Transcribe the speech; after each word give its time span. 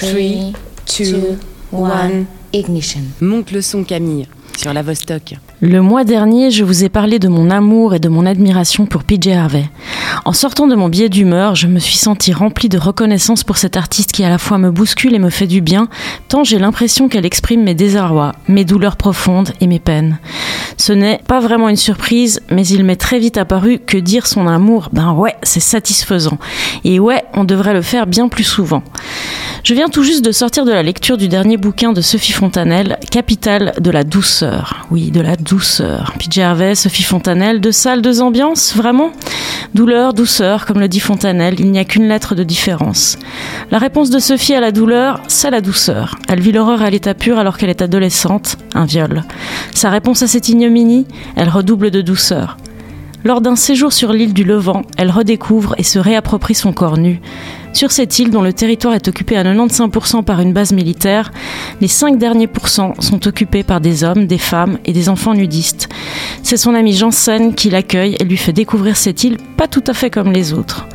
3, 0.00 0.52
2, 0.86 1.38
1, 1.72 2.24
ignition. 2.52 3.00
Monte 3.20 3.50
le 3.50 3.62
son 3.62 3.82
Camille 3.82 4.28
sur 4.58 4.74
la 4.74 4.82
Vostok. 4.82 5.36
Le 5.60 5.80
mois 5.80 6.02
dernier, 6.02 6.50
je 6.50 6.64
vous 6.64 6.84
ai 6.84 6.88
parlé 6.88 7.20
de 7.20 7.28
mon 7.28 7.48
amour 7.48 7.94
et 7.94 8.00
de 8.00 8.08
mon 8.08 8.26
admiration 8.26 8.86
pour 8.86 9.04
PJ 9.04 9.28
Harvey. 9.28 9.64
En 10.24 10.32
sortant 10.32 10.66
de 10.66 10.74
mon 10.74 10.88
biais 10.88 11.08
d'humeur, 11.08 11.54
je 11.54 11.68
me 11.68 11.78
suis 11.78 11.96
sentie 11.96 12.32
remplie 12.32 12.68
de 12.68 12.76
reconnaissance 12.76 13.44
pour 13.44 13.56
cette 13.56 13.76
artiste 13.76 14.10
qui 14.10 14.24
à 14.24 14.28
la 14.28 14.38
fois 14.38 14.58
me 14.58 14.72
bouscule 14.72 15.14
et 15.14 15.20
me 15.20 15.30
fait 15.30 15.46
du 15.46 15.60
bien, 15.60 15.88
tant 16.28 16.42
j'ai 16.42 16.58
l'impression 16.58 17.08
qu'elle 17.08 17.24
exprime 17.24 17.62
mes 17.62 17.74
désarrois, 17.74 18.32
mes 18.48 18.64
douleurs 18.64 18.96
profondes 18.96 19.50
et 19.60 19.68
mes 19.68 19.78
peines. 19.78 20.18
Ce 20.76 20.92
n'est 20.92 21.20
pas 21.26 21.40
vraiment 21.40 21.68
une 21.68 21.76
surprise, 21.76 22.40
mais 22.50 22.66
il 22.66 22.82
m'est 22.82 22.96
très 22.96 23.20
vite 23.20 23.38
apparu 23.38 23.78
que 23.78 23.98
dire 23.98 24.26
son 24.26 24.48
amour, 24.48 24.88
ben 24.92 25.12
ouais, 25.12 25.36
c'est 25.42 25.60
satisfaisant. 25.60 26.38
Et 26.84 26.98
ouais, 26.98 27.24
on 27.34 27.44
devrait 27.44 27.74
le 27.74 27.82
faire 27.82 28.06
bien 28.06 28.28
plus 28.28 28.44
souvent. 28.44 28.82
Je 29.64 29.74
viens 29.74 29.88
tout 29.88 30.02
juste 30.02 30.24
de 30.24 30.32
sortir 30.32 30.64
de 30.64 30.72
la 30.72 30.82
lecture 30.82 31.16
du 31.16 31.28
dernier 31.28 31.56
bouquin 31.56 31.92
de 31.92 32.00
Sophie 32.00 32.32
Fontanelle, 32.32 32.98
Capitale 33.10 33.74
de 33.80 33.90
la 33.90 34.04
douceur. 34.04 34.47
Oui, 34.90 35.10
de 35.10 35.20
la 35.20 35.36
douceur. 35.36 36.14
PJ 36.18 36.38
Harvey, 36.38 36.74
Sophie 36.74 37.02
Fontanelle, 37.02 37.60
deux 37.60 37.72
salles, 37.72 38.02
deux 38.02 38.20
ambiances, 38.20 38.74
vraiment? 38.76 39.10
Douleur, 39.74 40.14
douceur, 40.14 40.66
comme 40.66 40.80
le 40.80 40.88
dit 40.88 41.00
Fontanelle, 41.00 41.56
il 41.58 41.70
n'y 41.70 41.78
a 41.78 41.84
qu'une 41.84 42.08
lettre 42.08 42.34
de 42.34 42.42
différence. 42.42 43.18
La 43.70 43.78
réponse 43.78 44.10
de 44.10 44.18
Sophie 44.18 44.54
à 44.54 44.60
la 44.60 44.72
douleur, 44.72 45.20
c'est 45.28 45.50
la 45.50 45.60
douceur. 45.60 46.16
Elle 46.28 46.40
vit 46.40 46.52
l'horreur 46.52 46.82
à 46.82 46.90
l'état 46.90 47.14
pur 47.14 47.38
alors 47.38 47.58
qu'elle 47.58 47.70
est 47.70 47.82
adolescente, 47.82 48.56
un 48.74 48.86
viol. 48.86 49.24
Sa 49.74 49.90
réponse 49.90 50.22
à 50.22 50.26
cette 50.26 50.48
ignominie, 50.48 51.06
elle 51.36 51.48
redouble 51.48 51.90
de 51.90 52.00
douceur. 52.00 52.56
Lors 53.24 53.40
d'un 53.40 53.56
séjour 53.56 53.92
sur 53.92 54.12
l'île 54.12 54.32
du 54.32 54.44
Levant, 54.44 54.82
elle 54.96 55.10
redécouvre 55.10 55.74
et 55.76 55.82
se 55.82 55.98
réapproprie 55.98 56.54
son 56.54 56.72
corps 56.72 56.98
nu. 56.98 57.20
Sur 57.72 57.90
cette 57.90 58.16
île, 58.20 58.30
dont 58.30 58.42
le 58.42 58.52
territoire 58.52 58.94
est 58.94 59.08
occupé 59.08 59.36
à 59.36 59.42
95% 59.42 60.22
par 60.22 60.40
une 60.40 60.52
base 60.52 60.72
militaire, 60.72 61.32
les 61.80 61.88
5 61.88 62.16
derniers 62.16 62.46
pourcents 62.46 62.94
sont 63.00 63.26
occupés 63.26 63.64
par 63.64 63.80
des 63.80 64.04
hommes, 64.04 64.26
des 64.26 64.38
femmes 64.38 64.78
et 64.84 64.92
des 64.92 65.08
enfants 65.08 65.34
nudistes. 65.34 65.88
C'est 66.44 66.56
son 66.56 66.74
ami 66.74 66.92
Janssen 66.92 67.54
qui 67.54 67.70
l'accueille 67.70 68.16
et 68.20 68.24
lui 68.24 68.36
fait 68.36 68.52
découvrir 68.52 68.96
cette 68.96 69.24
île 69.24 69.38
pas 69.56 69.66
tout 69.66 69.84
à 69.88 69.94
fait 69.94 70.10
comme 70.10 70.32
les 70.32 70.52
autres. 70.52 70.86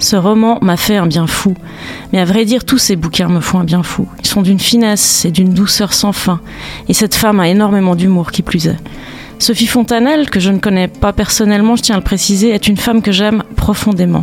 Ce 0.00 0.16
roman 0.16 0.58
m'a 0.62 0.76
fait 0.76 0.96
un 0.96 1.06
bien 1.06 1.28
fou. 1.28 1.54
Mais 2.12 2.18
à 2.18 2.24
vrai 2.24 2.44
dire, 2.44 2.64
tous 2.64 2.78
ces 2.78 2.96
bouquins 2.96 3.28
me 3.28 3.40
font 3.40 3.60
un 3.60 3.64
bien 3.64 3.84
fou. 3.84 4.08
Ils 4.18 4.26
sont 4.26 4.42
d'une 4.42 4.58
finesse 4.58 5.24
et 5.24 5.30
d'une 5.30 5.54
douceur 5.54 5.92
sans 5.92 6.12
fin. 6.12 6.40
Et 6.88 6.92
cette 6.92 7.14
femme 7.14 7.38
a 7.38 7.48
énormément 7.48 7.94
d'humour 7.94 8.32
qui 8.32 8.42
plus 8.42 8.66
est. 8.66 8.78
Sophie 9.42 9.66
Fontanelle, 9.66 10.30
que 10.30 10.38
je 10.38 10.52
ne 10.52 10.60
connais 10.60 10.86
pas 10.86 11.12
personnellement, 11.12 11.74
je 11.74 11.82
tiens 11.82 11.96
à 11.96 11.98
le 11.98 12.04
préciser, 12.04 12.50
est 12.50 12.68
une 12.68 12.76
femme 12.76 13.02
que 13.02 13.10
j'aime 13.10 13.42
profondément. 13.56 14.22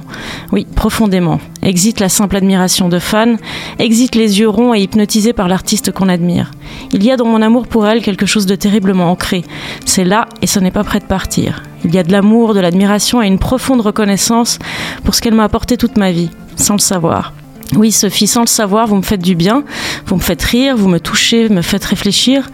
Oui, 0.53 0.65
profondément. 0.77 1.41
Exit 1.61 1.99
la 1.99 2.07
simple 2.07 2.37
admiration 2.37 2.87
de 2.87 2.99
fan, 2.99 3.37
exit 3.79 4.15
les 4.15 4.39
yeux 4.39 4.47
ronds 4.47 4.73
et 4.73 4.79
hypnotisés 4.79 5.33
par 5.33 5.49
l'artiste 5.49 5.91
qu'on 5.91 6.07
admire. 6.07 6.51
Il 6.93 7.03
y 7.03 7.11
a 7.11 7.17
dans 7.17 7.25
mon 7.25 7.41
amour 7.41 7.67
pour 7.67 7.85
elle 7.85 8.01
quelque 8.01 8.25
chose 8.25 8.45
de 8.45 8.55
terriblement 8.55 9.11
ancré. 9.11 9.43
C'est 9.83 10.05
là 10.05 10.29
et 10.41 10.47
ce 10.47 10.61
n'est 10.61 10.71
pas 10.71 10.85
prêt 10.85 11.01
de 11.01 11.03
partir. 11.03 11.63
Il 11.83 11.93
y 11.93 11.97
a 11.97 12.03
de 12.03 12.13
l'amour, 12.13 12.53
de 12.53 12.61
l'admiration 12.61 13.21
et 13.21 13.27
une 13.27 13.39
profonde 13.39 13.81
reconnaissance 13.81 14.57
pour 15.03 15.15
ce 15.15 15.19
qu'elle 15.19 15.35
m'a 15.35 15.43
apporté 15.43 15.75
toute 15.75 15.97
ma 15.97 16.13
vie, 16.13 16.29
sans 16.55 16.75
le 16.75 16.79
savoir. 16.79 17.33
Oui, 17.75 17.91
Sophie, 17.91 18.25
sans 18.25 18.41
le 18.41 18.47
savoir, 18.47 18.87
vous 18.87 18.95
me 18.95 19.03
faites 19.03 19.21
du 19.21 19.35
bien, 19.35 19.63
vous 20.07 20.15
me 20.15 20.21
faites 20.21 20.41
rire, 20.41 20.75
vous 20.75 20.87
me 20.89 20.99
touchez, 20.99 21.49
me 21.49 21.61
faites 21.61 21.85
réfléchir. 21.85 22.49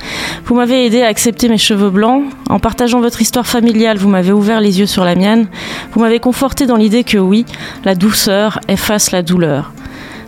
Vous 0.45 0.55
m'avez 0.55 0.85
aidé 0.85 1.03
à 1.03 1.07
accepter 1.07 1.47
mes 1.47 1.57
cheveux 1.57 1.89
blancs. 1.89 2.25
En 2.49 2.59
partageant 2.59 2.99
votre 2.99 3.21
histoire 3.21 3.47
familiale, 3.47 3.97
vous 3.97 4.09
m'avez 4.09 4.33
ouvert 4.33 4.59
les 4.59 4.79
yeux 4.79 4.87
sur 4.87 5.05
la 5.05 5.15
mienne. 5.15 5.47
Vous 5.93 6.01
m'avez 6.01 6.19
conforté 6.19 6.65
dans 6.65 6.75
l'idée 6.75 7.05
que 7.05 7.17
oui, 7.17 7.45
la 7.85 7.95
douceur 7.95 8.59
efface 8.67 9.11
la 9.11 9.21
douleur. 9.21 9.71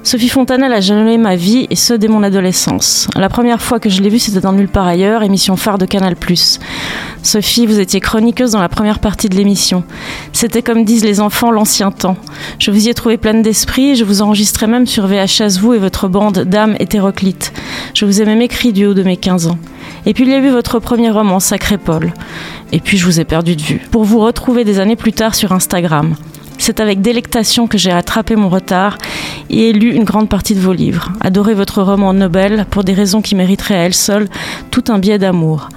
Sophie 0.07 0.29
Fontanelle 0.29 0.71
a 0.71 0.79
jalonné 0.79 1.17
ma 1.17 1.35
vie 1.35 1.67
et 1.69 1.75
ce 1.75 1.93
dès 1.93 2.07
mon 2.07 2.23
adolescence. 2.23 3.09
La 3.17 3.27
première 3.27 3.61
fois 3.61 3.77
que 3.77 3.89
je 3.89 4.01
l'ai 4.01 4.07
vue, 4.07 4.19
c'était 4.19 4.39
dans 4.39 4.53
Nulle 4.53 4.69
part 4.69 4.87
ailleurs, 4.87 5.21
émission 5.21 5.57
phare 5.57 5.77
de 5.77 5.85
Canal+. 5.85 6.15
Sophie, 7.23 7.65
vous 7.65 7.77
étiez 7.77 7.99
chroniqueuse 7.99 8.51
dans 8.51 8.61
la 8.61 8.69
première 8.69 8.99
partie 8.99 9.27
de 9.27 9.35
l'émission. 9.35 9.83
C'était 10.31 10.61
comme 10.61 10.85
disent 10.85 11.03
les 11.03 11.19
enfants 11.19 11.51
l'ancien 11.51 11.91
temps. 11.91 12.15
Je 12.57 12.71
vous 12.71 12.87
y 12.87 12.89
ai 12.89 12.93
trouvé 12.93 13.17
pleine 13.17 13.41
d'esprit 13.41 13.89
et 13.89 13.95
je 13.95 14.05
vous 14.05 14.21
enregistrais 14.21 14.67
même 14.67 14.85
sur 14.85 15.07
VHS 15.07 15.59
vous 15.59 15.73
et 15.73 15.77
votre 15.77 16.07
bande 16.07 16.45
d'âmes 16.45 16.77
hétéroclites. 16.79 17.51
Je 17.93 18.05
vous 18.05 18.21
ai 18.21 18.25
même 18.25 18.41
écrit 18.41 18.71
du 18.71 18.85
haut 18.85 18.93
de 18.93 19.03
mes 19.03 19.17
15 19.17 19.47
ans. 19.47 19.59
Et 20.05 20.13
puis 20.13 20.23
il 20.23 20.29
y 20.29 20.33
a 20.33 20.37
eu 20.37 20.49
votre 20.51 20.79
premier 20.79 21.09
roman, 21.09 21.41
Sacré 21.41 21.77
Paul. 21.77 22.13
Et 22.71 22.79
puis 22.79 22.97
je 22.97 23.03
vous 23.03 23.19
ai 23.19 23.25
perdu 23.25 23.57
de 23.57 23.61
vue. 23.61 23.81
Pour 23.91 24.05
vous 24.05 24.21
retrouver 24.21 24.63
des 24.63 24.79
années 24.79 24.95
plus 24.95 25.11
tard 25.11 25.35
sur 25.35 25.51
Instagram. 25.51 26.15
C'est 26.57 26.79
avec 26.79 27.01
délectation 27.01 27.67
que 27.67 27.77
j'ai 27.77 27.91
rattrapé 27.91 28.35
mon 28.35 28.49
retard 28.49 28.97
et 29.49 29.73
lu 29.73 29.93
une 29.93 30.03
grande 30.03 30.29
partie 30.29 30.55
de 30.55 30.59
vos 30.59 30.73
livres. 30.73 31.11
Adoré 31.21 31.53
votre 31.53 31.81
roman 31.81 32.13
Nobel 32.13 32.65
pour 32.69 32.83
des 32.83 32.93
raisons 32.93 33.21
qui 33.21 33.35
mériteraient 33.35 33.75
à 33.75 33.83
elles 33.83 33.93
seules 33.93 34.27
tout 34.71 34.83
un 34.89 34.99
biais 34.99 35.19
d'amour. 35.19 35.69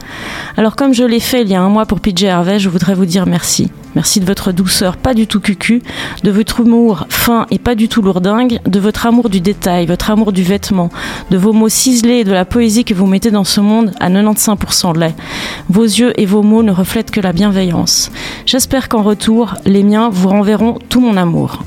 Alors 0.57 0.77
comme 0.77 0.95
je 0.95 1.05
l'ai 1.05 1.21
fait 1.21 1.43
il 1.43 1.49
y 1.49 1.55
a 1.55 1.63
un 1.63 1.69
mois 1.69 1.87
pour 1.87 2.01
PJ 2.01 2.25
Harvey, 2.25 2.59
je 2.59 2.69
voudrais 2.69 2.95
vous 2.95 3.07
dire 3.07 3.27
merci. 3.27 3.71
Merci 3.95 4.21
de 4.21 4.25
votre 4.25 4.53
douceur 4.53 4.97
pas 4.97 5.15
du 5.15 5.27
tout 5.27 5.41
cucu, 5.41 5.83
de 6.23 6.31
votre 6.31 6.61
humour 6.61 7.07
fin 7.09 7.47
et 7.51 7.59
pas 7.59 7.75
du 7.75 7.89
tout 7.89 8.03
lourdingue, 8.03 8.61
de 8.67 8.79
votre 8.79 9.07
amour 9.07 9.29
du 9.29 9.41
détail, 9.41 9.87
votre 9.87 10.11
amour 10.11 10.33
du 10.33 10.43
vêtement, 10.43 10.91
de 11.31 11.37
vos 11.37 11.53
mots 11.53 11.69
ciselés 11.69 12.19
et 12.19 12.25
de 12.25 12.33
la 12.33 12.45
poésie 12.45 12.85
que 12.85 12.95
vous 12.95 13.07
mettez 13.07 13.31
dans 13.31 13.45
ce 13.45 13.61
monde 13.61 13.93
à 14.01 14.09
95% 14.09 14.97
lait. 14.99 15.15
Vos 15.69 15.85
yeux 15.85 16.13
et 16.21 16.27
vos 16.27 16.43
mots 16.43 16.63
ne 16.63 16.73
reflètent 16.73 17.11
que 17.11 17.21
la 17.21 17.33
bienveillance. 17.33 18.11
J'espère 18.47 18.89
qu'en 18.89 19.03
retour, 19.03 19.55
les 19.65 19.83
miens 19.83 20.09
vous 20.11 20.29
renverront 20.29 20.79
tout 20.89 21.01
mon 21.01 21.17
amour. 21.17 21.63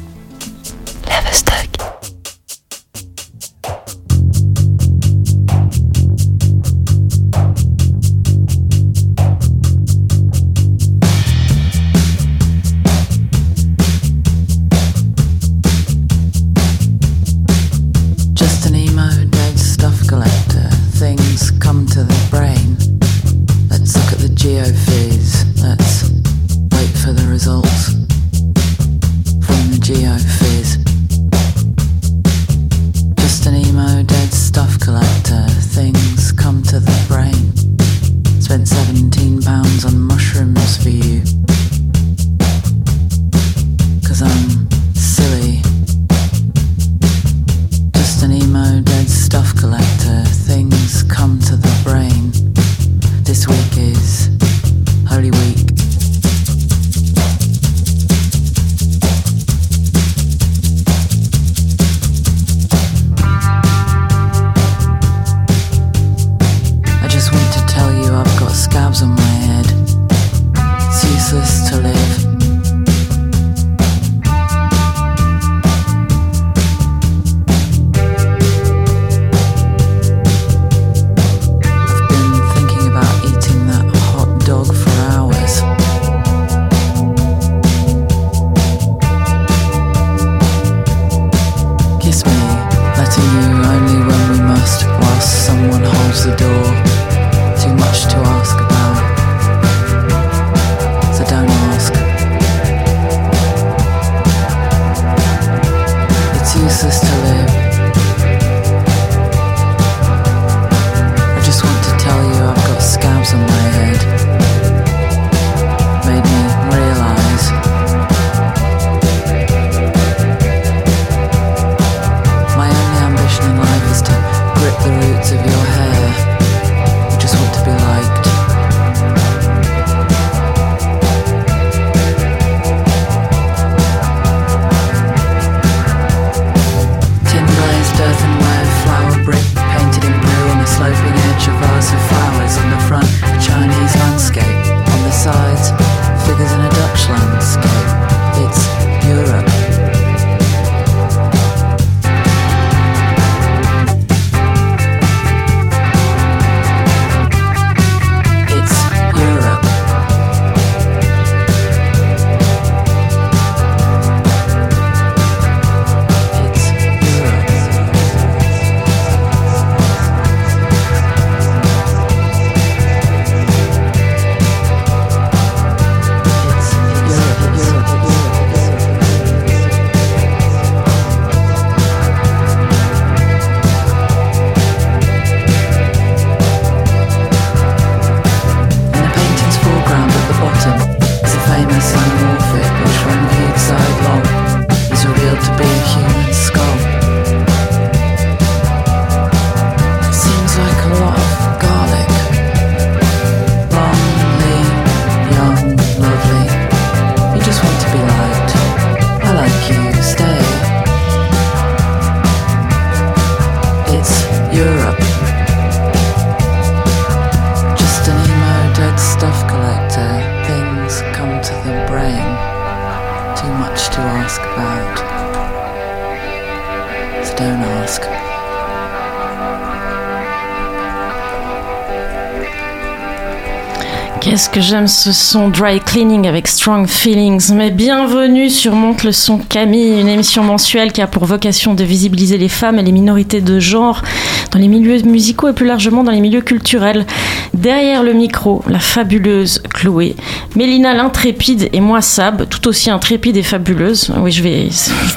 Ce 234.93 235.11
son 235.11 235.49
Dry 235.49 235.79
Cleaning 235.79 236.27
avec 236.27 236.47
Strong 236.47 236.87
Feelings. 236.87 237.51
Mais 237.53 237.71
bienvenue 237.71 238.51
sur 238.51 238.73
Monte 238.73 239.03
le 239.03 239.11
son 239.11 239.39
Camille, 239.39 239.99
une 239.99 240.07
émission 240.07 240.43
mensuelle 240.43 240.91
qui 240.91 241.01
a 241.01 241.07
pour 241.07 241.25
vocation 241.25 241.73
de 241.73 241.83
visibiliser 241.83 242.37
les 242.37 242.47
femmes 242.47 242.77
et 242.77 242.83
les 242.83 242.91
minorités 242.91 243.41
de 243.41 243.59
genre 243.59 244.03
dans 244.51 244.59
les 244.59 244.67
milieux 244.67 245.01
musicaux 245.01 245.49
et 245.49 245.53
plus 245.53 245.65
largement 245.65 246.03
dans 246.03 246.11
les 246.11 246.21
milieux 246.21 246.41
culturels. 246.41 247.07
Derrière 247.53 248.01
le 248.01 248.13
micro, 248.13 248.63
la 248.67 248.79
fabuleuse 248.79 249.61
Chloé, 249.71 250.15
Mélina 250.55 250.95
l'intrépide 250.95 251.69
et 251.71 251.81
moi 251.81 252.01
Sab, 252.01 252.49
tout 252.49 252.67
aussi 252.67 252.89
intrépide 252.89 253.37
et 253.37 253.43
fabuleuse. 253.43 254.11
Oui, 254.17 254.31
je 254.31 254.41
vais, 254.41 254.69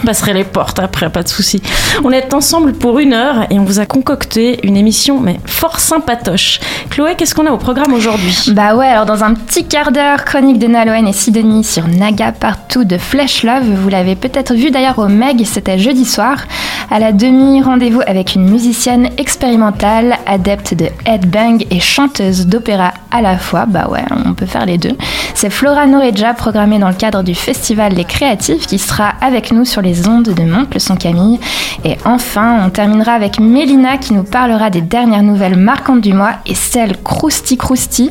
passerai 0.04 0.34
les 0.34 0.44
portes 0.44 0.78
après, 0.78 1.08
pas 1.08 1.22
de 1.22 1.28
souci. 1.28 1.62
On 2.04 2.10
est 2.10 2.34
ensemble 2.34 2.74
pour 2.74 2.98
une 2.98 3.14
heure 3.14 3.46
et 3.50 3.58
on 3.58 3.64
vous 3.64 3.80
a 3.80 3.86
concocté 3.86 4.60
une 4.64 4.76
émission 4.76 5.18
mais 5.18 5.40
fort 5.46 5.80
sympatoche. 5.80 6.60
Chloé, 6.90 7.14
qu'est-ce 7.16 7.34
qu'on 7.34 7.46
a 7.46 7.52
au 7.52 7.56
programme 7.56 7.94
aujourd'hui? 7.94 8.36
Bah 8.48 8.76
ouais, 8.76 8.86
alors 8.86 9.06
dans 9.06 9.24
un 9.24 9.32
petit 9.32 9.64
quart 9.64 9.90
d'heure, 9.90 10.26
chronique 10.26 10.58
de 10.58 10.66
Nalouen 10.66 11.06
et 11.06 11.14
Sidonie 11.14 11.64
sur 11.64 11.88
Naga 11.88 12.32
Partout 12.32 12.84
de 12.84 12.98
Flesh 12.98 13.44
Love. 13.44 13.64
Vous 13.64 13.88
l'avez 13.88 14.14
peut-être 14.14 14.52
vu 14.52 14.70
d'ailleurs 14.70 14.98
au 14.98 15.08
Meg, 15.08 15.42
c'était 15.46 15.78
jeudi 15.78 16.04
soir. 16.04 16.44
À 16.90 16.98
la 16.98 17.12
demi, 17.12 17.62
rendez-vous 17.62 18.02
avec 18.06 18.34
une 18.34 18.48
musicienne 18.48 19.08
expérimentale, 19.16 20.18
adepte 20.26 20.74
de 20.74 20.88
headbang 21.06 21.64
et 21.70 21.80
chanteuse 21.80 22.25
d'opéra 22.30 22.92
à 23.10 23.22
la 23.22 23.38
fois. 23.38 23.66
Bah 23.66 23.88
ouais, 23.90 24.04
on 24.24 24.34
peut 24.34 24.46
faire 24.46 24.66
les 24.66 24.78
deux. 24.78 24.96
C'est 25.34 25.50
Flora 25.50 25.86
Noreja, 25.86 26.34
programmée 26.34 26.78
dans 26.78 26.88
le 26.88 26.94
cadre 26.94 27.22
du 27.22 27.34
Festival 27.34 27.92
Les 27.94 28.04
Créatifs, 28.04 28.66
qui 28.66 28.78
sera 28.78 29.14
avec 29.20 29.52
nous 29.52 29.64
sur 29.64 29.82
les 29.82 30.08
ondes 30.08 30.28
de 30.28 30.42
Monte 30.42 30.74
le 30.74 30.80
son 30.80 30.96
Camille. 30.96 31.38
Et 31.84 31.96
enfin, 32.04 32.64
on 32.66 32.70
terminera 32.70 33.12
avec 33.12 33.38
Mélina 33.38 33.98
qui 33.98 34.12
nous 34.12 34.24
parlera 34.24 34.70
des 34.70 34.80
dernières 34.80 35.22
nouvelles 35.22 35.56
marquantes 35.56 36.00
du 36.00 36.12
mois 36.12 36.34
et 36.46 36.54
celle 36.54 36.96
Crousty 37.02 37.56
Crousty. 37.56 38.10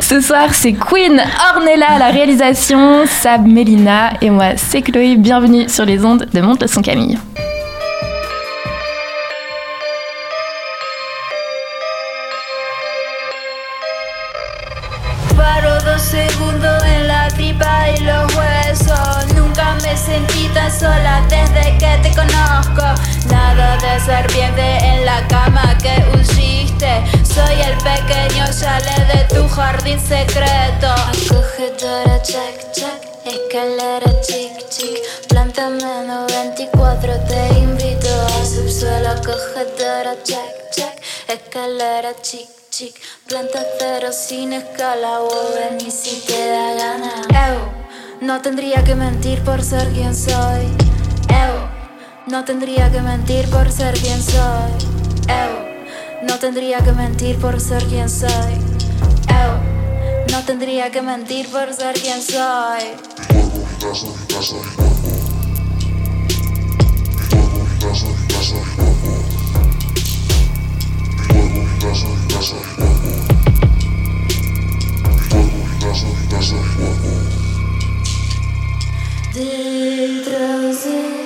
Ce 0.00 0.20
soir, 0.20 0.48
c'est 0.52 0.72
Queen 0.72 1.20
Ornella 1.54 1.86
à 1.96 1.98
la 1.98 2.08
réalisation, 2.08 3.04
Sab 3.06 3.46
Mélina 3.46 4.12
et 4.20 4.30
moi, 4.30 4.56
c'est 4.56 4.82
Chloé. 4.82 5.16
Bienvenue 5.16 5.68
sur 5.68 5.84
les 5.84 6.04
ondes 6.04 6.26
de 6.32 6.40
Monte 6.40 6.62
le 6.62 6.68
son 6.68 6.82
Camille. 6.82 7.18
Conozco. 22.18 22.84
Nada 23.30 23.76
de 23.76 24.00
serpiente 24.00 24.78
en 24.84 25.04
la 25.04 25.26
cama 25.28 25.76
que 25.78 25.94
usiste. 26.18 26.90
Soy 27.22 27.60
el 27.60 27.76
pequeño 27.78 28.44
chale 28.58 28.96
de 29.12 29.24
tu 29.34 29.48
jardín 29.48 30.00
secreto. 30.00 30.88
Acogedora, 30.88 32.20
check, 32.22 32.72
check. 32.72 33.00
Escalera, 33.24 34.10
chic, 34.22 34.68
chic. 34.70 34.98
Planta 35.28 35.68
menos 35.68 36.32
24, 36.32 37.12
te 37.28 37.58
invito 37.58 38.08
a 38.08 38.44
subsuelo. 38.44 39.10
Acogedora, 39.10 40.14
check, 40.24 40.70
check. 40.74 41.02
Escalera, 41.28 42.12
chic, 42.22 42.48
chic. 42.70 42.94
Planta 43.26 43.60
cero 43.78 44.08
sin 44.12 44.52
escala. 44.52 45.20
O 45.20 45.30
ven 45.54 45.78
y 45.86 45.90
si 45.90 46.20
te 46.26 46.50
da 46.50 46.74
gana. 46.74 47.12
Ew, 47.48 48.26
no 48.26 48.40
tendría 48.40 48.82
que 48.82 48.94
mentir 48.94 49.42
por 49.44 49.62
ser 49.62 49.88
quien 49.90 50.14
soy. 50.14 50.64
Ew, 51.28 51.67
no 52.30 52.44
tendría 52.44 52.90
que 52.92 53.00
mentir 53.00 53.48
por 53.48 53.70
ser 53.72 53.94
quien 53.98 54.22
soy. 54.22 54.72
Ew, 55.28 56.26
no 56.26 56.38
tendría 56.38 56.78
que 56.78 56.92
mentir 56.92 57.38
por 57.38 57.58
ser 57.60 57.84
quien 57.84 58.08
soy. 58.08 58.54
Ew, 59.28 60.32
no 60.32 60.42
tendría 60.44 60.90
que 60.90 61.00
mentir 61.00 61.50
por 61.50 61.72
ser 61.72 61.94
quien 61.94 62.20
soy. 62.22 62.96
Que 79.32 80.34
arde. 80.36 81.17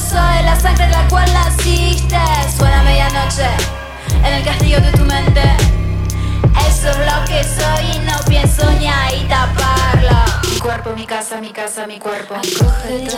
Soy 0.00 0.42
la 0.44 0.58
sangre 0.58 0.84
en 0.84 0.90
la 0.90 1.08
cual 1.08 1.32
naciste. 1.32 2.18
Suena 2.56 2.82
medianoche 2.82 3.27
mi 10.94 11.06
casa, 11.06 11.40
mi 11.40 11.52
casa, 11.52 11.86
mi 11.86 11.98
cuerpo. 11.98 12.34
Check, 12.40 13.10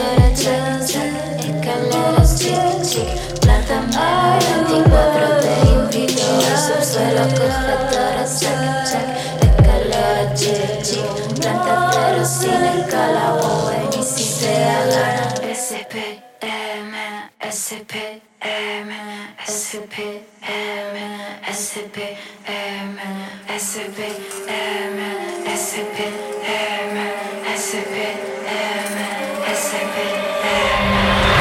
check. 0.86 1.38
Escaleras, 1.38 2.38
chic, 2.38 2.82
chic. 2.82 3.40
Planta 3.40 4.38
24, 4.68 5.40
te 5.40 5.54
invito 5.68 6.22
al 6.22 6.58
subsuelo. 6.58 7.22
Acogedora, 7.22 8.24
check, 8.24 8.60
check. 8.90 9.08
Escalera, 9.42 10.34
chic, 10.34 10.82
chic. 10.82 11.40
Planta 11.40 11.90
cero 11.92 12.24
sin 12.24 12.64
escala. 12.64 13.34
Oh, 13.40 13.66
ven 13.66 14.00
y 14.00 14.02
si 14.02 14.46
M, 14.46 14.86
SP, 15.52 15.94
M, 16.40 16.92
SP, 17.44 18.22
M, 18.40 18.90
SP, 19.44 20.24
M, 20.42 20.96
SP, 21.44 22.16
M, 22.46 22.96
SP, 23.46 23.98
M, 24.48 24.98
SP, 25.44 25.98
M. 26.46 27.19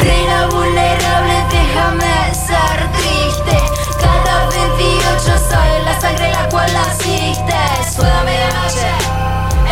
Reina 0.03 0.47
vulnerable, 0.51 1.33
déjame 1.49 2.35
ser 2.35 2.91
triste. 2.91 3.57
Cada 3.99 4.47
28 4.49 5.25
soy 5.25 5.71
la 5.85 5.99
sangre 5.99 6.31
la 6.31 6.47
cual 6.49 6.71
naciste. 6.71 7.55
Suena 7.95 8.21
medianoche 8.23 8.91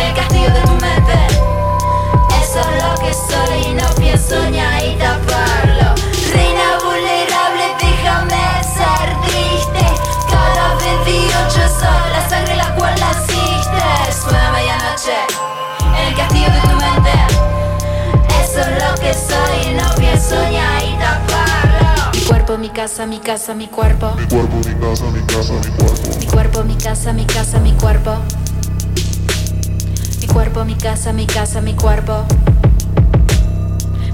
en 0.00 0.06
el 0.06 0.14
castillo 0.14 0.50
de 0.50 0.60
tu 0.62 0.77
cuerpo, 22.48 22.62
mi 22.62 22.70
casa, 22.70 23.04
mi 23.04 23.18
casa, 23.18 23.54
mi 23.54 23.68
cuerpo. 23.68 24.14
Mi 24.16 24.26
cuerpo, 24.26 24.64
mi 24.64 24.74
casa, 24.76 25.12
mi 25.12 25.24
casa, 25.26 25.60
mi 25.60 25.74
cuerpo. 25.74 26.12
Mi 26.18 26.26
cuerpo, 26.26 26.64
mi 26.64 26.76
casa, 26.76 27.12
mi 27.12 27.26
casa, 27.26 27.60
mi 27.60 27.74
cuerpo. 27.74 28.24
Mi 30.18 30.26
cuerpo, 30.26 30.64
mi 30.64 30.74
casa, 30.76 31.12
mi 31.12 31.26
casa, 31.26 31.60
mi 31.60 31.74
cuerpo. 31.74 32.24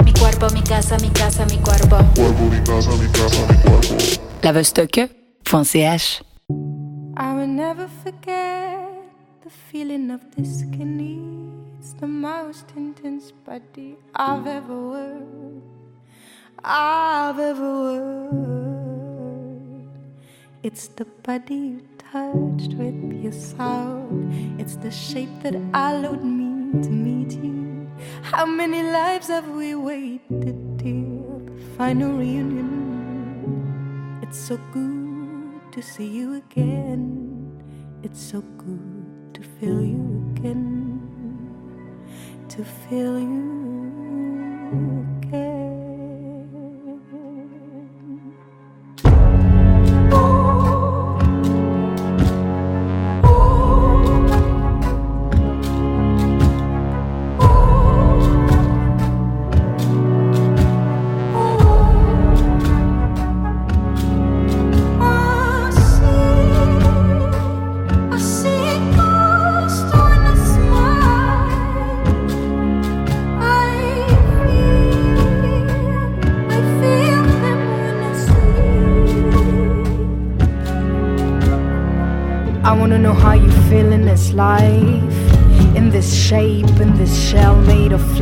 Mi 0.05 0.13
cuerpo, 0.13 0.49
mi 0.53 0.63
casa, 0.63 0.97
mi 1.01 1.11
casa, 1.13 1.45
mi 1.45 1.61
cuerpo. 1.61 1.97
Cuerpo, 2.15 2.45
mi 2.51 2.61
casa, 2.63 2.97
mi 2.97 3.09
casa, 3.13 3.47
mi 3.47 3.57
cuerpo. 3.63 4.09
Lavostocke.ch 4.43 6.23
I 7.17 7.35
will 7.37 7.47
never 7.47 7.89
forget 8.03 8.91
the 9.45 9.51
feeling 9.71 10.11
of 10.11 10.21
this 10.35 10.59
skinny. 10.59 11.21
It's 11.79 11.95
the 12.01 12.09
most 12.09 12.73
intense 12.77 13.33
body 13.47 13.97
I've 14.17 14.49
ever 14.49 14.75
worked. 14.75 15.74
I've 16.65 17.39
ever 17.39 17.71
worked. 17.83 18.35
It's 20.63 20.89
the 20.89 21.05
body 21.05 21.55
you 21.55 21.83
touched 21.99 22.75
with 22.75 23.13
your 23.23 23.33
sound. 23.33 24.61
It's 24.61 24.77
the 24.77 24.91
shape 24.91 25.29
that 25.43 25.55
allowed 25.55 26.25
me 26.25 26.83
to 26.83 26.89
meet 26.91 27.33
you. 27.33 27.87
How 28.23 28.47
many 28.47 28.83
lives 28.83 29.29
have 29.29 29.49
we 29.51 29.75
waited 29.75 30.79
till 30.79 31.43
the 31.45 31.53
final 31.77 32.13
reunion? 32.17 32.71
It's 34.23 34.39
so 34.39 34.57
good 34.73 35.61
to 35.73 35.83
see 35.83 36.07
you 36.09 36.35
again. 36.37 37.63
It's 38.03 38.21
so 38.21 38.41
good 38.57 39.35
to 39.35 39.43
feel 39.43 39.83
you 39.83 40.33
again. 40.37 40.85
to 42.49 42.65
feel 42.65 43.19
you 43.19 43.65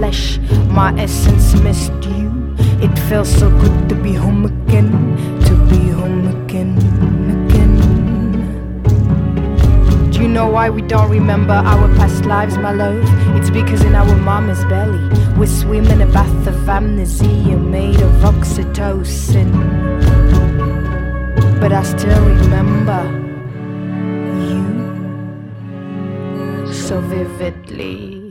flesh. 0.02 0.38
My 0.68 0.92
essence 0.98 1.54
missed 1.62 2.02
you. 2.16 2.28
It 2.84 2.92
felt 3.08 3.28
so 3.28 3.48
good 3.62 3.88
to 3.88 3.94
be 3.94 4.12
home 4.12 4.44
again, 4.46 4.90
to 5.46 5.54
be 5.70 5.90
home 5.90 6.26
again, 6.34 6.70
again. 7.34 7.74
Do 10.10 10.20
you 10.22 10.26
know 10.26 10.48
why 10.48 10.70
we 10.70 10.82
don't 10.82 11.08
remember 11.08 11.52
our 11.52 11.86
past 11.98 12.24
lives, 12.24 12.56
my 12.58 12.72
love? 12.72 13.04
It's 13.36 13.50
because 13.50 13.82
in 13.82 13.94
our 13.94 14.16
mama's 14.16 14.64
belly 14.64 15.02
we 15.38 15.46
swim 15.46 15.86
in 15.86 16.00
a 16.00 16.06
bath 16.06 16.46
of 16.48 16.68
amnesia 16.68 17.56
made 17.56 18.00
of 18.00 18.12
oxytocin. 18.32 19.50
But 21.60 21.72
I 21.72 21.84
still 21.84 22.24
remember 22.26 23.02
you 24.48 24.66
so 26.72 27.00
vividly. 27.00 28.21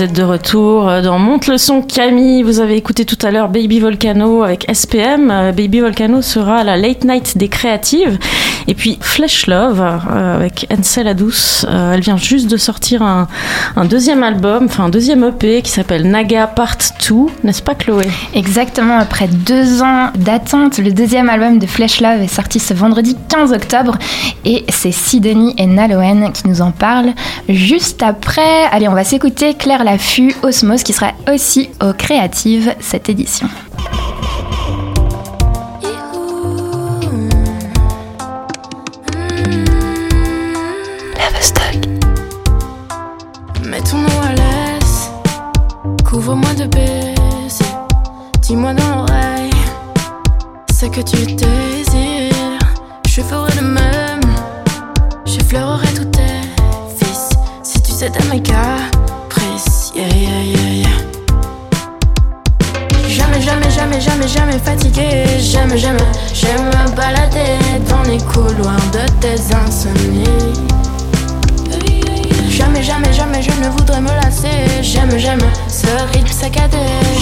Vous 0.00 0.04
êtes 0.04 0.16
de 0.16 0.22
retour 0.22 0.88
euh, 0.88 1.02
dans 1.02 1.18
Monte 1.18 1.46
le 1.46 1.58
son 1.58 1.82
Camille. 1.82 2.42
Vous 2.42 2.60
avez 2.60 2.74
écouté 2.74 3.04
tout 3.04 3.18
à 3.20 3.30
l'heure 3.30 3.50
Baby 3.50 3.80
Volcano 3.80 4.42
avec 4.42 4.64
SPM. 4.72 5.30
Euh, 5.30 5.52
Baby 5.52 5.80
Volcano 5.80 6.22
sera 6.22 6.64
la 6.64 6.78
Late 6.78 7.04
Night 7.04 7.36
des 7.36 7.48
créatives. 7.48 8.18
Et 8.66 8.74
puis 8.74 8.98
Flesh 9.00 9.46
Love 9.46 9.80
euh, 9.80 10.36
avec. 10.36 10.66
Euh, 10.70 11.92
elle 11.92 12.00
vient 12.00 12.16
juste 12.16 12.50
de 12.50 12.56
sortir 12.56 13.02
un, 13.02 13.26
un 13.76 13.84
deuxième 13.84 14.22
album, 14.22 14.66
enfin 14.66 14.84
un 14.84 14.88
deuxième 14.88 15.24
EP 15.24 15.62
qui 15.62 15.70
s'appelle 15.70 16.08
Naga 16.08 16.46
Part 16.46 16.76
2. 17.08 17.14
N'est-ce 17.44 17.62
pas 17.62 17.74
Chloé? 17.74 18.06
Exactement, 18.34 18.98
après 18.98 19.26
deux 19.28 19.82
ans 19.82 20.10
d'attente, 20.16 20.78
le 20.78 20.92
deuxième 20.92 21.28
album 21.28 21.58
de 21.58 21.66
Flesh 21.66 22.00
Love 22.00 22.22
est 22.22 22.32
sorti 22.32 22.60
ce 22.60 22.74
vendredi 22.74 23.16
15 23.28 23.52
octobre 23.52 23.96
et 24.44 24.64
c'est 24.68 24.92
Sidonie 24.92 25.54
et 25.58 25.66
Naloen 25.66 26.30
qui 26.32 26.46
nous 26.46 26.60
en 26.60 26.70
parlent 26.70 27.12
juste 27.48 28.02
après. 28.02 28.64
Allez, 28.70 28.88
on 28.88 28.94
va 28.94 29.04
s'écouter 29.04 29.54
Claire 29.54 29.84
Laffut, 29.90 30.36
Osmos, 30.44 30.84
qui 30.84 30.92
sera 30.92 31.14
aussi 31.28 31.68
aux 31.82 31.92
créatives 31.92 32.76
cette 32.78 33.08
édition. 33.08 33.48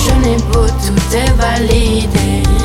Je 0.05 0.12
n'ai 0.21 0.37
beau 0.52 0.67
tout 0.67 1.17
est. 1.71 2.57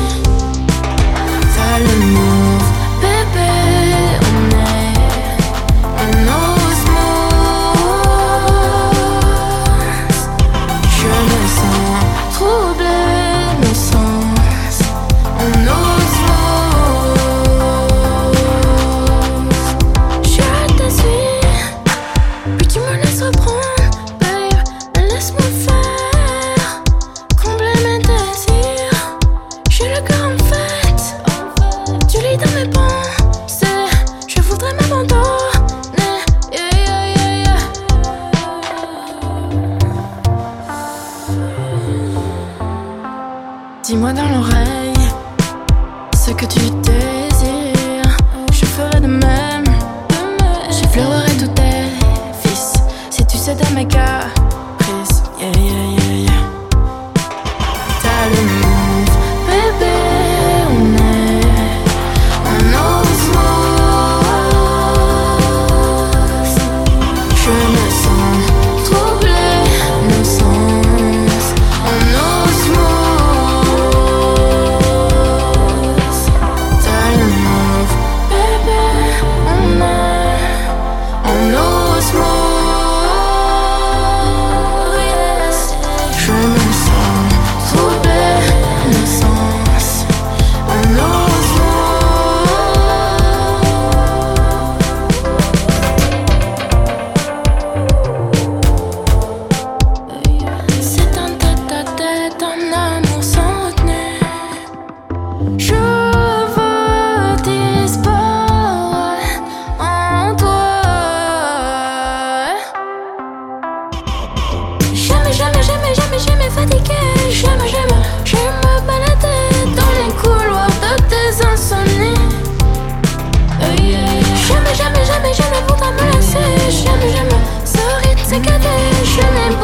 together, 128.44 129.04
je 129.04 129.22
n'aime 129.34 129.63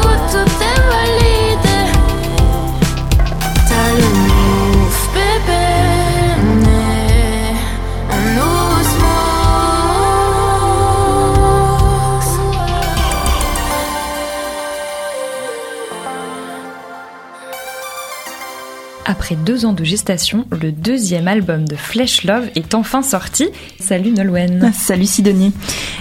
deux 19.41 19.65
ans 19.65 19.73
de 19.73 19.83
gestation, 19.83 20.45
le 20.61 20.71
deuxième 20.71 21.27
album 21.27 21.67
de 21.67 21.75
Flesh 21.75 22.23
Love 22.23 22.49
est 22.55 22.75
enfin 22.75 23.01
sorti. 23.01 23.49
Salut 23.79 24.11
Nolwenn. 24.11 24.71
Salut 24.73 25.05
Sidonie. 25.05 25.51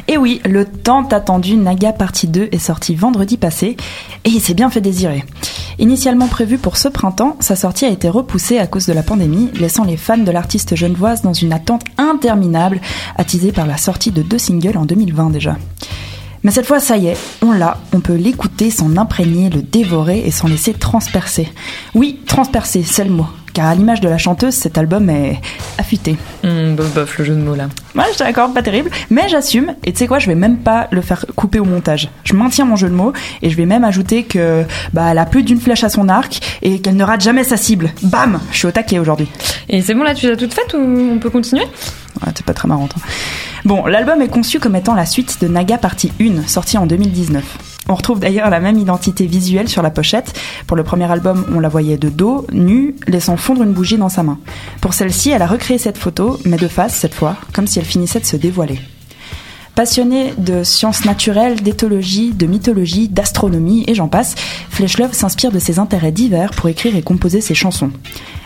Et 0.09 0.19
oui, 0.19 0.41
le 0.45 0.67
tant 0.67 1.07
attendu 1.09 1.57
Naga 1.57 1.93
partie 1.93 2.29
2 2.29 2.49
est 2.53 2.59
sorti 2.59 2.95
vendredi 2.95 3.39
passé 3.39 3.77
et 4.25 4.29
il 4.29 4.41
s'est 4.41 4.55
bien 4.55 4.71
fait 4.71 4.81
désirer. 4.81 5.25
Initialement 5.79 6.29
prévu 6.29 6.59
pour 6.59 6.77
ce 6.77 6.89
printemps, 6.89 7.37
sa 7.41 7.57
sortie 7.57 7.87
a 7.87 7.91
été 7.91 8.09
repoussée 8.11 8.59
à 8.59 8.67
cause 8.67 8.87
de 8.87 8.93
la 8.93 9.03
pandémie, 9.03 9.51
laissant 9.55 9.85
les 9.85 9.97
fans 9.97 10.19
de 10.19 10.31
l'artiste 10.31 10.77
genevoise 10.77 11.23
dans 11.23 11.33
une 11.33 11.53
attente 11.53 11.85
interminable, 11.97 12.81
attisée 13.17 13.53
par 13.53 13.67
la 13.67 13.79
sortie 13.79 14.11
de 14.11 14.23
deux 14.23 14.39
singles 14.39 14.77
en 14.77 14.85
2020 14.85 15.31
déjà. 15.31 15.57
Mais 16.43 16.51
cette 16.51 16.67
fois, 16.67 16.81
ça 16.81 16.97
y 16.97 17.09
est, 17.09 17.17
on 17.43 17.53
l'a, 17.53 17.79
on 17.93 18.01
peut 18.01 18.15
l'écouter, 18.15 18.71
s'en 18.71 18.97
imprégner, 18.97 19.51
le 19.51 19.63
dévorer 19.63 20.21
et 20.27 20.31
s'en 20.31 20.49
laisser 20.49 20.73
transpercer. 20.73 21.49
Oui, 21.95 22.21
transpercer, 22.27 22.83
c'est 22.83 23.05
le 23.05 23.11
mot. 23.11 23.27
Car 23.53 23.67
à 23.67 23.75
l'image 23.75 24.01
de 24.01 24.09
la 24.09 24.17
chanteuse, 24.19 24.55
cet 24.55 24.79
album 24.79 25.11
est 25.11 25.41
affûté. 25.77 26.17
Hum, 26.45 26.77
bof, 26.77 26.93
bof, 26.95 27.19
le 27.19 27.25
jeu 27.25 27.35
de 27.35 27.41
mots 27.41 27.55
là. 27.57 27.69
Ouais, 27.97 28.05
je 28.13 28.19
t'accorde, 28.19 28.55
pas 28.55 28.63
terrible, 28.63 28.91
mais 29.11 29.29
j'assume. 29.29 29.75
Et 29.85 29.93
tu 29.93 29.99
sais 29.99 30.07
quoi, 30.07 30.19
je 30.21 30.27
vais 30.29 30.37
même 30.37 30.59
pas 30.59 30.87
le 30.93 31.01
faire 31.01 31.25
couper 31.35 31.59
au 31.59 31.65
montage. 31.65 32.09
Je 32.25 32.35
maintiens 32.35 32.65
mon 32.65 32.77
jeu 32.77 32.89
de 32.89 32.95
mots 32.95 33.13
et 33.43 33.51
je 33.51 33.57
vais 33.57 33.67
même 33.67 33.83
ajouter 33.85 34.23
que 34.23 34.65
bah 34.93 35.09
elle 35.11 35.19
a 35.19 35.27
plus 35.27 35.43
d'une 35.43 35.61
flèche 35.61 35.83
à 35.83 35.89
son 35.89 36.09
arc 36.09 36.59
et 36.63 36.81
qu'elle 36.81 36.97
ne 36.97 37.03
rate 37.05 37.21
jamais 37.23 37.43
sa 37.45 37.57
cible. 37.57 37.91
Bam, 38.03 38.39
je 38.53 38.59
suis 38.59 38.67
au 38.69 38.71
taquet 38.71 38.99
aujourd'hui. 39.01 39.29
Et 39.69 39.83
c'est 39.83 39.95
bon 39.95 40.05
là, 40.05 40.15
tu 40.15 40.27
les 40.27 40.33
as 40.33 40.37
toutes 40.37 40.55
faites 40.55 40.75
ou 40.75 40.79
on 40.79 41.19
peut 41.19 41.31
continuer? 41.31 41.63
Ouais, 41.65 42.33
c'est 42.37 42.45
pas 42.47 42.55
très 42.55 42.69
marrant. 42.69 42.89
hein. 42.95 43.01
Bon, 43.65 43.85
l'album 43.87 44.21
est 44.23 44.29
conçu 44.29 44.59
comme 44.61 44.77
étant 44.77 44.95
la 44.95 45.07
suite 45.07 45.39
de 45.43 45.49
Naga 45.49 45.77
partie 45.79 46.13
1, 46.21 46.47
sortie 46.47 46.79
en 46.79 46.87
2019. 46.87 47.45
On 47.91 47.97
retrouve 47.97 48.21
d'ailleurs 48.21 48.51
la 48.51 48.61
même 48.61 48.79
identité 48.79 49.27
visuelle 49.27 49.69
sur 49.69 49.83
la 49.83 49.91
pochette. 49.91 50.39
Pour 50.69 50.77
le 50.77 50.85
premier 50.85 51.11
album, 51.11 51.45
on 51.53 51.59
la 51.59 51.69
voyait 51.69 51.99
de 51.99 52.09
dos, 52.09 52.47
nue, 52.53 52.95
laissant 53.09 53.37
fondre 53.37 53.65
une 53.65 53.73
bougie 53.73 53.99
dans 53.99 54.09
sa 54.09 54.23
main. 54.23 54.39
Pour 54.81 54.95
celle-ci, 54.95 55.31
elle 55.31 55.43
a 55.43 55.49
recréé 55.49 55.77
cette 55.77 55.99
photo, 55.99 56.39
mais 56.45 56.57
de 56.57 56.69
face 56.69 56.95
cette 56.95 57.15
fois, 57.15 57.35
comme 57.53 57.67
si 57.67 57.81
elle 57.81 57.85
finissait 57.85 58.21
de 58.21 58.25
se 58.25 58.37
dévoiler. 58.37 58.79
Passionné 59.75 60.35
de 60.37 60.63
sciences 60.63 61.05
naturelles, 61.05 61.63
d'éthologie, 61.63 62.33
de 62.33 62.47
mythologie, 62.47 63.09
d'astronomie 63.09 63.85
et 63.87 63.95
j'en 63.95 64.09
passe, 64.09 64.35
Flesh-Love 64.71 65.15
s'inspire 65.15 65.53
de 65.53 65.59
ses 65.59 65.79
intérêts 65.79 66.13
divers 66.13 66.51
pour 66.51 66.69
écrire 66.69 66.97
et 66.97 67.03
composer 67.03 67.41
ses 67.41 67.55
chansons. 67.55 67.91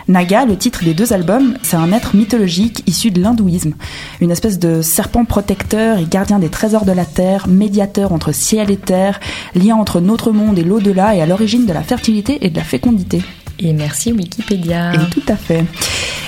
Naga, 0.06 0.44
le 0.44 0.56
titre 0.56 0.84
des 0.84 0.92
deux 0.92 1.14
albums, 1.14 1.56
c'est 1.62 1.76
un 1.76 1.90
être 1.92 2.14
mythologique 2.14 2.82
issu 2.86 3.10
de 3.10 3.22
l'hindouisme, 3.22 3.72
une 4.20 4.30
espèce 4.30 4.58
de 4.58 4.82
serpent 4.82 5.24
protecteur 5.24 5.98
et 5.98 6.04
gardien 6.04 6.38
des 6.38 6.50
trésors 6.50 6.84
de 6.84 6.92
la 6.92 7.06
terre, 7.06 7.48
médiateur 7.48 8.12
entre 8.12 8.32
ciel 8.32 8.70
et 8.70 8.76
terre, 8.76 9.18
lien 9.54 9.76
entre 9.76 10.00
notre 10.00 10.30
monde 10.30 10.58
et 10.58 10.64
l'au-delà 10.64 11.14
et 11.16 11.22
à 11.22 11.26
l'origine 11.26 11.64
de 11.64 11.72
la 11.72 11.82
fertilité 11.82 12.38
et 12.42 12.50
de 12.50 12.56
la 12.56 12.64
fécondité. 12.64 13.22
Et 13.58 13.72
merci 13.72 14.12
Wikipédia. 14.12 14.94
Et 14.94 15.10
tout 15.10 15.22
à 15.28 15.36
fait. 15.36 15.64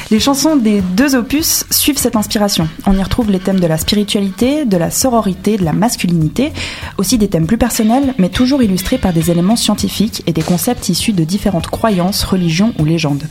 Les 0.08 0.20
chansons 0.20 0.54
des 0.54 0.82
deux 0.82 1.16
opus 1.16 1.64
suivent 1.70 1.98
cette 1.98 2.14
inspiration. 2.14 2.68
On 2.86 2.96
y 2.96 3.02
retrouve 3.02 3.28
les 3.28 3.40
thèmes 3.40 3.58
de 3.58 3.66
la 3.66 3.76
spiritualité, 3.76 4.64
de 4.64 4.76
la 4.76 4.92
sororité, 4.92 5.56
de 5.56 5.64
la 5.64 5.72
masculinité, 5.72 6.52
aussi 6.96 7.18
des 7.18 7.26
thèmes 7.26 7.48
plus 7.48 7.58
personnels, 7.58 8.14
mais 8.16 8.28
toujours 8.28 8.62
illustrés 8.62 8.98
par 8.98 9.12
des 9.12 9.32
éléments 9.32 9.56
scientifiques 9.56 10.22
et 10.28 10.32
des 10.32 10.42
concepts 10.42 10.88
issus 10.88 11.12
de 11.12 11.24
différentes 11.24 11.66
croyances, 11.66 12.22
religions 12.22 12.72
ou 12.78 12.84
légendes. 12.84 13.24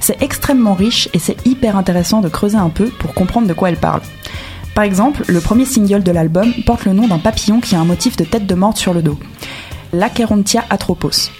C'est 0.00 0.20
extrêmement 0.20 0.74
riche 0.74 1.08
et 1.14 1.20
c'est 1.20 1.46
hyper 1.46 1.76
intéressant 1.76 2.20
de 2.20 2.28
creuser 2.28 2.58
un 2.58 2.70
peu 2.70 2.86
pour 2.86 3.14
comprendre 3.14 3.46
de 3.46 3.52
quoi 3.52 3.68
elle 3.68 3.76
parle. 3.76 4.02
Par 4.74 4.82
exemple, 4.82 5.22
le 5.28 5.40
premier 5.40 5.64
single 5.64 6.02
de 6.02 6.10
l'album 6.10 6.52
porte 6.66 6.86
le 6.86 6.92
nom 6.92 7.06
d'un 7.06 7.20
papillon 7.20 7.60
qui 7.60 7.76
a 7.76 7.80
un 7.80 7.84
motif 7.84 8.16
de 8.16 8.24
tête 8.24 8.48
de 8.48 8.54
morte 8.56 8.78
sur 8.78 8.92
le 8.92 9.02
dos. 9.02 9.18
L'Acherontia 9.92 10.64
atropos. 10.70 11.30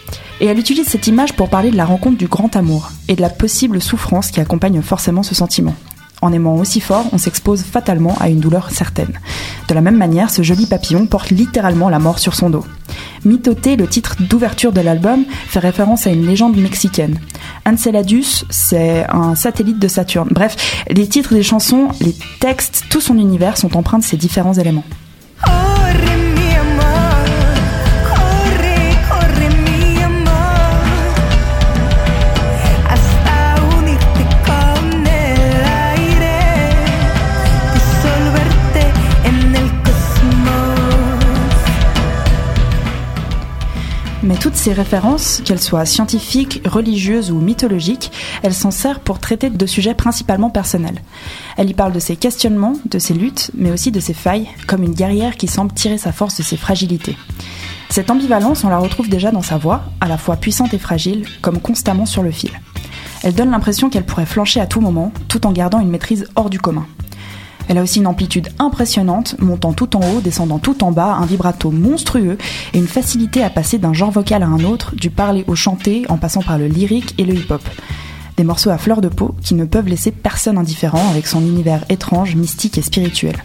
Et 0.41 0.47
elle 0.47 0.59
utilise 0.59 0.87
cette 0.87 1.07
image 1.07 1.33
pour 1.33 1.49
parler 1.49 1.71
de 1.71 1.77
la 1.77 1.87
rencontre 1.87 2.19
du 2.19 2.27
grand 2.27 2.55
amour 2.57 2.91
et 3.09 3.17
de 3.17 3.23
la 3.23 3.31
possible 3.31 3.81
souffrance 3.81 4.31
qui 4.31 4.41
accompagne 4.41 4.83
forcément 4.83 5.23
ce 5.23 5.35
sentiment. 5.35 5.75
En 6.23 6.33
aimant 6.33 6.57
aussi 6.57 6.81
fort, 6.81 7.07
on 7.13 7.19
s'expose 7.19 7.63
fatalement 7.63 8.17
à 8.21 8.29
une 8.29 8.41
douleur 8.41 8.71
certaine. 8.71 9.19
De 9.69 9.75
la 9.75 9.81
même 9.81 9.97
manière, 9.97 10.31
ce 10.31 10.43
joli 10.43 10.67
papillon 10.67 11.07
porte 11.07 11.31
littéralement 11.31 11.89
la 11.89 11.99
mort 11.99 12.19
sur 12.19 12.35
son 12.35 12.51
dos. 12.51 12.65
Mitote, 13.25 13.77
le 13.79 13.87
titre 13.87 14.17
d'ouverture 14.21 14.73
de 14.73 14.81
l'album, 14.81 15.25
fait 15.47 15.59
référence 15.59 16.07
à 16.07 16.11
une 16.11 16.27
légende 16.27 16.57
mexicaine. 16.57 17.19
Enceladus, 17.67 18.45
c'est 18.51 19.05
un 19.11 19.35
satellite 19.35 19.79
de 19.79 19.89
Saturne. 19.89 20.29
Bref, 20.31 20.85
les 20.91 21.07
titres 21.07 21.35
des 21.35 21.43
chansons, 21.43 21.89
les 22.01 22.15
textes, 22.41 22.85
tout 22.89 23.01
son 23.01 23.19
univers 23.19 23.59
sont 23.59 23.77
empreints 23.77 23.99
de 23.99 24.05
ces 24.05 24.17
différents 24.17 24.55
éléments. 24.55 24.85
Corre 25.45 26.26
Mais 44.27 44.35
toutes 44.35 44.57
ces 44.57 44.73
références, 44.73 45.41
qu'elles 45.45 45.61
soient 45.61 45.87
scientifiques, 45.87 46.61
religieuses 46.67 47.31
ou 47.31 47.39
mythologiques, 47.39 48.11
elle 48.43 48.55
s'en 48.55 48.73
sert 48.73 48.99
pour 48.99 49.21
traiter 49.21 49.51
de 49.51 49.67
sujets 49.67 49.95
principalement 49.95 50.51
personnels. 50.51 51.01
Elle 51.57 51.71
y 51.71 51.75
parle 51.75 51.93
de 51.93 52.01
ses 52.01 52.17
questionnements, 52.17 52.73
de 52.91 52.99
ses 52.99 53.15
luttes, 53.15 53.53
mais 53.55 53.71
aussi 53.71 53.93
de 53.93 54.01
ses 54.01 54.15
failles, 54.15 54.49
comme 54.67 54.83
une 54.83 54.95
guerrière 54.95 55.37
qui 55.37 55.47
semble 55.47 55.73
tirer 55.73 55.97
sa 55.97 56.11
force 56.11 56.39
de 56.39 56.43
ses 56.43 56.57
fragilités. 56.57 57.17
Cette 57.89 58.11
ambivalence, 58.11 58.65
on 58.65 58.69
la 58.69 58.79
retrouve 58.79 59.09
déjà 59.09 59.31
dans 59.31 59.43
sa 59.43 59.59
voix, 59.59 59.85
à 60.01 60.09
la 60.09 60.19
fois 60.19 60.35
puissante 60.35 60.75
et 60.75 60.79
fragile, 60.79 61.25
comme 61.41 61.61
constamment 61.61 62.05
sur 62.05 62.25
le 62.25 62.33
fil. 62.33 62.51
Elle 63.23 63.35
donne 63.35 63.53
l'impression 63.53 63.91
qu'elle 63.91 64.07
pourrait 64.07 64.27
flancher 64.27 64.59
à 64.59 64.67
tout 64.67 64.81
moment, 64.81 65.13
tout 65.29 65.47
en 65.47 65.53
gardant 65.53 65.79
une 65.79 65.91
maîtrise 65.91 66.27
hors 66.35 66.51
du 66.51 66.59
commun. 66.59 66.89
Elle 67.69 67.79
a 67.79 67.83
aussi 67.83 67.99
une 67.99 68.07
amplitude 68.07 68.49
impressionnante, 68.59 69.37
montant 69.41 69.73
tout 69.73 69.97
en 69.97 70.01
haut, 70.01 70.21
descendant 70.21 70.59
tout 70.59 70.85
en 70.85 70.93
bas, 70.93 71.15
un 71.15 71.27
vibrato 71.27 71.71
monstrueux 71.71 72.39
et 72.73 72.79
une 72.79 72.87
facilité 72.87 73.43
à 73.43 73.51
passer 73.51 73.79
d'un 73.79 73.93
genre 73.93 74.11
vocal 74.11 74.43
à 74.43 74.47
un 74.47 74.65
autre, 74.65 74.95
du 74.95 75.11
parler 75.11 75.45
au 75.47 75.55
chanté, 75.55 76.05
en 76.09 76.17
passant 76.17 76.43
par 76.43 76.59
le 76.59 76.67
lyrique 76.67 77.15
et 77.19 77.25
le 77.25 77.35
hip-hop. 77.35 77.63
Des 78.37 78.45
morceaux 78.45 78.71
à 78.71 78.79
fleur 78.79 79.01
de 79.01 79.09
peau 79.09 79.35
qui 79.43 79.55
ne 79.55 79.65
peuvent 79.65 79.89
laisser 79.89 80.13
personne 80.13 80.59
indifférent 80.59 81.11
avec 81.11 81.27
son 81.27 81.41
univers 81.41 81.85
étrange, 81.89 82.37
mystique 82.37 82.79
et 82.79 82.83
spirituel. 82.83 83.37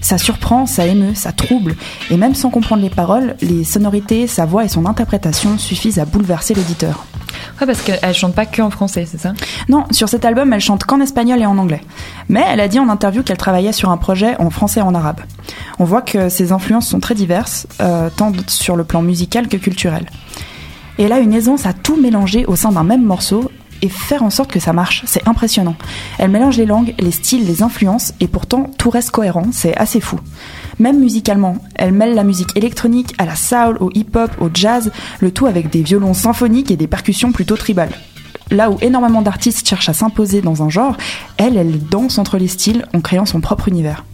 Ça 0.00 0.18
surprend, 0.18 0.66
ça 0.66 0.86
émeut, 0.86 1.14
ça 1.14 1.32
trouble, 1.32 1.74
et 2.10 2.16
même 2.16 2.34
sans 2.34 2.50
comprendre 2.50 2.82
les 2.82 2.90
paroles, 2.90 3.36
les 3.40 3.64
sonorités, 3.64 4.26
sa 4.26 4.46
voix 4.46 4.64
et 4.64 4.68
son 4.68 4.86
interprétation 4.86 5.58
suffisent 5.58 5.98
à 5.98 6.04
bouleverser 6.04 6.54
l'auditeur. 6.54 7.04
Ouais, 7.60 7.66
parce 7.66 7.82
qu'elle 7.82 8.14
chante 8.14 8.34
pas 8.34 8.46
que 8.46 8.62
en 8.62 8.70
français, 8.70 9.06
c'est 9.10 9.18
ça? 9.18 9.32
Non, 9.68 9.84
sur 9.90 10.08
cet 10.08 10.24
album, 10.24 10.52
elle 10.52 10.60
chante 10.60 10.84
qu'en 10.84 11.00
espagnol 11.00 11.40
et 11.40 11.46
en 11.46 11.58
anglais. 11.58 11.82
Mais 12.28 12.44
elle 12.48 12.60
a 12.60 12.68
dit 12.68 12.78
en 12.78 12.88
interview 12.88 13.22
qu'elle 13.22 13.36
travaillait 13.36 13.72
sur 13.72 13.90
un 13.90 13.96
projet 13.96 14.36
en 14.38 14.50
français 14.50 14.80
et 14.80 14.82
en 14.82 14.94
arabe. 14.94 15.20
On 15.78 15.84
voit 15.84 16.02
que 16.02 16.28
ses 16.28 16.52
influences 16.52 16.88
sont 16.88 17.00
très 17.00 17.14
diverses, 17.14 17.66
euh, 17.80 18.10
tant 18.14 18.32
sur 18.46 18.76
le 18.76 18.84
plan 18.84 19.02
musical 19.02 19.48
que 19.48 19.56
culturel. 19.56 20.06
Et 20.98 21.04
elle 21.04 21.12
a 21.12 21.18
une 21.18 21.32
aisance 21.32 21.66
à 21.66 21.72
tout 21.72 21.96
mélanger 21.96 22.44
au 22.46 22.56
sein 22.56 22.72
d'un 22.72 22.84
même 22.84 23.04
morceau 23.04 23.50
et 23.82 23.88
faire 23.88 24.22
en 24.22 24.30
sorte 24.30 24.50
que 24.50 24.60
ça 24.60 24.72
marche. 24.72 25.02
C'est 25.06 25.26
impressionnant. 25.28 25.76
Elle 26.18 26.30
mélange 26.30 26.56
les 26.56 26.66
langues, 26.66 26.94
les 26.98 27.12
styles, 27.12 27.46
les 27.46 27.62
influences 27.62 28.12
et 28.20 28.26
pourtant 28.26 28.70
tout 28.78 28.90
reste 28.90 29.10
cohérent. 29.10 29.46
C'est 29.52 29.76
assez 29.76 30.00
fou. 30.00 30.18
Même 30.78 31.00
musicalement, 31.00 31.56
elle 31.74 31.92
mêle 31.92 32.14
la 32.14 32.22
musique 32.22 32.56
électronique 32.56 33.14
à 33.18 33.26
la 33.26 33.34
soul, 33.34 33.78
au 33.80 33.90
hip-hop, 33.94 34.30
au 34.40 34.48
jazz, 34.52 34.92
le 35.20 35.32
tout 35.32 35.46
avec 35.46 35.70
des 35.70 35.82
violons 35.82 36.14
symphoniques 36.14 36.70
et 36.70 36.76
des 36.76 36.86
percussions 36.86 37.32
plutôt 37.32 37.56
tribales. 37.56 37.90
Là 38.50 38.70
où 38.70 38.78
énormément 38.80 39.20
d'artistes 39.20 39.68
cherchent 39.68 39.88
à 39.88 39.92
s'imposer 39.92 40.40
dans 40.40 40.62
un 40.62 40.70
genre, 40.70 40.96
elle, 41.36 41.56
elle 41.56 41.80
danse 41.80 42.18
entre 42.18 42.38
les 42.38 42.48
styles 42.48 42.86
en 42.94 43.00
créant 43.00 43.26
son 43.26 43.40
propre 43.40 43.68
univers. 43.68 44.04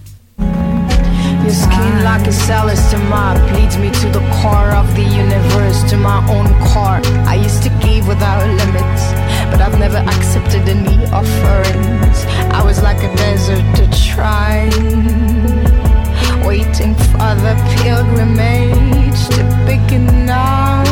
Waiting 16.55 16.95
for 17.11 17.35
the 17.43 17.55
pilgrimage 17.83 19.21
to 19.35 19.43
begin 19.67 20.07
now. 20.25 20.85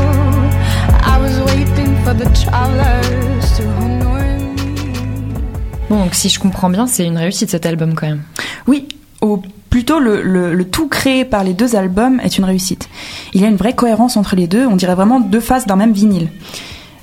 I 1.04 1.18
was 1.20 1.38
waiting 1.54 1.94
for 2.04 2.14
the 2.14 2.24
travelers 2.42 3.56
to 3.58 3.62
honor 3.78 4.24
me. 4.56 5.88
Bon, 5.88 5.98
donc 6.02 6.14
si 6.14 6.28
je 6.28 6.40
comprends 6.40 6.68
bien, 6.68 6.86
c'est 6.88 7.06
une 7.06 7.16
réussite 7.16 7.50
cet 7.50 7.64
album 7.66 7.94
quand 7.94 8.08
même. 8.08 8.22
Oui, 8.66 8.88
ou 9.22 9.40
plutôt 9.70 10.00
le, 10.00 10.20
le- 10.22 10.52
le 10.52 10.64
tout 10.68 10.88
créé 10.88 11.24
par 11.24 11.44
les 11.44 11.54
deux 11.54 11.76
albums 11.76 12.18
est 12.24 12.38
une 12.38 12.44
réussite. 12.44 12.88
Il 13.32 13.40
y 13.40 13.44
a 13.44 13.48
une 13.48 13.56
vraie 13.56 13.74
cohérence 13.74 14.16
entre 14.16 14.34
les 14.34 14.48
deux, 14.48 14.66
on 14.66 14.74
dirait 14.74 14.96
vraiment 14.96 15.20
deux 15.20 15.40
faces 15.40 15.66
d'un 15.66 15.76
même 15.76 15.92
vinyle. 15.92 16.28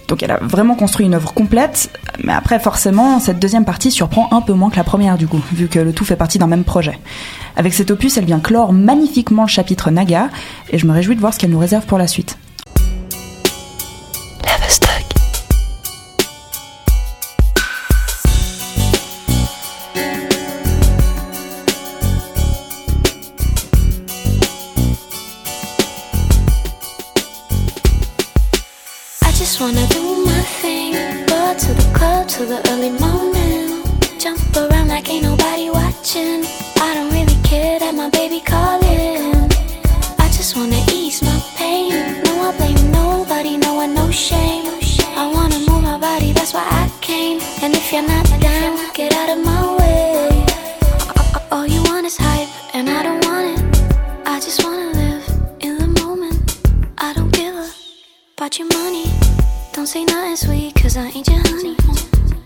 Donc 0.09 0.23
elle 0.23 0.31
a 0.31 0.39
vraiment 0.41 0.75
construit 0.75 1.05
une 1.05 1.13
œuvre 1.13 1.33
complète, 1.33 1.91
mais 2.23 2.33
après 2.33 2.59
forcément, 2.59 3.19
cette 3.19 3.39
deuxième 3.39 3.63
partie 3.63 3.91
surprend 3.91 4.27
un 4.31 4.41
peu 4.41 4.53
moins 4.53 4.71
que 4.71 4.75
la 4.75 4.83
première 4.83 5.17
du 5.17 5.27
coup, 5.27 5.39
vu 5.53 5.67
que 5.67 5.77
le 5.77 5.93
tout 5.93 6.03
fait 6.03 6.15
partie 6.15 6.39
d'un 6.39 6.47
même 6.47 6.63
projet. 6.63 6.99
Avec 7.55 7.75
cet 7.75 7.91
opus, 7.91 8.17
elle 8.17 8.25
vient 8.25 8.39
clore 8.39 8.73
magnifiquement 8.73 9.43
le 9.43 9.47
chapitre 9.47 9.91
Naga, 9.91 10.29
et 10.71 10.79
je 10.79 10.87
me 10.87 10.91
réjouis 10.91 11.15
de 11.15 11.21
voir 11.21 11.33
ce 11.33 11.39
qu'elle 11.39 11.51
nous 11.51 11.59
réserve 11.59 11.85
pour 11.85 11.99
la 11.99 12.07
suite. 12.07 12.37
just 29.39 29.61
wanna 29.61 29.87
do 29.87 30.25
my 30.25 30.41
thing. 30.61 30.91
But 31.25 31.57
to 31.59 31.73
the 31.73 31.89
club 31.97 32.27
till 32.27 32.45
the 32.45 32.59
early 32.71 32.89
morning. 32.89 33.81
Jump 34.19 34.41
around 34.53 34.89
like 34.89 35.09
ain't 35.09 35.23
nobody 35.23 35.69
watching. 35.69 36.43
I 36.75 36.93
don't 36.93 37.09
really 37.13 37.39
care 37.41 37.79
that 37.79 37.95
my 37.95 38.09
baby 38.09 38.41
calling. 38.41 39.47
I 40.19 40.27
just 40.37 40.57
wanna 40.57 40.83
ease 40.91 41.21
my 41.23 41.39
pain. 41.55 42.21
No, 42.25 42.49
I 42.49 42.57
blame 42.57 42.91
nobody, 42.91 43.55
no, 43.55 43.79
I 43.79 43.85
no 43.85 44.11
shame. 44.11 44.65
I 45.15 45.31
wanna 45.33 45.59
move 45.59 45.83
my 45.83 45.97
body, 45.97 46.33
that's 46.33 46.53
why 46.53 46.67
I 46.69 46.91
came. 46.99 47.39
And 47.63 47.73
if 47.73 47.93
you're 47.93 48.05
not 48.05 48.27
down, 48.41 48.91
get 48.93 49.13
out 49.13 49.29
of 49.29 49.39
my 49.51 49.63
way. 49.79 50.45
All 51.49 51.65
you 51.65 51.81
want 51.83 52.05
is 52.05 52.17
hype, 52.17 52.51
and 52.75 52.89
I 52.89 53.03
don't 53.03 53.23
want 53.25 53.45
it. 53.53 53.61
I 54.25 54.37
just 54.41 54.65
wanna 54.65 54.91
live 55.01 55.23
in 55.61 55.77
the 55.77 55.87
moment. 56.01 56.59
I 56.97 57.13
don't 57.13 57.31
give 57.31 57.55
a 57.55 57.69
about 58.35 58.59
your 58.59 58.67
money. 58.67 59.18
Don't 59.79 59.87
say 59.87 60.03
nothing 60.03 60.35
sweet, 60.35 60.75
cause 60.75 60.97
I 60.97 61.07
ain't 61.07 61.25
your 61.29 61.39
honey. 61.39 61.77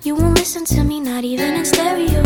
You 0.04 0.14
won't 0.14 0.38
listen 0.38 0.66
to 0.66 0.84
me, 0.84 1.00
not 1.00 1.24
even 1.24 1.56
in 1.56 1.66
stereo. 1.66 2.22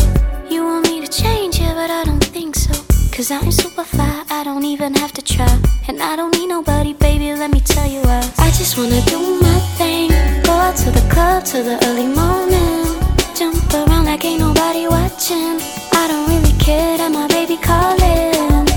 You 0.49 0.65
want 0.65 0.83
me 0.85 0.99
to 0.99 1.07
change, 1.07 1.61
yeah, 1.61 1.73
but 1.73 1.89
I 1.89 2.03
don't 2.03 2.21
think 2.21 2.57
so. 2.57 2.73
Cause 3.15 3.31
I'm 3.31 3.49
super 3.49 3.85
fly, 3.85 4.25
I 4.29 4.43
don't 4.43 4.65
even 4.65 4.93
have 4.95 5.13
to 5.13 5.21
try. 5.21 5.47
And 5.87 6.01
I 6.01 6.17
don't 6.17 6.35
need 6.37 6.47
nobody, 6.47 6.91
baby, 6.91 7.33
let 7.35 7.51
me 7.51 7.61
tell 7.61 7.89
you 7.89 8.01
why. 8.01 8.19
I 8.37 8.51
just 8.51 8.77
wanna 8.77 8.99
do 9.05 9.39
my 9.39 9.59
thing. 9.79 10.09
Go 10.43 10.51
out 10.51 10.75
to 10.83 10.91
the 10.91 11.07
club 11.09 11.45
till 11.45 11.63
the 11.63 11.77
early 11.87 12.07
morning. 12.07 12.99
Jump 13.33 13.73
around 13.73 14.03
like 14.07 14.25
ain't 14.25 14.41
nobody 14.41 14.87
watching. 14.87 15.55
I 15.93 16.03
don't 16.09 16.27
really 16.27 16.51
care 16.59 16.97
that 16.97 17.13
my 17.13 17.27
baby 17.27 17.55
calling. 17.55 18.67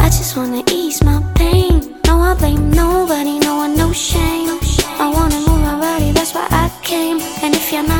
I 0.00 0.06
just 0.06 0.36
wanna 0.36 0.64
ease 0.68 1.00
my 1.04 1.22
pain. 1.36 1.94
No, 2.08 2.18
I 2.18 2.34
blame 2.34 2.72
nobody, 2.72 3.38
no 3.38 3.58
one, 3.58 3.76
no 3.76 3.92
shame. 3.92 4.59
Came. 6.82 7.20
And 7.42 7.54
if 7.54 7.72
you're 7.72 7.82
not 7.82 7.99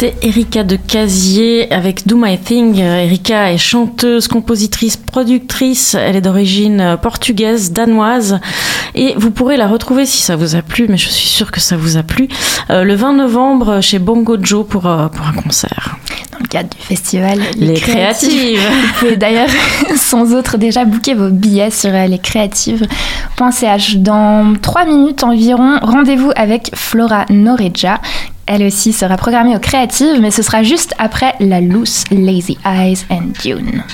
C'était 0.00 0.26
Erika 0.26 0.64
de 0.64 0.76
Casier 0.76 1.70
avec 1.70 2.06
Do 2.06 2.16
My 2.16 2.38
Thing. 2.38 2.78
Erika 2.78 3.52
est 3.52 3.58
chanteuse, 3.58 4.28
compositrice, 4.28 4.96
productrice. 4.96 5.94
Elle 5.94 6.16
est 6.16 6.20
d'origine 6.22 6.96
portugaise, 7.02 7.70
danoise. 7.70 8.40
Et 8.94 9.12
vous 9.18 9.30
pourrez 9.30 9.58
la 9.58 9.68
retrouver 9.68 10.06
si 10.06 10.22
ça 10.22 10.36
vous 10.36 10.56
a 10.56 10.62
plu, 10.62 10.86
mais 10.88 10.96
je 10.96 11.06
suis 11.10 11.28
sûre 11.28 11.50
que 11.50 11.60
ça 11.60 11.76
vous 11.76 11.98
a 11.98 12.02
plu, 12.02 12.28
euh, 12.70 12.82
le 12.82 12.94
20 12.94 13.12
novembre 13.12 13.82
chez 13.82 13.98
Bongo 13.98 14.38
Joe 14.40 14.66
pour, 14.66 14.86
euh, 14.86 15.08
pour 15.08 15.26
un 15.26 15.34
concert. 15.34 15.98
Dans 16.32 16.38
le 16.38 16.48
cadre 16.48 16.70
du 16.70 16.80
festival 16.82 17.38
Les 17.58 17.74
Créatives. 17.74 18.58
Vous 18.58 18.98
pouvez 19.00 19.16
d'ailleurs, 19.16 19.50
sans 19.96 20.32
autre, 20.32 20.56
déjà 20.56 20.86
booker 20.86 21.12
vos 21.12 21.28
billets 21.28 21.70
sur 21.70 21.90
euh, 21.90 22.06
lescreatives.ch. 22.06 23.96
Dans 23.96 24.54
3 24.62 24.86
minutes 24.86 25.24
environ, 25.24 25.78
rendez-vous 25.82 26.32
avec 26.36 26.70
Flora 26.74 27.26
Noreja. 27.28 28.00
Elle 28.52 28.64
aussi 28.64 28.92
sera 28.92 29.16
programmée 29.16 29.54
aux 29.54 29.60
Créatives, 29.60 30.20
mais 30.20 30.32
ce 30.32 30.42
sera 30.42 30.64
juste 30.64 30.92
après 30.98 31.34
La 31.38 31.60
Loose, 31.60 32.02
Lazy 32.10 32.58
Eyes 32.64 33.06
and 33.08 33.28
Dune. 33.40 33.84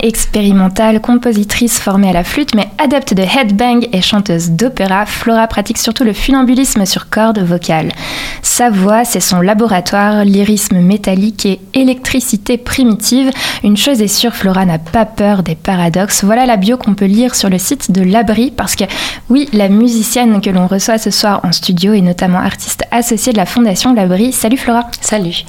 Expérimentale, 0.00 1.00
compositrice 1.00 1.78
formée 1.78 2.08
à 2.08 2.12
la 2.14 2.24
flûte, 2.24 2.54
mais 2.54 2.68
adepte 2.78 3.12
de 3.12 3.22
headbang 3.22 3.86
et 3.92 4.00
chanteuse 4.00 4.50
d'opéra, 4.52 5.04
Flora 5.04 5.46
pratique 5.46 5.76
surtout 5.76 6.04
le 6.04 6.14
funambulisme 6.14 6.86
sur 6.86 7.10
cordes 7.10 7.40
vocales. 7.40 7.92
Sa 8.40 8.70
voix, 8.70 9.04
c'est 9.04 9.20
son 9.20 9.40
laboratoire, 9.40 10.24
lyrisme 10.24 10.80
métallique 10.80 11.44
et 11.44 11.60
électricité 11.74 12.56
primitive. 12.56 13.30
Une 13.62 13.76
chose 13.76 14.00
est 14.00 14.08
sûre, 14.08 14.34
Flora 14.34 14.64
n'a 14.64 14.78
pas 14.78 15.04
peur 15.04 15.42
des 15.42 15.54
paradoxes. 15.54 16.24
Voilà 16.24 16.46
la 16.46 16.56
bio 16.56 16.78
qu'on 16.78 16.94
peut 16.94 17.04
lire 17.04 17.34
sur 17.34 17.50
le 17.50 17.58
site 17.58 17.90
de 17.90 18.02
l'Abri, 18.02 18.50
parce 18.50 18.74
que 18.74 18.84
oui, 19.28 19.50
la 19.52 19.68
musicienne 19.68 20.40
que 20.40 20.50
l'on 20.50 20.66
reçoit 20.66 20.96
ce 20.96 21.10
soir 21.10 21.40
en 21.42 21.52
studio 21.52 21.92
est 21.92 22.00
notamment 22.00 22.38
artiste 22.38 22.84
associée 22.90 23.32
de 23.32 23.38
la 23.38 23.46
Fondation 23.46 23.92
L'Abri. 23.92 24.32
Salut 24.32 24.56
Flora. 24.56 24.88
Salut. 25.02 25.44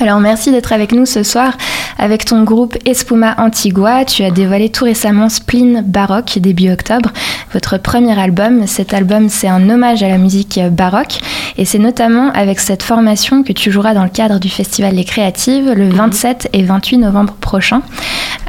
Alors 0.00 0.18
merci 0.18 0.50
d'être 0.50 0.72
avec 0.72 0.92
nous 0.92 1.06
ce 1.06 1.22
soir 1.22 1.52
avec 1.98 2.24
ton 2.24 2.42
groupe 2.42 2.76
Espuma 2.84 3.36
Antigua. 3.38 4.04
Tu 4.04 4.24
as 4.24 4.30
dévoilé 4.30 4.68
tout 4.68 4.84
récemment 4.84 5.28
Spleen 5.28 5.82
Baroque 5.86 6.38
début 6.38 6.70
octobre, 6.70 7.10
votre 7.52 7.78
premier 7.78 8.18
album. 8.18 8.66
Cet 8.66 8.92
album 8.92 9.28
c'est 9.28 9.48
un 9.48 9.70
hommage 9.70 10.02
à 10.02 10.08
la 10.08 10.18
musique 10.18 10.58
baroque 10.72 11.20
et 11.56 11.64
c'est 11.64 11.78
notamment 11.78 12.30
avec 12.32 12.58
cette 12.58 12.82
formation 12.82 13.44
que 13.44 13.52
tu 13.52 13.70
joueras 13.70 13.94
dans 13.94 14.02
le 14.02 14.10
cadre 14.10 14.40
du 14.40 14.48
Festival 14.48 14.94
Les 14.94 15.04
Créatives 15.04 15.70
le 15.70 15.88
27 15.88 16.48
et 16.52 16.64
28 16.64 16.98
novembre 16.98 17.34
prochain. 17.34 17.82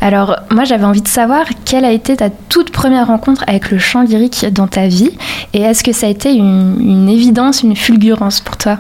Alors 0.02 0.36
moi 0.52 0.64
j'avais 0.64 0.86
envie 0.86 1.04
de 1.04 1.08
savoir 1.08 1.46
quelle 1.64 1.86
a 1.86 1.92
été 1.92 2.16
ta 2.18 2.30
toute 2.30 2.72
première 2.72 3.08
rencontre 3.08 3.44
avec 3.48 3.70
le 3.70 3.78
chant 3.78 4.02
lyrique 4.02 4.46
dans 4.52 4.68
ta 4.68 4.88
vie 4.88 5.12
et 5.54 5.62
est-ce 5.62 5.84
que 5.84 5.92
ça 5.92 6.08
a 6.08 6.10
été 6.10 6.34
une, 6.34 6.78
une 6.80 7.10
évidence, 7.10 7.62
une 7.62 7.76
fulgurance 7.76 8.40
pour 8.40 8.58
toi? 8.58 8.80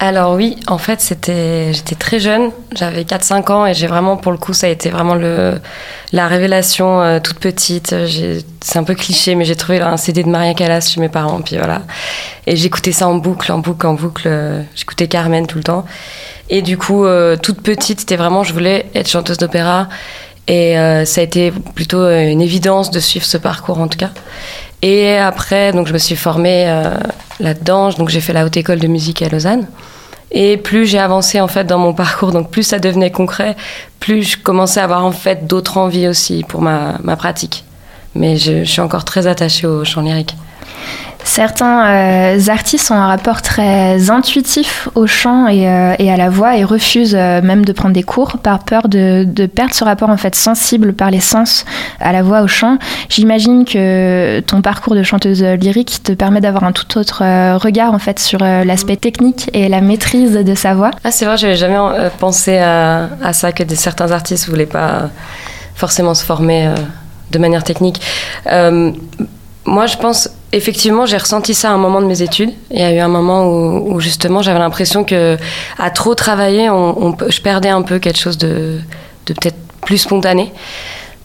Alors 0.00 0.34
oui, 0.34 0.56
en 0.66 0.78
fait, 0.78 1.00
j'étais 1.02 1.94
très 1.98 2.20
jeune, 2.20 2.50
j'avais 2.74 3.02
4-5 3.02 3.52
ans 3.52 3.66
et 3.66 3.74
j'ai 3.74 3.86
vraiment, 3.86 4.16
pour 4.16 4.32
le 4.32 4.38
coup, 4.38 4.52
ça 4.52 4.66
a 4.66 4.70
été 4.70 4.90
vraiment 4.90 5.14
la 5.14 6.28
révélation 6.28 7.00
euh, 7.00 7.20
toute 7.20 7.38
petite. 7.38 7.94
c'est 8.60 8.78
un 8.78 8.84
peu 8.84 8.94
cliché, 8.94 9.34
mais 9.34 9.44
j'ai 9.44 9.56
trouvé 9.56 9.80
un 9.80 9.96
CD 9.96 10.22
de 10.22 10.28
Maria 10.28 10.54
Callas 10.54 10.90
chez 10.92 11.00
mes 11.00 11.08
parents, 11.08 11.40
puis 11.40 11.56
voilà. 11.56 11.82
Et 12.46 12.56
j'écoutais 12.56 12.92
ça 12.92 13.08
en 13.08 13.14
boucle, 13.14 13.50
en 13.52 13.58
boucle, 13.58 13.86
en 13.86 13.94
boucle. 13.94 14.28
j'écoutais 14.74 15.08
Carmen 15.08 15.46
tout 15.46 15.58
le 15.58 15.64
temps. 15.64 15.84
Et 16.50 16.62
du 16.62 16.76
coup, 16.76 17.04
euh, 17.04 17.36
toute 17.36 17.62
petite, 17.62 18.00
c'était 18.00 18.16
vraiment, 18.16 18.44
je 18.44 18.52
voulais 18.52 18.86
être 18.94 19.08
chanteuse 19.08 19.38
d'opéra. 19.38 19.88
Et 20.46 20.78
euh, 20.78 21.06
ça 21.06 21.22
a 21.22 21.24
été 21.24 21.52
plutôt 21.74 22.06
une 22.06 22.42
évidence 22.42 22.90
de 22.90 23.00
suivre 23.00 23.24
ce 23.24 23.38
parcours, 23.38 23.78
en 23.78 23.88
tout 23.88 23.96
cas. 23.98 24.10
Et 24.86 25.16
après, 25.16 25.72
donc, 25.72 25.86
je 25.86 25.94
me 25.94 25.98
suis 25.98 26.14
formée 26.14 26.66
là-dedans. 27.40 27.88
Donc, 27.90 28.10
j'ai 28.10 28.20
fait 28.20 28.34
la 28.34 28.44
haute 28.44 28.56
école 28.58 28.80
de 28.80 28.86
musique 28.86 29.22
à 29.22 29.30
Lausanne. 29.30 29.66
Et 30.36 30.56
plus 30.56 30.84
j'ai 30.84 30.98
avancé 30.98 31.40
en 31.40 31.46
fait 31.46 31.64
dans 31.64 31.78
mon 31.78 31.94
parcours, 31.94 32.32
donc 32.32 32.50
plus 32.50 32.64
ça 32.64 32.80
devenait 32.80 33.12
concret, 33.12 33.54
plus 34.00 34.32
je 34.32 34.36
commençais 34.36 34.80
à 34.80 34.84
avoir 34.84 35.04
en 35.04 35.12
fait 35.12 35.46
d'autres 35.46 35.78
envies 35.78 36.08
aussi 36.08 36.44
pour 36.48 36.60
ma, 36.60 36.98
ma 37.04 37.14
pratique. 37.14 37.64
Mais 38.16 38.36
je, 38.36 38.64
je 38.64 38.70
suis 38.70 38.80
encore 38.80 39.04
très 39.04 39.28
attachée 39.28 39.68
au 39.68 39.84
chant 39.84 40.00
lyrique. 40.00 40.34
Certains 41.24 41.86
euh, 41.86 42.48
artistes 42.48 42.90
ont 42.90 42.94
un 42.94 43.06
rapport 43.06 43.40
très 43.40 44.10
intuitif 44.10 44.88
au 44.94 45.06
chant 45.06 45.48
et, 45.48 45.66
euh, 45.66 45.94
à 45.98 46.16
la 46.16 46.28
voix 46.28 46.56
et 46.56 46.64
refusent 46.64 47.16
euh, 47.18 47.40
même 47.42 47.64
de 47.64 47.72
prendre 47.72 47.94
des 47.94 48.02
cours 48.02 48.38
par 48.38 48.60
peur 48.60 48.88
de, 48.88 49.24
perdre 49.46 49.74
ce 49.74 49.84
rapport 49.84 50.10
en 50.10 50.18
fait 50.18 50.34
sensible 50.34 50.92
par 50.92 51.10
les 51.10 51.20
sens 51.20 51.64
à 51.98 52.12
la 52.12 52.22
voix, 52.22 52.42
au 52.42 52.46
chant. 52.46 52.78
J'imagine 53.08 53.64
que 53.64 54.40
ton 54.40 54.60
parcours 54.60 54.94
de 54.94 55.02
chanteuse 55.02 55.42
lyrique 55.42 56.02
te 56.02 56.12
permet 56.12 56.40
d'avoir 56.40 56.64
un 56.64 56.72
tout 56.72 56.98
autre 56.98 57.22
regard 57.56 57.94
en 57.94 57.98
fait 57.98 58.18
sur 58.18 58.38
l'aspect 58.38 58.96
technique 58.96 59.50
et 59.54 59.68
la 59.68 59.80
maîtrise 59.80 60.32
de 60.34 60.54
sa 60.54 60.74
voix. 60.74 60.90
Ah 61.04 61.10
c'est 61.10 61.24
vrai, 61.24 61.38
j'avais 61.38 61.56
jamais 61.56 61.78
pensé 62.18 62.58
à, 62.58 63.08
à, 63.22 63.32
ça 63.32 63.52
que 63.52 63.62
certains 63.74 64.12
artistes 64.12 64.48
voulaient 64.48 64.66
pas 64.66 65.08
forcément 65.74 66.14
se 66.14 66.24
former 66.24 66.72
de 67.30 67.38
manière 67.38 67.64
technique. 67.64 68.00
moi 68.46 69.86
je 69.86 69.96
pense 69.96 70.28
effectivement, 70.54 71.06
j'ai 71.06 71.16
ressenti 71.16 71.54
ça 71.54 71.70
à 71.70 71.72
un 71.72 71.78
moment 71.78 72.00
de 72.00 72.06
mes 72.06 72.22
études. 72.22 72.50
Il 72.70 72.78
y 72.78 72.82
a 72.82 72.92
eu 72.92 72.98
un 72.98 73.08
moment 73.08 73.46
où, 73.46 74.00
justement, 74.00 74.42
j'avais 74.42 74.58
l'impression 74.58 75.04
que 75.04 75.36
à 75.78 75.90
trop 75.90 76.14
travailler, 76.14 76.68
je 77.28 77.40
perdais 77.40 77.68
un 77.68 77.82
peu 77.82 77.98
quelque 77.98 78.18
chose 78.18 78.38
de, 78.38 78.78
peut-être 79.26 79.56
plus 79.82 79.98
spontané. 79.98 80.52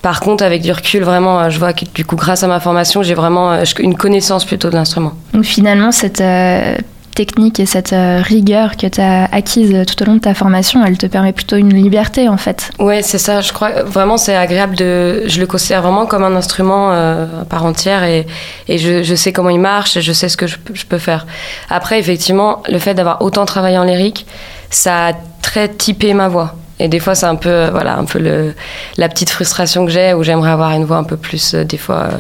Par 0.01 0.21
contre, 0.21 0.43
avec 0.43 0.61
du 0.61 0.71
recul, 0.71 1.03
vraiment, 1.03 1.49
je 1.49 1.59
vois 1.59 1.73
que 1.73 1.85
du 1.93 2.05
coup, 2.05 2.15
grâce 2.15 2.43
à 2.43 2.47
ma 2.47 2.59
formation, 2.59 3.03
j'ai 3.03 3.13
vraiment 3.13 3.61
une 3.79 3.95
connaissance 3.95 4.45
plutôt 4.45 4.69
de 4.69 4.75
l'instrument. 4.75 5.13
Donc 5.33 5.43
finalement, 5.43 5.91
cette 5.91 6.21
euh, 6.21 6.75
technique 7.19 7.59
et 7.59 7.65
cette 7.65 7.91
euh, 7.91 8.21
rigueur 8.23 8.77
que 8.77 8.87
tu 8.87 9.01
as 9.01 9.25
acquise 9.25 9.75
tout 9.85 10.01
au 10.01 10.05
long 10.05 10.13
de 10.13 10.21
ta 10.21 10.33
formation, 10.33 10.85
elle 10.85 10.97
te 10.97 11.05
permet 11.05 11.33
plutôt 11.33 11.57
une 11.57 11.73
liberté 11.73 12.29
en 12.29 12.37
fait. 12.37 12.71
Ouais, 12.79 13.01
c'est 13.01 13.17
ça. 13.17 13.41
Je 13.41 13.51
crois 13.51 13.83
vraiment 13.83 14.15
c'est 14.15 14.37
agréable 14.37 14.77
de. 14.77 15.23
Je 15.25 15.41
le 15.41 15.45
considère 15.45 15.81
vraiment 15.81 16.05
comme 16.05 16.23
un 16.23 16.33
instrument 16.37 16.93
euh, 16.93 17.25
à 17.41 17.43
part 17.43 17.65
entière 17.65 18.05
et, 18.05 18.25
et 18.69 18.77
je, 18.77 19.15
sais 19.15 19.33
comment 19.33 19.49
il 19.49 19.59
marche 19.59 19.97
et 19.97 20.01
je 20.01 20.13
sais 20.13 20.29
ce 20.29 20.37
que 20.37 20.47
je, 20.47 20.85
peux 20.87 20.97
faire. 20.97 21.27
Après, 21.69 21.99
effectivement, 21.99 22.63
le 22.69 22.79
fait 22.79 22.93
d'avoir 22.93 23.21
autant 23.21 23.43
travaillé 23.43 23.77
en 23.77 23.83
lyrique, 23.83 24.25
ça 24.69 25.07
a 25.07 25.13
très 25.41 25.67
typé 25.67 26.13
ma 26.13 26.29
voix. 26.29 26.55
Et 26.79 26.87
des 26.87 27.01
fois, 27.01 27.15
c'est 27.15 27.25
un 27.25 27.35
peu, 27.35 27.67
voilà, 27.69 27.97
un 27.97 28.05
peu 28.05 28.19
le, 28.19 28.53
la 28.95 29.09
petite 29.09 29.29
frustration 29.29 29.85
que 29.85 29.91
j'ai 29.91 30.13
où 30.13 30.23
j'aimerais 30.23 30.51
avoir 30.51 30.71
une 30.71 30.85
voix 30.85 30.97
un 30.97 31.03
peu 31.03 31.17
plus, 31.17 31.53
euh, 31.53 31.65
des 31.65 31.77
fois, 31.77 32.03
euh, 32.13 32.17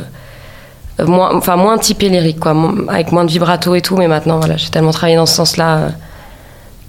moins, 1.05 1.35
enfin, 1.35 1.55
moins 1.55 1.77
typée 1.77 2.09
lyrique, 2.09 2.39
quoi, 2.39 2.55
avec 2.89 3.11
moins 3.11 3.25
de 3.25 3.31
vibrato 3.31 3.75
et 3.75 3.81
tout. 3.81 3.97
Mais 3.97 4.07
maintenant, 4.07 4.39
voilà, 4.39 4.57
j'ai 4.57 4.69
tellement 4.69 4.91
travaillé 4.91 5.17
dans 5.17 5.25
ce 5.25 5.35
sens-là. 5.35 5.77
Euh, 5.77 5.89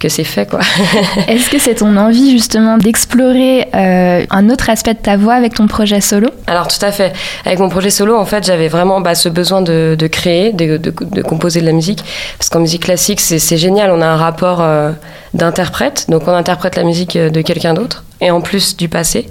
que 0.01 0.09
c'est 0.09 0.25
fait 0.25 0.49
quoi. 0.49 0.61
Est-ce 1.29 1.51
que 1.51 1.59
c'est 1.59 1.77
ton 1.77 1.97
envie 1.97 2.31
justement 2.33 2.79
d'explorer 2.79 3.69
euh, 3.75 4.25
un 4.31 4.49
autre 4.49 4.71
aspect 4.71 4.95
de 4.95 4.99
ta 4.99 5.17
voix 5.17 5.35
avec 5.35 5.55
ton 5.55 5.67
projet 5.67 6.01
solo? 6.01 6.31
Alors 6.47 6.67
tout 6.67 6.85
à 6.85 6.91
fait. 6.91 7.13
Avec 7.45 7.59
mon 7.59 7.69
projet 7.69 7.91
solo, 7.91 8.17
en 8.17 8.25
fait, 8.25 8.45
j'avais 8.45 8.69
vraiment 8.69 9.01
bah, 9.01 9.15
ce 9.15 9.29
besoin 9.29 9.61
de, 9.61 9.95
de 9.97 10.07
créer, 10.07 10.53
de, 10.53 10.79
de, 10.79 10.91
de, 10.91 11.23
composer 11.23 11.61
de 11.61 11.67
la 11.67 11.73
musique, 11.73 12.03
parce 12.39 12.49
qu'en 12.49 12.61
musique 12.61 12.85
classique, 12.85 13.21
c'est 13.21 13.57
génial. 13.59 13.91
On 13.93 14.01
a 14.01 14.07
un 14.07 14.17
rapport 14.17 14.63
euh, 14.63 14.91
d'interprète, 15.35 16.07
donc 16.09 16.23
on 16.27 16.33
interprète 16.33 16.77
la 16.77 16.85
musique 16.85 17.19
de 17.19 17.43
quelqu'un 17.43 17.75
d'autre, 17.75 18.05
et 18.23 18.31
en 18.31 18.41
plus 18.41 18.79
du 18.79 18.89
passé. 18.89 19.29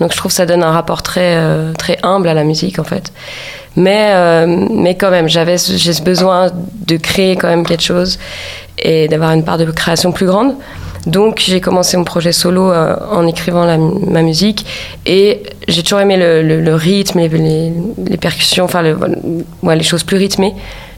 Donc 0.00 0.12
je 0.12 0.16
trouve 0.16 0.30
que 0.30 0.36
ça 0.36 0.46
donne 0.46 0.62
un 0.62 0.72
rapport 0.72 1.02
très 1.02 1.36
euh, 1.36 1.72
très 1.72 1.98
humble 2.02 2.28
à 2.28 2.34
la 2.34 2.44
musique 2.44 2.78
en 2.78 2.84
fait. 2.84 3.12
Mais 3.76 4.10
euh, 4.14 4.46
mais 4.70 4.94
quand 4.94 5.10
même, 5.10 5.28
j'avais 5.28 5.56
j'ai 5.58 5.92
ce 5.92 6.02
besoin 6.02 6.50
de 6.86 6.96
créer 6.96 7.36
quand 7.36 7.48
même 7.48 7.66
quelque 7.66 7.82
chose 7.82 8.18
et 8.78 9.08
d'avoir 9.08 9.32
une 9.32 9.44
part 9.44 9.58
de 9.58 9.64
création 9.70 10.12
plus 10.12 10.26
grande. 10.26 10.54
Donc 11.06 11.40
j'ai 11.46 11.60
commencé 11.60 11.96
mon 11.96 12.04
projet 12.04 12.32
solo 12.32 12.72
euh, 12.72 12.96
en 13.12 13.26
écrivant 13.28 13.64
ma 14.10 14.22
musique 14.22 14.66
et 15.06 15.42
j'ai 15.68 15.82
toujours 15.84 16.00
aimé 16.00 16.16
le, 16.16 16.42
le, 16.42 16.74
rythme, 16.74 17.20
les, 17.20 17.28
les, 17.28 18.16
percussions, 18.16 18.64
enfin 18.64 18.82
les 18.82 19.82
choses 19.84 20.02
plus 20.02 20.16
rythmées. 20.16 20.54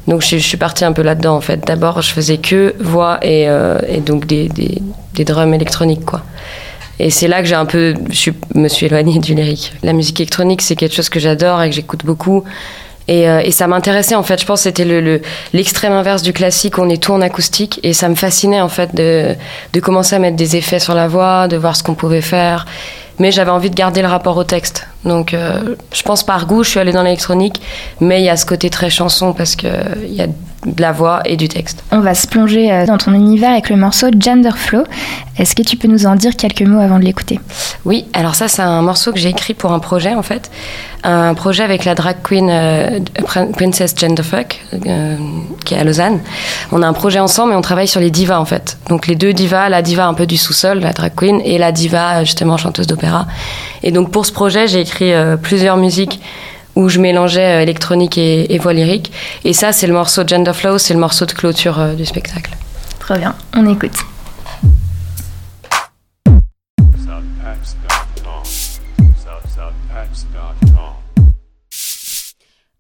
Donc 0.07 0.23
je, 0.23 0.39
je 0.39 0.43
suis 0.43 0.57
partie 0.57 0.87
un 0.87 0.93
peu 0.93 1.03
là-dedans 1.03 1.37
en 1.37 1.43
fait. 1.43 1.67
D'abord 1.67 2.01
je 2.01 2.11
faisais 2.11 2.39
que 2.39 2.75
voix 2.81 3.19
et, 3.21 3.49
euh, 3.49 3.79
et 3.87 4.01
donc 4.01 4.27
des, 4.27 4.49
des, 4.49 4.81
des, 5.15 5.25
drums 5.25 5.53
électroniques 5.53 6.07
quoi. 6.07 6.23
Et 6.99 7.11
c'est 7.11 7.29
là 7.29 7.41
que 7.43 7.49
j'ai 7.49 7.55
un 7.55 7.67
peu, 7.67 7.95
je 8.11 8.31
me 8.55 8.69
suis 8.69 8.87
éloignée 8.87 9.19
du 9.19 9.35
lyrique. 9.35 9.73
La 9.83 9.93
musique 9.93 10.21
électronique 10.21 10.63
c'est 10.63 10.77
quelque 10.77 10.95
chose 10.95 11.09
que 11.09 11.21
j'adore 11.21 11.63
et 11.63 11.71
que 11.71 11.75
j'écoute 11.75 12.05
beaucoup. 12.05 12.45
Et, 13.09 13.29
euh, 13.29 13.51
ça 13.51 13.67
m'intéressait 13.67 14.15
en 14.15 14.23
fait. 14.23 14.41
Je 14.41 14.47
pense 14.47 14.61
que 14.61 14.65
c'était 14.65 14.85
le, 14.85 15.23
l'extrême 15.53 15.93
le, 15.93 15.99
inverse 15.99 16.23
du 16.23 16.33
classique. 16.33 16.79
On 16.79 16.89
est 16.91 17.03
tout 17.03 17.13
en 17.13 17.21
acoustique 17.21 17.81
et 17.83 17.95
ça 17.95 18.09
me 18.09 18.15
fascinait 18.15 18.61
en 18.61 18.69
fait 18.69 18.95
de, 18.95 19.35
de 19.73 19.81
commencer 19.81 20.15
à 20.15 20.19
mettre 20.19 20.37
des 20.37 20.57
effets 20.57 20.79
sur 20.79 20.95
la 20.95 21.09
voix, 21.09 21.49
de 21.49 21.57
voir 21.57 21.75
ce 21.75 21.83
qu'on 21.83 21.95
pouvait 21.95 22.21
faire. 22.21 22.67
Mais 23.19 23.33
j'avais 23.33 23.51
envie 23.51 23.71
de 23.71 23.75
garder 23.75 24.03
le 24.03 24.09
rapport 24.09 24.37
au 24.37 24.45
texte. 24.45 24.87
Donc 25.05 25.35
euh, 25.35 25.75
je 25.93 26.03
pense 26.03 26.23
par 26.23 26.47
goût, 26.47 26.63
je 26.63 26.71
suis 26.71 26.81
allée 26.81 26.93
dans 26.93 27.03
l'électronique, 27.03 27.61
mais 28.01 28.21
il 28.21 28.25
y 28.25 28.29
a 28.29 28.37
ce 28.37 28.47
côté 28.47 28.71
très 28.71 28.91
chanson 28.91 29.33
parce 29.33 29.57
qu'il 29.57 29.71
y 30.11 30.21
a 30.21 30.27
de 30.67 30.83
la 30.83 30.93
voix 30.93 31.21
et 31.25 31.37
du 31.37 31.49
texte. 31.49 31.85
On 31.93 32.01
va 32.01 32.15
se 32.15 32.27
plonger 32.27 32.85
dans 32.87 32.99
ton 32.99 33.15
univers 33.15 33.51
avec 33.51 33.71
le 33.71 33.77
morceau 33.77 34.09
Gender 34.19 34.51
Flow. 34.57 34.85
Est-ce 35.39 35.55
que 35.55 35.63
tu 35.63 35.77
peux 35.77 35.87
nous 35.89 36.07
en 36.07 36.17
dire 36.17 36.35
quelques 36.35 36.63
mots 36.63 36.81
avant 36.81 36.99
de 36.99 37.05
l'écouter? 37.05 37.39
Oui, 37.85 38.07
alors 38.13 38.35
ça 38.35 38.49
c'est 38.49 38.63
un 38.63 38.83
morceau 38.83 39.13
que 39.13 39.19
j'ai 39.19 39.29
écrit 39.29 39.55
pour 39.55 39.73
un 39.73 39.79
projet 39.79 40.15
en 40.15 40.23
fait. 40.23 40.51
Un 41.05 41.35
projet 41.35 41.63
avec 41.63 41.85
la 41.85 41.95
drag 41.95 42.17
queen 42.25 42.49
euh, 42.51 42.99
Princess 43.53 43.95
Genderfuck 43.97 44.61
euh, 44.87 45.17
qui 45.65 45.75
est 45.75 45.79
à 45.79 45.85
Lausanne. 45.85 46.19
On 46.73 46.83
a 46.83 46.89
un 46.89 46.93
projet 46.93 47.21
ensemble 47.21 47.53
et 47.53 47.57
on 47.57 47.61
travaille 47.61 47.87
sur 47.87 48.01
les 48.01 48.11
divas 48.11 48.41
en 48.41 48.45
fait. 48.45 48.79
Donc 48.89 49.07
les 49.07 49.15
deux 49.15 49.33
divas, 49.33 49.69
la 49.69 49.81
diva 49.81 50.07
un 50.07 50.15
peu 50.15 50.27
du 50.27 50.37
sous-sol, 50.37 50.81
la 50.81 50.93
drag 50.93 51.13
queen, 51.17 51.41
et 51.45 51.57
la 51.57 51.71
diva 51.71 52.25
justement 52.25 52.57
chanteuse 52.57 52.89
d'opéra. 52.89 53.27
Et 53.85 53.93
donc 53.93 54.11
pour 54.11 54.27
ce 54.27 54.33
projet 54.33 54.67
j'ai 54.67 54.81
écrit 54.81 55.13
euh, 55.13 55.37
plusieurs 55.37 55.77
musiques 55.77 56.21
où 56.79 56.89
je 56.89 57.01
mélangeais 57.01 57.61
électronique 57.65 58.17
et, 58.19 58.55
et 58.55 58.59
voix 58.59 58.73
lyrique. 58.73 59.11
Et 59.45 59.53
ça, 59.53 59.73
c'est 59.73 59.89
le 59.89 59.93
morceau 59.93 60.23
Gender 60.25 60.53
Flow, 60.53 60.79
c'est 60.79 60.95
le 60.95 61.01
morceau 61.01 61.27
de 61.27 61.33
clôture 61.33 61.81
euh, 61.81 61.95
du 61.95 62.07
spectacle. 62.07 62.53
Très 63.01 63.19
bien, 63.19 63.35
on 63.55 63.69
écoute. 63.69 63.99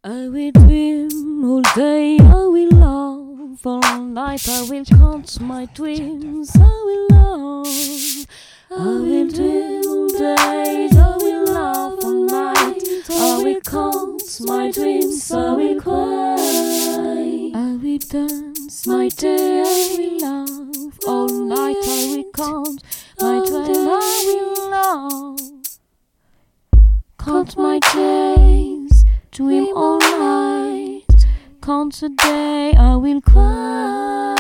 I 0.04 0.28
will 0.28 0.52
dream 0.52 1.44
all 1.44 1.62
day, 1.74 2.16
I 2.20 2.46
will 2.46 2.70
love 2.70 3.66
all 3.66 4.00
night, 4.00 4.48
I 4.48 4.62
will 4.70 4.84
count 4.84 5.40
my 5.40 5.66
dreams, 5.74 6.50
I 6.54 6.70
will 6.86 7.06
love. 7.10 8.07
Count 32.00 32.20
a 32.20 32.76
I 32.76 32.96
will 32.96 33.20
cry. 33.20 34.36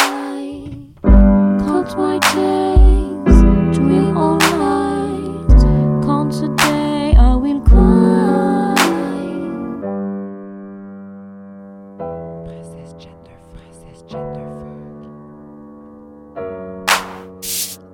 Count 1.02 1.96
my 1.96 2.18
days, 2.18 3.76
dream 3.76 4.16
all 4.16 4.38
night, 4.38 5.48
count 6.04 6.34
a 6.36 6.54
day, 6.56 7.14
I 7.18 7.34
will 7.34 7.60
cry. 7.60 8.74
Princess 12.46 12.92
Gender, 12.92 13.38
Princess 13.52 14.02
Gender 14.02 14.46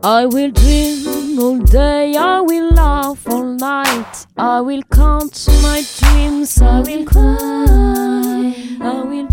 I 0.02 0.26
will 0.26 0.50
dream 0.50 1.38
all 1.38 1.58
day, 1.58 2.16
I 2.16 2.40
will 2.40 2.70
laugh 2.72 3.26
all 3.28 3.44
night, 3.44 4.26
I 4.36 4.60
will 4.60 4.82
count 4.92 5.48
my 5.62 5.82
dreams, 5.98 6.60
I 6.60 6.80
will 6.80 7.04
cry. 7.06 7.94
I 8.80 9.00
will 9.00 9.26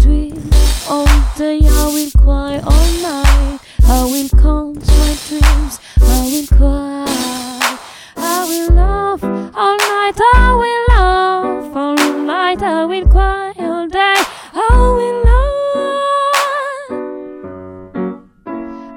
all 0.91 1.05
day, 1.37 1.61
I 1.63 1.87
will 1.87 2.11
cry 2.21 2.59
all 2.59 2.91
night, 3.01 3.59
I 3.85 4.03
will 4.11 4.27
count 4.29 4.85
my 4.85 5.15
dreams, 5.27 5.79
I 6.01 6.19
will 6.29 6.47
cry. 6.47 7.77
I 8.17 8.45
will 8.49 8.69
love 8.75 9.23
all 9.23 9.77
night, 9.77 10.19
I 10.35 10.53
will 10.61 10.85
love 10.97 11.77
all 11.77 11.95
night, 12.25 12.61
I 12.61 12.83
will 12.83 13.07
cry 13.07 13.53
all 13.57 13.87
day, 13.87 14.15
I 14.53 14.77
will 14.97 15.23
laugh. 15.29 15.51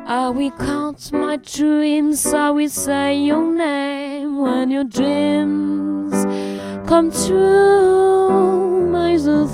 I 0.09 0.29
will 0.31 0.51
count 0.51 1.13
my 1.13 1.37
dreams, 1.37 2.27
I 2.27 2.51
will 2.51 2.69
say 2.69 3.21
your 3.21 3.55
name 3.55 4.39
when 4.39 4.73
your 4.73 4.85
dreams 4.85 6.25
come 6.89 7.13
true. 7.13 8.91
My 8.91 9.17
the 9.17 9.47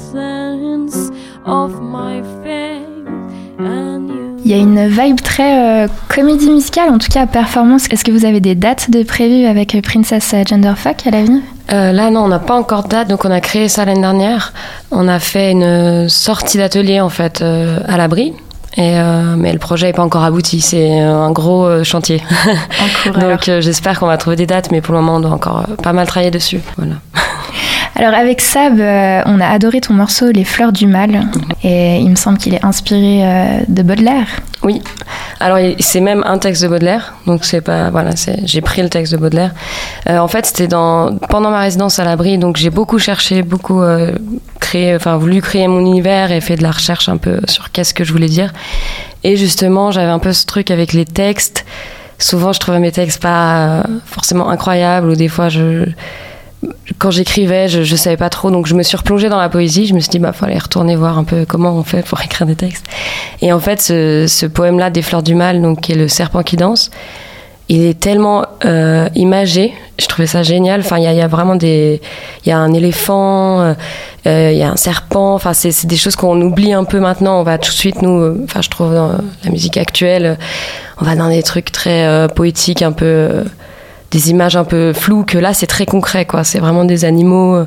sense 1.45 1.73
of 1.75 1.81
my 1.81 2.23
fame 2.43 3.29
and 3.59 4.09
you. 4.09 4.37
Il 4.45 4.51
y 4.51 4.55
a 4.55 4.57
une 4.57 4.89
vibe 4.89 5.21
très 5.21 5.85
euh, 5.85 5.89
comédie 6.09 6.51
musicale, 6.51 6.91
en 6.91 6.99
tout 6.99 7.09
cas 7.13 7.27
performance. 7.27 7.87
Est-ce 7.91 8.05
que 8.05 8.11
vous 8.11 8.25
avez 8.25 8.41
des 8.41 8.55
dates 8.55 8.91
de 8.91 9.03
prévues 9.03 9.47
avec 9.47 9.77
Princess 9.83 10.35
Genderfuck 10.49 11.07
à 11.07 11.11
l'avenir? 11.11 11.43
Euh, 11.73 11.93
Là, 11.93 12.11
non, 12.11 12.25
on 12.25 12.29
n'a 12.29 12.39
pas 12.39 12.55
encore 12.55 12.85
de 12.85 12.89
date, 12.89 13.09
donc 13.09 13.25
on 13.25 13.31
a 13.31 13.41
créé 13.41 13.69
ça 13.69 13.85
l'année 13.85 14.01
dernière. 14.01 14.53
On 14.91 15.09
a 15.09 15.19
fait 15.21 15.53
une 15.53 16.09
sortie 16.09 16.59
d'atelier 16.59 17.01
en 17.01 17.11
fait 17.11 17.43
euh, 17.43 17.79
à 17.87 17.97
l'abri. 17.97 18.33
Et 18.77 18.99
euh, 19.01 19.35
mais 19.37 19.53
le 19.53 19.59
projet 19.59 19.89
n'est 19.89 19.93
pas 19.93 20.05
encore 20.05 20.23
abouti, 20.23 20.61
c'est 20.61 21.01
un 21.01 21.33
gros 21.33 21.67
euh, 21.67 21.83
chantier. 21.85 22.23
Donc 23.07 23.49
euh, 23.49 23.61
j'espère 23.61 23.99
qu'on 23.99 24.07
va 24.07 24.17
trouver 24.17 24.37
des 24.37 24.47
dates, 24.47 24.71
mais 24.71 24.81
pour 24.81 24.95
le 24.95 25.01
moment 25.01 25.17
on 25.17 25.21
doit 25.21 25.33
encore 25.33 25.65
pas 25.83 25.93
mal 25.93 26.07
travailler 26.07 26.31
dessus. 26.31 26.61
Voilà. 26.77 26.95
Alors 27.97 28.15
avec 28.15 28.41
Sab, 28.41 28.79
euh, 28.79 29.23
on 29.27 29.41
a 29.41 29.47
adoré 29.47 29.81
ton 29.81 29.95
morceau 29.95 30.31
Les 30.31 30.45
fleurs 30.45 30.73
du 30.73 30.87
mal 30.87 31.27
et 31.63 31.99
il 31.99 32.09
me 32.09 32.15
semble 32.15 32.39
qu'il 32.39 32.55
est 32.55 32.65
inspiré 32.65 33.23
euh, 33.23 33.61
de 33.69 33.83
Baudelaire. 33.83 34.27
Oui. 34.63 34.81
Alors 35.41 35.59
c'est 35.81 36.01
même 36.01 36.23
un 36.27 36.39
texte 36.39 36.63
de 36.63 36.69
Baudelaire, 36.69 37.15
donc 37.27 37.45
c'est 37.45 37.61
pas 37.61 37.91
voilà, 37.91 38.11
j'ai 38.45 38.61
pris 38.61 38.83
le 38.83 38.89
texte 38.89 39.13
de 39.13 39.19
Baudelaire. 39.19 39.53
Euh, 40.09 40.19
en 40.19 40.29
fait, 40.29 40.47
c'était 40.47 40.69
pendant 40.69 41.51
ma 41.51 41.61
résidence 41.61 41.99
à 41.99 42.05
l'abri, 42.05 42.39
donc 42.39 42.57
j'ai 42.57 42.71
beaucoup 42.71 42.99
cherché, 42.99 43.43
beaucoup 43.43 43.83
créé, 44.61 44.95
enfin 44.95 45.17
voulu 45.17 45.41
créer 45.41 45.67
mon 45.67 45.81
univers 45.81 46.31
et 46.31 46.41
fait 46.41 46.57
de 46.57 46.63
la 46.63 46.71
recherche 46.71 47.09
un 47.09 47.17
peu 47.17 47.41
sur 47.49 47.73
qu'est-ce 47.73 47.95
que 47.95 48.05
je 48.05 48.13
voulais 48.13 48.29
dire. 48.29 48.53
Et 49.25 49.37
justement, 49.37 49.91
j'avais 49.91 50.11
un 50.11 50.19
peu 50.19 50.33
ce 50.33 50.47
truc 50.47 50.71
avec 50.71 50.93
les 50.93 51.05
textes. 51.05 51.65
Souvent, 52.19 52.53
je 52.53 52.61
trouvais 52.61 52.81
mes 52.81 52.93
textes 52.93 53.21
pas 53.21 53.83
forcément 54.05 54.51
incroyables 54.51 55.09
ou 55.09 55.17
des 55.17 55.29
fois 55.29 55.49
je 55.49 55.87
quand 56.99 57.11
j'écrivais, 57.11 57.69
je, 57.69 57.83
je 57.83 57.97
savais 57.97 58.17
pas 58.17 58.29
trop, 58.29 58.51
donc 58.51 58.67
je 58.67 58.75
me 58.75 58.83
suis 58.83 58.97
replongée 58.97 59.29
dans 59.29 59.41
la 59.41 59.49
poésie. 59.49 59.87
Je 59.87 59.95
me 59.95 60.01
suis 60.01 60.11
dit, 60.11 60.19
bah, 60.19 60.33
faut 60.33 60.45
aller 60.45 60.59
retourner 60.59 60.97
voir 60.97 61.19
un 61.19 61.25
peu 61.25 61.45
comment 61.47 61.73
on 61.73 61.83
fait 61.83 62.05
pour 62.05 62.21
écrire 62.25 62.47
des 62.47 62.57
textes. 62.57 62.85
Et 63.41 63.53
en 63.53 63.61
fait, 63.61 63.81
ce, 63.81 64.47
poème-là, 64.47 64.91
des 64.91 65.03
fleurs 65.03 65.23
du 65.23 65.35
mal, 65.35 65.63
donc 65.63 65.81
qui 65.81 65.93
est 65.93 65.97
le 65.97 66.09
serpent 66.09 66.43
qui 66.43 66.57
danse, 66.57 66.91
il 67.71 67.87
est 67.87 67.99
tellement 67.99 68.45
euh, 68.65 69.09
imagé. 69.15 69.73
Je 69.99 70.07
trouvais 70.07 70.27
ça 70.27 70.43
génial. 70.43 70.81
Enfin, 70.81 70.99
il 70.99 71.05
y 71.05 71.21
a, 71.21 71.29
vraiment 71.29 71.55
des, 71.55 72.01
il 72.45 72.49
y 72.49 72.53
a 72.53 72.59
un 72.59 72.73
éléphant, 72.73 73.61
euh, 73.61 73.75
euh, 74.27 74.51
il 74.53 74.59
y 74.59 74.63
a 74.65 74.73
un 74.73 74.77
serpent. 74.77 75.35
Enfin, 75.35 75.53
c'est 75.53 75.87
des 75.87 75.97
choses 75.97 76.17
qu'on 76.17 76.41
oublie 76.43 76.73
un 76.73 76.85
peu 76.85 76.99
maintenant. 76.99 77.39
On 77.39 77.45
va 77.45 77.59
tout 77.59 77.71
de 77.71 77.77
suite 77.77 78.03
nous, 78.03 78.43
enfin, 78.43 78.61
je 78.61 78.71
trouve 78.71 78.93
dans 78.93 79.13
la 79.45 79.51
musique 79.51 79.77
actuelle, 79.77 80.37
on 81.01 81.05
va 81.05 81.15
dans 81.15 81.29
des 81.29 81.45
trucs 81.45 81.71
très 81.71 82.27
poétiques, 82.35 82.83
un 82.83 82.93
peu. 82.93 83.45
Des 84.11 84.31
images 84.31 84.57
un 84.57 84.65
peu 84.65 84.93
floues 84.93 85.25
que 85.25 85.39
là 85.39 85.55
c'est 85.55 85.67
très 85.67 85.87
concret 85.87 86.25
quoi. 86.25 86.45
C'est 86.45 86.59
vraiment 86.59 86.85
des 86.85 87.05
animaux 87.05 87.57
euh, 87.57 87.67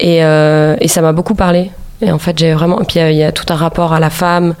et, 0.00 0.24
euh, 0.24 0.76
et 0.80 0.88
ça 0.88 1.00
m'a 1.00 1.12
beaucoup 1.12 1.34
parlé. 1.34 1.70
Et 2.00 2.12
en 2.12 2.18
fait 2.18 2.38
j'ai 2.38 2.52
vraiment 2.52 2.80
et 2.80 2.84
puis 2.84 3.00
il 3.00 3.16
y 3.16 3.24
a 3.24 3.32
tout 3.32 3.46
un 3.52 3.56
rapport 3.56 3.92
à 3.92 4.00
la 4.00 4.10
femme 4.10 4.54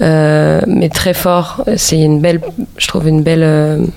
euh, 0.00 0.60
mais 0.66 0.88
très 0.88 1.14
fort. 1.14 1.64
C'est 1.76 2.00
une 2.00 2.20
belle 2.20 2.40
je 2.76 2.88
trouve 2.88 3.08
une 3.08 3.22
belle 3.22 3.90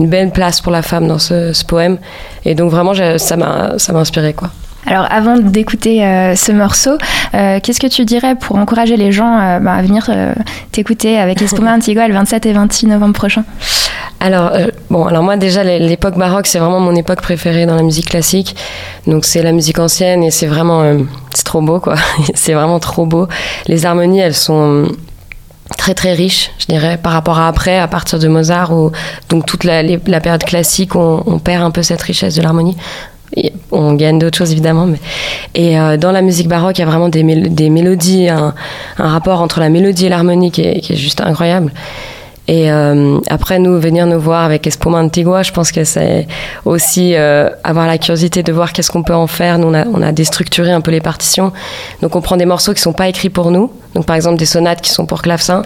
une 0.00 0.08
belle 0.08 0.30
place 0.30 0.60
pour 0.60 0.72
la 0.72 0.82
femme 0.82 1.06
dans 1.06 1.18
ce, 1.18 1.52
ce 1.52 1.64
poème. 1.64 1.98
Et 2.44 2.54
donc 2.54 2.70
vraiment 2.70 2.94
ça 3.18 3.36
m'a 3.36 4.00
inspiré 4.00 4.32
quoi 4.32 4.50
Alors 4.86 5.06
avant 5.10 5.38
d'écouter 5.38 6.04
euh, 6.04 6.34
ce 6.36 6.52
morceau, 6.52 6.98
euh, 7.34 7.58
qu'est-ce 7.62 7.80
que 7.80 7.86
tu 7.86 8.04
dirais 8.04 8.34
pour 8.34 8.56
encourager 8.56 8.96
les 8.96 9.12
gens 9.12 9.38
euh, 9.40 9.58
bah, 9.58 9.72
à 9.74 9.82
venir 9.82 10.10
t'écouter 10.72 11.18
avec 11.18 11.40
Espuma 11.42 11.74
Antigua 11.74 12.06
le 12.08 12.14
27 12.14 12.46
et 12.46 12.52
26 12.52 12.86
novembre 12.88 13.14
prochain? 13.14 13.44
Alors, 14.20 14.52
bon, 14.90 15.04
alors 15.06 15.22
moi 15.22 15.36
déjà, 15.36 15.64
l'é- 15.64 15.78
l'époque 15.78 16.16
baroque, 16.16 16.46
c'est 16.46 16.58
vraiment 16.58 16.80
mon 16.80 16.94
époque 16.94 17.20
préférée 17.20 17.66
dans 17.66 17.74
la 17.76 17.82
musique 17.82 18.08
classique. 18.10 18.56
Donc 19.06 19.24
c'est 19.24 19.42
la 19.42 19.52
musique 19.52 19.78
ancienne 19.78 20.22
et 20.22 20.30
c'est 20.30 20.46
vraiment, 20.46 20.82
c'est 21.34 21.44
trop 21.44 21.60
beau 21.60 21.80
quoi. 21.80 21.96
c'est 22.34 22.54
vraiment 22.54 22.78
trop 22.78 23.06
beau. 23.06 23.26
Les 23.66 23.84
harmonies, 23.86 24.20
elles 24.20 24.34
sont 24.34 24.86
très 25.78 25.94
très 25.94 26.12
riches, 26.14 26.50
je 26.58 26.66
dirais, 26.66 26.98
par 27.02 27.12
rapport 27.12 27.38
à 27.38 27.48
après, 27.48 27.78
à 27.78 27.88
partir 27.88 28.18
de 28.18 28.28
Mozart, 28.28 28.72
où 28.72 28.92
donc 29.28 29.44
toute 29.46 29.64
la, 29.64 29.82
les- 29.82 30.00
la 30.06 30.20
période 30.20 30.44
classique, 30.44 30.94
on, 30.94 31.22
on 31.26 31.38
perd 31.38 31.62
un 31.62 31.70
peu 31.70 31.82
cette 31.82 32.02
richesse 32.02 32.34
de 32.36 32.42
l'harmonie. 32.42 32.76
On 33.74 33.94
gagne 33.94 34.18
d'autres 34.18 34.38
choses 34.38 34.52
évidemment, 34.52 34.86
mais 34.86 34.98
et 35.54 35.78
euh, 35.78 35.96
dans 35.96 36.12
la 36.12 36.22
musique 36.22 36.48
baroque, 36.48 36.78
il 36.78 36.82
y 36.82 36.84
a 36.84 36.86
vraiment 36.86 37.08
des, 37.08 37.22
mél- 37.22 37.52
des 37.52 37.70
mélodies, 37.70 38.28
un, 38.28 38.54
rapport 38.96 39.40
entre 39.40 39.60
la 39.60 39.68
mélodie 39.68 40.06
et 40.06 40.08
l'harmonie 40.08 40.50
qui 40.50 40.62
est, 40.62 40.94
juste 40.94 41.20
incroyable. 41.20 41.72
Et 42.46 42.70
euh, 42.70 43.18
après, 43.30 43.58
nous, 43.58 43.80
venir 43.80 44.06
nous 44.06 44.20
voir 44.20 44.44
avec 44.44 44.66
Espuma 44.66 44.98
Antigua, 44.98 45.42
je 45.42 45.50
pense 45.50 45.72
que 45.72 45.84
c'est 45.84 46.26
aussi 46.66 47.14
euh, 47.14 47.48
avoir 47.64 47.86
la 47.86 47.96
curiosité 47.96 48.42
de 48.42 48.52
voir 48.52 48.72
qu'est-ce 48.72 48.90
qu'on 48.90 49.02
peut 49.02 49.14
en 49.14 49.26
faire. 49.26 49.58
Nous, 49.58 49.68
on 49.68 49.74
a, 49.74 49.86
on 49.86 50.02
a 50.02 50.12
déstructuré 50.12 50.70
un 50.70 50.82
peu 50.82 50.90
les 50.90 51.00
partitions. 51.00 51.52
Donc, 52.02 52.16
on 52.16 52.20
prend 52.20 52.36
des 52.36 52.44
morceaux 52.44 52.74
qui 52.74 52.82
sont 52.82 52.92
pas 52.92 53.08
écrits 53.08 53.30
pour 53.30 53.50
nous. 53.50 53.72
Donc, 53.94 54.04
par 54.04 54.14
exemple, 54.14 54.36
des 54.36 54.44
sonates 54.44 54.82
qui 54.82 54.90
sont 54.90 55.06
pour 55.06 55.22
clavecin. 55.22 55.62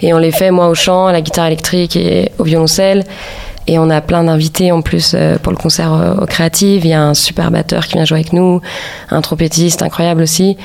Et 0.00 0.14
on 0.14 0.18
les 0.18 0.30
fait, 0.30 0.52
moi, 0.52 0.68
au 0.68 0.74
chant, 0.74 1.06
à 1.06 1.12
la 1.12 1.22
guitare 1.22 1.46
électrique 1.46 1.96
et 1.96 2.30
au 2.38 2.44
violoncelle. 2.44 3.04
Et 3.66 3.78
on 3.78 3.90
a 3.90 4.00
plein 4.00 4.24
d'invités 4.24 4.72
en 4.72 4.82
plus 4.82 5.12
euh, 5.14 5.38
pour 5.38 5.52
le 5.52 5.58
concert 5.58 5.92
euh, 5.92 6.14
au 6.14 6.26
Créative. 6.26 6.84
Il 6.84 6.90
y 6.90 6.94
a 6.94 7.02
un 7.02 7.14
super 7.14 7.50
batteur 7.50 7.86
qui 7.86 7.94
vient 7.94 8.04
jouer 8.04 8.20
avec 8.20 8.32
nous, 8.32 8.60
un 9.10 9.20
trompettiste 9.20 9.82
incroyable 9.82 10.22
aussi. 10.22 10.56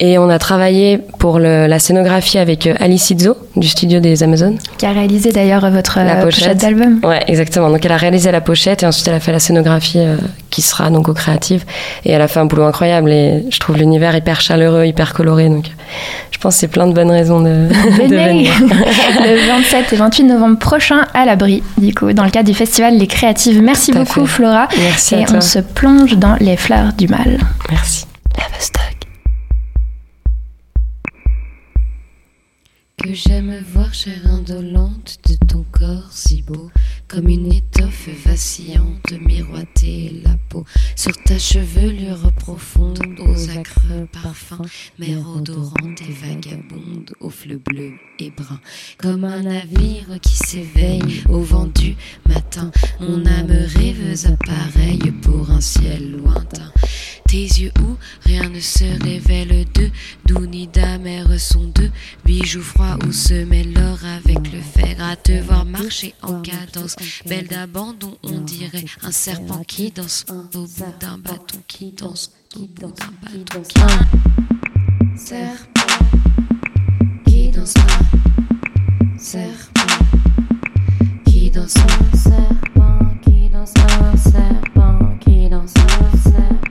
Et 0.00 0.16
on 0.16 0.28
a 0.30 0.38
travaillé 0.38 0.98
pour 1.18 1.40
le- 1.40 1.66
la 1.66 1.78
scénographie 1.80 2.38
avec 2.38 2.68
euh, 2.68 2.74
Alice 2.78 3.10
Izzo 3.10 3.36
du 3.56 3.66
studio 3.66 3.98
des 3.98 4.22
Amazones. 4.22 4.56
Qui 4.78 4.86
a 4.86 4.92
réalisé 4.92 5.32
d'ailleurs 5.32 5.68
votre 5.70 5.98
La 5.98 6.18
euh, 6.18 6.22
pochette. 6.24 6.44
pochette 6.44 6.58
d'album. 6.60 7.00
Ouais, 7.02 7.24
exactement. 7.26 7.68
Donc 7.68 7.84
elle 7.84 7.90
a 7.90 7.96
réalisé 7.96 8.30
la 8.30 8.40
pochette 8.40 8.84
et 8.84 8.86
ensuite 8.86 9.08
elle 9.08 9.14
a 9.14 9.20
fait 9.20 9.32
la 9.32 9.40
scénographie 9.40 9.98
euh, 9.98 10.16
qui 10.50 10.62
sera 10.62 10.88
donc 10.90 11.08
au 11.08 11.14
créative. 11.14 11.64
Et 12.04 12.12
elle 12.12 12.22
a 12.22 12.28
fait 12.28 12.38
un 12.38 12.44
boulot 12.44 12.62
incroyable 12.62 13.10
et 13.10 13.44
je 13.50 13.58
trouve 13.58 13.76
l'univers 13.76 14.14
hyper 14.16 14.40
chaleureux, 14.40 14.84
hyper 14.86 15.14
coloré. 15.14 15.48
Donc 15.48 15.64
je 16.30 16.38
pense 16.38 16.54
que 16.54 16.60
c'est 16.60 16.68
plein 16.68 16.86
de 16.86 16.92
bonnes 16.92 17.10
raisons 17.10 17.40
de, 17.40 17.48
de 18.08 18.14
venir. 18.16 18.52
le 18.60 19.48
27 19.48 19.92
et 19.92 19.96
28 19.96 20.22
novembre 20.24 20.58
prochain 20.60 21.06
à 21.12 21.24
l'abri, 21.24 21.64
du 21.76 21.92
coup, 21.92 22.12
dans 22.12 22.22
le 22.24 22.30
cadre 22.30 22.48
du 22.48 22.54
festival 22.54 22.96
Les 22.96 23.08
Créatives. 23.08 23.60
Merci 23.60 23.90
beaucoup, 23.90 24.26
fait. 24.26 24.34
Flora. 24.34 24.68
Merci 24.78 25.16
et 25.16 25.22
à 25.24 25.26
toi. 25.26 25.38
on 25.38 25.40
se 25.40 25.58
plonge 25.58 26.16
dans 26.18 26.36
les 26.38 26.56
fleurs 26.56 26.92
du 26.96 27.08
mal. 27.08 27.38
Merci. 27.68 28.04
Que 32.98 33.14
j'aime 33.14 33.62
voir 33.72 33.94
chair 33.94 34.26
indolente 34.26 35.18
de 35.28 35.34
ton 35.46 35.64
corps 35.70 36.10
si 36.10 36.42
beau, 36.42 36.68
comme 37.06 37.28
une 37.28 37.52
étoffe 37.52 38.08
vacillante 38.26 39.12
miroiter 39.20 40.20
la 40.24 40.36
peau 40.48 40.64
sur 40.96 41.16
ta 41.22 41.38
chevelure 41.38 42.32
profonde 42.32 42.98
aux 43.20 43.50
acreux 43.50 44.08
parfums, 44.12 44.66
mer 44.98 45.18
odorante 45.28 46.02
et 46.02 46.12
vagabonde 46.12 47.12
aux 47.20 47.30
fleurs 47.30 47.60
bleus 47.64 47.94
et 48.18 48.30
bruns, 48.30 48.60
comme 48.98 49.24
un 49.24 49.42
navire 49.42 50.18
qui 50.20 50.34
s'éveille 50.34 51.22
au 51.28 51.40
vent 51.40 51.68
du 51.68 51.94
matin. 52.26 52.72
Mon 53.00 53.24
âme 53.26 53.52
rêveuse 53.76 54.26
appareille 54.26 55.12
pour 55.22 55.50
un 55.50 55.60
ciel 55.60 56.12
lointain. 56.12 56.72
Tes 57.28 57.44
yeux 57.44 57.72
où 57.82 57.96
rien 58.24 58.48
ne 58.48 58.58
se 58.58 58.84
révèle 59.04 59.66
de 59.74 59.90
doux 60.24 60.46
ni 60.46 60.66
d'amers 60.66 61.38
sont 61.38 61.66
deux 61.74 61.90
bijoux 62.24 62.62
froids 62.62 62.96
où 63.06 63.12
se 63.12 63.44
mêle 63.44 63.74
l'or 63.74 63.98
avec 64.02 64.50
le 64.50 64.60
fer. 64.62 64.96
À 64.98 65.14
te 65.14 65.38
voir 65.42 65.66
marcher 65.66 66.14
en 66.22 66.40
cadence 66.40 66.96
belle 67.26 67.46
d'abandon 67.46 68.16
on 68.22 68.40
dirait 68.40 68.86
un 69.02 69.12
serpent 69.12 69.62
qui 69.64 69.90
danse 69.90 70.24
au 70.30 70.42
bout 70.50 70.66
d'un 71.00 71.18
bâton 71.18 71.58
qui 71.66 71.92
danse 71.92 72.32
au 72.56 72.60
bout 72.60 72.92
d'un 72.92 73.12
bâton. 73.22 73.62
qui 73.62 73.80
un 73.82 75.16
serpent 75.16 75.80
qui 77.26 77.50
danse 77.50 77.74
un 77.76 79.18
serpent 79.18 79.82
qui 81.26 81.50
danse 81.50 81.74
un 81.76 82.16
serpent 82.16 83.14
qui 83.22 83.50
danse 83.50 83.74
un 83.76 84.16
serpent 84.16 85.18
qui 85.20 85.48
danse 85.50 85.74
un 85.76 86.16
serpent 86.16 86.67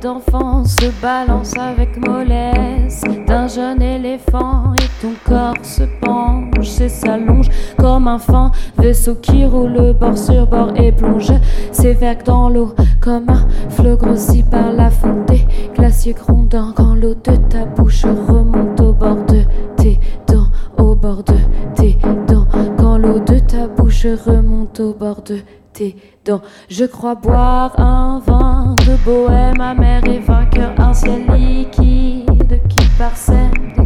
d'enfant 0.00 0.64
se 0.64 0.90
balance 1.02 1.52
avec 1.58 1.96
mollesse. 2.06 3.02
D'un 3.26 3.46
jeune 3.48 3.82
éléphant 3.82 4.72
et 4.74 5.02
ton 5.02 5.12
corps 5.24 5.54
se 5.62 5.82
penche 6.00 6.80
et 6.80 6.88
s'allonge 6.88 7.48
comme 7.78 8.08
un 8.08 8.18
fin 8.18 8.50
vaisseau 8.78 9.16
qui 9.16 9.44
roule 9.44 9.94
bord 9.98 10.16
sur 10.16 10.46
bord 10.46 10.72
et 10.76 10.92
plonge. 10.92 11.32
Ses 11.72 11.98
dans 12.24 12.48
l'eau 12.48 12.74
comme 13.00 13.28
un 13.28 13.48
flot 13.70 13.96
grossi 13.96 14.42
par 14.42 14.72
la 14.72 14.90
fonte. 14.90 15.26
Des 15.28 15.46
glaciers 15.74 16.14
grondants 16.14 16.72
quand 16.74 16.94
l'eau 16.94 17.14
de 17.14 17.36
ta 17.48 17.64
bouche 17.64 18.04
remonte 18.04 18.80
au 18.80 18.92
bord 18.92 19.24
de 19.26 19.42
tes 19.76 19.98
dents, 20.26 20.48
au 20.78 20.94
bord 20.94 21.22
de 21.24 21.36
tes 21.74 21.98
dents, 22.26 22.46
quand 22.78 22.96
l'eau 22.96 23.18
de 23.20 23.38
ta 23.38 23.68
bouche 23.68 24.06
remonte 24.26 24.80
au 24.80 24.94
bord 24.94 25.22
de 25.22 25.38
tes 25.72 25.92
dents. 25.92 26.19
Je 26.68 26.84
crois 26.84 27.14
boire 27.14 27.78
un 27.78 28.20
vin 28.24 28.74
de 28.86 28.96
bohème 29.04 29.60
amer 29.60 30.02
et 30.06 30.18
vainqueur, 30.18 30.72
un 30.78 30.94
ciel 30.94 31.26
liquide 31.32 32.60
qui 32.68 32.86
parsème 32.98 33.79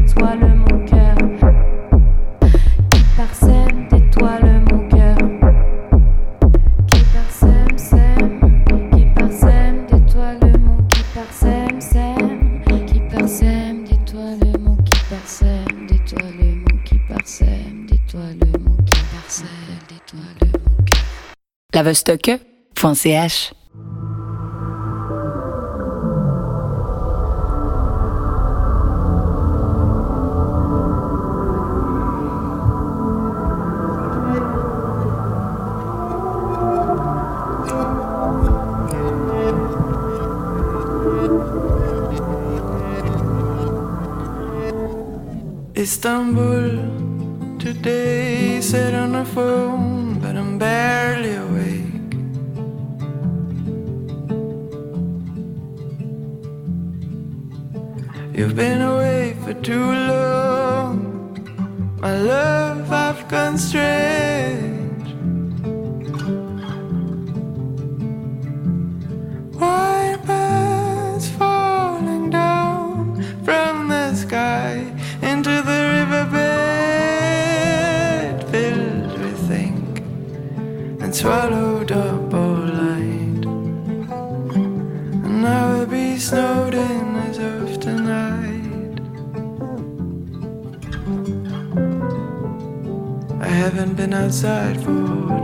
lavestock.ch 21.84 23.52
Istanbul 45.76 47.58
today, 47.58 48.60
said 48.62 48.94
on 48.94 49.12
the 49.12 49.24
phone, 49.24 50.18
but 50.18 50.34
I'm 50.34 50.58
barely 50.58 51.34
awake. 51.34 51.53
You've 58.36 58.56
been 58.56 58.82
away 58.82 59.36
for 59.44 59.54
too 59.54 59.92
long, 60.10 60.96
my 62.00 62.16
love, 62.18 62.90
I've 62.90 63.28
gone 63.28 63.56
strange. 63.56 64.33
standing 94.04 94.22
outside 94.22 94.84
for 94.84 95.43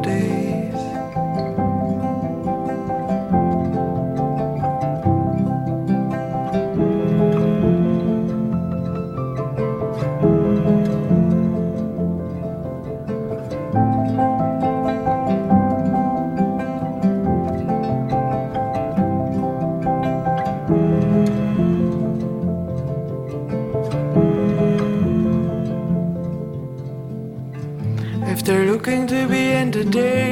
today. 29.85 30.30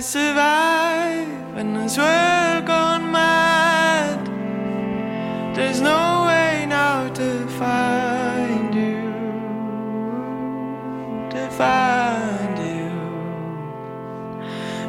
I 0.00 0.02
survive 0.02 1.54
when 1.54 1.74
this 1.74 1.98
world 1.98 2.64
gone 2.64 3.12
mad? 3.12 4.18
There's 5.54 5.82
no 5.82 6.24
way 6.26 6.64
now 6.66 7.10
to 7.10 7.46
find 7.60 8.74
you, 8.74 9.02
to 11.28 11.50
find 11.50 12.56
you. 12.72 12.88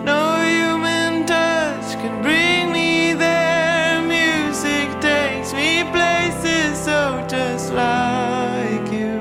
No 0.05 0.21
human 0.55 1.25
touch 1.25 1.91
can 2.01 2.21
bring 2.21 2.71
me 2.71 3.13
there. 3.13 4.01
Music 4.01 4.87
takes 5.01 5.51
me 5.53 5.83
places 5.91 6.85
so 6.85 7.21
just 7.27 7.73
like 7.73 8.87
you, 8.93 9.19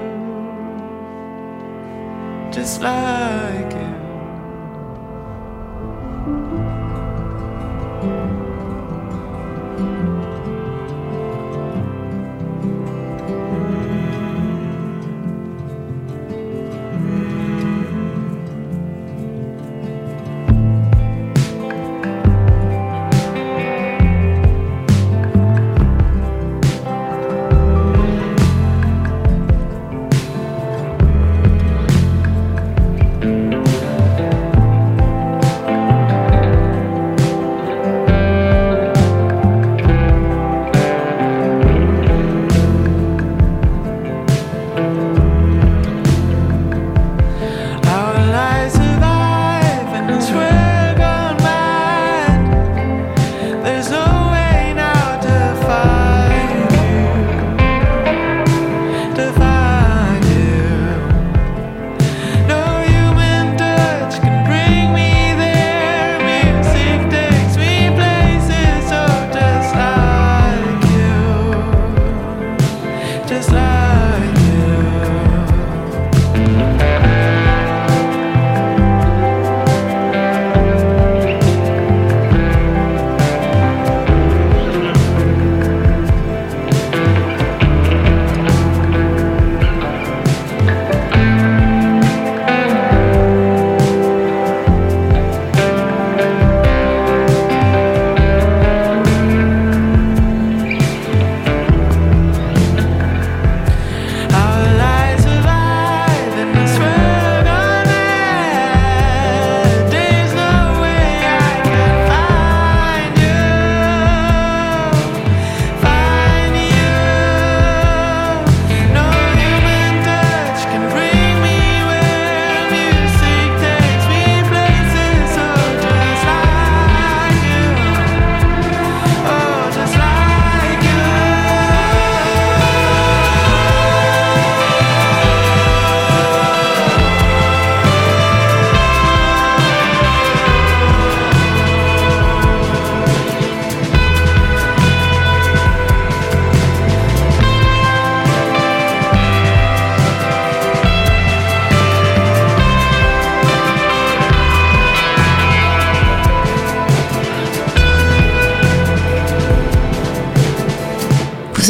just 2.52 2.80
like 2.80 3.49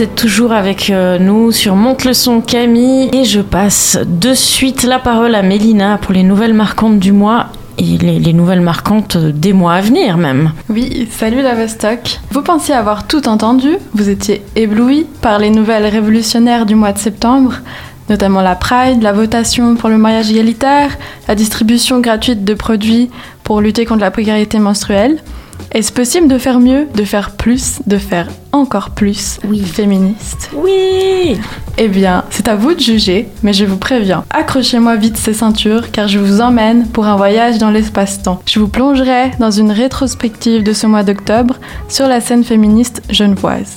Vous 0.01 0.05
êtes 0.05 0.14
toujours 0.14 0.53
avec 0.53 0.88
euh, 0.88 1.18
nous 1.18 1.53
sur 1.53 1.76
Monte 1.76 2.07
le 2.07 2.14
son 2.14 2.40
Camille 2.40 3.11
et 3.12 3.24
je 3.24 3.42
passe 3.42 3.98
de 4.07 4.32
suite 4.32 4.84
la 4.84 4.98
parole 4.98 5.34
à 5.34 5.42
Mélina 5.42 5.98
pour 5.98 6.14
les 6.14 6.22
nouvelles 6.22 6.55
marquantes 6.55 6.98
du 6.98 7.12
mois 7.12 7.48
et 7.76 7.98
les, 7.98 8.18
les 8.18 8.32
nouvelles 8.32 8.62
marquantes 8.62 9.18
des 9.18 9.53
mois 9.53 9.74
à 9.74 9.82
venir 9.82 10.16
même. 10.16 10.53
Oui, 10.70 11.07
salut 11.11 11.42
la 11.42 11.55
Vostok. 11.55 12.18
Vous 12.30 12.40
pensiez 12.40 12.72
avoir 12.72 13.07
tout 13.07 13.28
entendu, 13.28 13.76
vous 13.92 14.09
étiez 14.09 14.40
ébloui 14.57 15.07
par 15.20 15.38
les 15.38 15.51
nouvelles 15.51 15.84
révolutionnaires 15.84 16.64
du 16.64 16.76
mois 16.76 16.92
de 16.92 16.98
septembre, 16.98 17.57
notamment 18.09 18.40
la 18.40 18.55
Pride, 18.55 19.03
la 19.03 19.12
votation 19.12 19.76
pour 19.76 19.90
le 19.90 19.98
mariage 19.98 20.30
égalitaire, 20.30 20.96
la 21.28 21.34
distribution 21.34 22.01
gratuite 22.01 22.42
de 22.42 22.55
produits 22.55 23.11
pour 23.44 23.61
lutter 23.61 23.84
contre 23.84 24.01
la 24.01 24.11
précarité 24.11 24.61
menstruelle. 24.61 25.18
Est-ce 25.73 25.93
possible 25.93 26.27
de 26.27 26.37
faire 26.39 26.59
mieux, 26.59 26.89
de 26.97 27.05
faire 27.05 27.31
plus, 27.31 27.79
de 27.87 27.97
faire 27.97 28.27
encore 28.51 28.91
plus 28.91 29.39
oui. 29.49 29.61
féministe 29.61 30.51
Oui 30.53 31.39
Eh 31.79 31.87
bien, 31.87 32.25
c'est 32.31 32.49
à 32.49 32.57
vous 32.57 32.75
de 32.75 32.81
juger, 32.81 33.29
mais 33.45 33.53
je 33.53 33.64
vous 33.64 33.77
préviens, 33.77 34.25
accrochez-moi 34.31 34.97
vite 34.97 35.16
ces 35.16 35.33
ceintures 35.33 35.93
car 35.93 36.09
je 36.09 36.18
vous 36.18 36.41
emmène 36.41 36.89
pour 36.89 37.07
un 37.07 37.14
voyage 37.16 37.59
dans 37.59 37.71
l'espace-temps. 37.71 38.43
Je 38.47 38.59
vous 38.59 38.66
plongerai 38.66 39.31
dans 39.39 39.53
une 39.53 39.71
rétrospective 39.71 40.64
de 40.64 40.73
ce 40.73 40.89
mois 40.89 41.05
d'octobre 41.05 41.55
sur 41.89 42.09
la 42.09 42.21
scène 42.21 42.43
féministe 42.43 43.03
genevoise. 43.09 43.77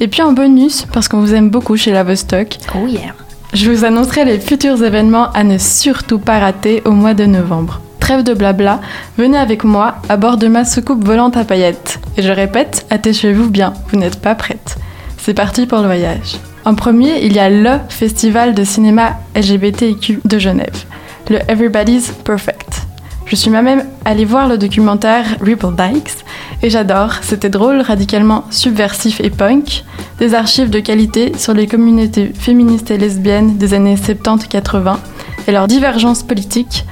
Et 0.00 0.08
puis 0.08 0.20
en 0.20 0.32
bonus, 0.32 0.86
parce 0.92 1.08
qu'on 1.08 1.20
vous 1.20 1.32
aime 1.34 1.48
beaucoup 1.48 1.78
chez 1.78 1.92
la 1.92 2.02
Vostok, 2.04 2.58
Oh 2.74 2.86
yeah. 2.86 3.14
je 3.54 3.70
vous 3.70 3.86
annoncerai 3.86 4.26
les 4.26 4.40
futurs 4.40 4.84
événements 4.84 5.32
à 5.32 5.42
ne 5.42 5.56
surtout 5.56 6.18
pas 6.18 6.38
rater 6.38 6.82
au 6.84 6.90
mois 6.90 7.14
de 7.14 7.24
novembre. 7.24 7.80
Trêve 8.04 8.22
de 8.22 8.34
blabla, 8.34 8.82
venez 9.16 9.38
avec 9.38 9.64
moi 9.64 9.94
à 10.10 10.18
bord 10.18 10.36
de 10.36 10.46
ma 10.46 10.66
soucoupe 10.66 11.02
volante 11.02 11.38
à 11.38 11.44
paillettes. 11.44 12.00
Et 12.18 12.22
je 12.22 12.30
répète, 12.30 12.84
attachez-vous 12.90 13.48
bien, 13.48 13.72
vous 13.88 13.98
n'êtes 13.98 14.20
pas 14.20 14.34
prête. 14.34 14.76
C'est 15.16 15.32
parti 15.32 15.64
pour 15.64 15.78
le 15.78 15.86
voyage. 15.86 16.36
En 16.66 16.74
premier, 16.74 17.24
il 17.24 17.32
y 17.32 17.38
a 17.38 17.48
le 17.48 17.78
festival 17.88 18.52
de 18.52 18.62
cinéma 18.62 19.14
LGBTIQ 19.34 20.20
de 20.22 20.38
Genève, 20.38 20.84
le 21.30 21.38
Everybody's 21.48 22.10
Perfect. 22.10 22.82
Je 23.24 23.36
suis 23.36 23.48
moi-même 23.48 23.86
allée 24.04 24.26
voir 24.26 24.48
le 24.48 24.58
documentaire 24.58 25.24
Ripple 25.40 25.74
Dykes 25.74 26.26
et 26.62 26.68
j'adore, 26.68 27.14
c'était 27.22 27.48
drôle, 27.48 27.80
radicalement 27.80 28.44
subversif 28.50 29.18
et 29.20 29.30
punk, 29.30 29.82
des 30.18 30.34
archives 30.34 30.68
de 30.68 30.80
qualité 30.80 31.32
sur 31.38 31.54
les 31.54 31.66
communautés 31.66 32.34
féministes 32.38 32.90
et 32.90 32.98
lesbiennes 32.98 33.56
des 33.56 33.72
années 33.72 33.96
70-80 33.96 34.98
et 35.46 35.52
leurs 35.52 35.68
divergences 35.68 36.22
politiques, 36.22 36.84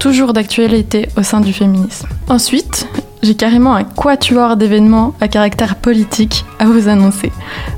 toujours 0.00 0.32
d'actualité 0.32 1.08
au 1.16 1.22
sein 1.22 1.40
du 1.40 1.52
féminisme. 1.52 2.08
Ensuite, 2.28 2.88
j'ai 3.22 3.34
carrément 3.34 3.74
un 3.74 3.84
quatuor 3.84 4.56
d'événements 4.56 5.14
à 5.20 5.28
caractère 5.28 5.76
politique 5.76 6.44
à 6.58 6.64
vous 6.64 6.88
annoncer. 6.88 7.30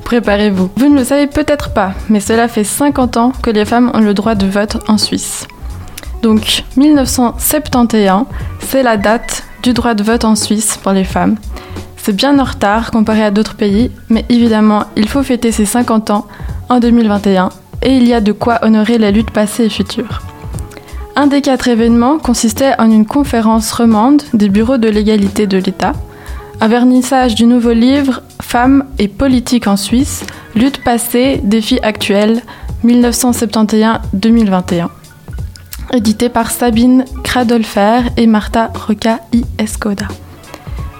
Préparez-vous. 0.04 0.70
Vous 0.76 0.88
ne 0.88 0.96
le 0.96 1.04
savez 1.04 1.26
peut-être 1.26 1.74
pas, 1.74 1.92
mais 2.08 2.20
cela 2.20 2.48
fait 2.48 2.64
50 2.64 3.16
ans 3.16 3.32
que 3.42 3.50
les 3.50 3.64
femmes 3.64 3.90
ont 3.92 4.00
le 4.00 4.14
droit 4.14 4.36
de 4.36 4.46
vote 4.46 4.78
en 4.88 4.98
Suisse. 4.98 5.46
Donc 6.22 6.62
1971, 6.76 8.26
c'est 8.60 8.84
la 8.84 8.96
date 8.96 9.42
du 9.64 9.72
droit 9.72 9.94
de 9.94 10.04
vote 10.04 10.24
en 10.24 10.36
Suisse 10.36 10.78
pour 10.80 10.92
les 10.92 11.04
femmes. 11.04 11.36
C'est 11.96 12.14
bien 12.14 12.38
en 12.38 12.44
retard 12.44 12.92
comparé 12.92 13.24
à 13.24 13.32
d'autres 13.32 13.56
pays, 13.56 13.90
mais 14.08 14.24
évidemment, 14.28 14.84
il 14.96 15.08
faut 15.08 15.24
fêter 15.24 15.50
ces 15.50 15.66
50 15.66 16.10
ans 16.10 16.26
en 16.68 16.78
2021 16.78 17.48
et 17.82 17.96
il 17.96 18.06
y 18.06 18.14
a 18.14 18.20
de 18.20 18.30
quoi 18.30 18.60
honorer 18.62 18.98
la 18.98 19.10
lutte 19.10 19.32
passée 19.32 19.64
et 19.64 19.68
future. 19.68 20.22
Un 21.14 21.26
des 21.26 21.42
quatre 21.42 21.68
événements 21.68 22.18
consistait 22.18 22.72
en 22.78 22.90
une 22.90 23.04
conférence 23.04 23.70
romande 23.72 24.22
des 24.32 24.48
bureaux 24.48 24.78
de 24.78 24.88
l'égalité 24.88 25.46
de 25.46 25.58
l'État, 25.58 25.92
un 26.60 26.68
vernissage 26.68 27.34
du 27.34 27.44
nouveau 27.44 27.72
livre 27.72 28.22
Femmes 28.40 28.86
et 28.98 29.08
politique 29.08 29.66
en 29.66 29.76
Suisse, 29.76 30.24
lutte 30.54 30.82
passée, 30.82 31.38
défis 31.44 31.80
actuels, 31.82 32.40
1971-2021, 32.86 34.88
édité 35.92 36.30
par 36.30 36.50
Sabine 36.50 37.04
Kradolfer 37.22 38.04
et 38.16 38.26
Martha 38.26 38.70
Roca 38.74 39.20
i 39.34 39.44
Escoda. 39.58 40.08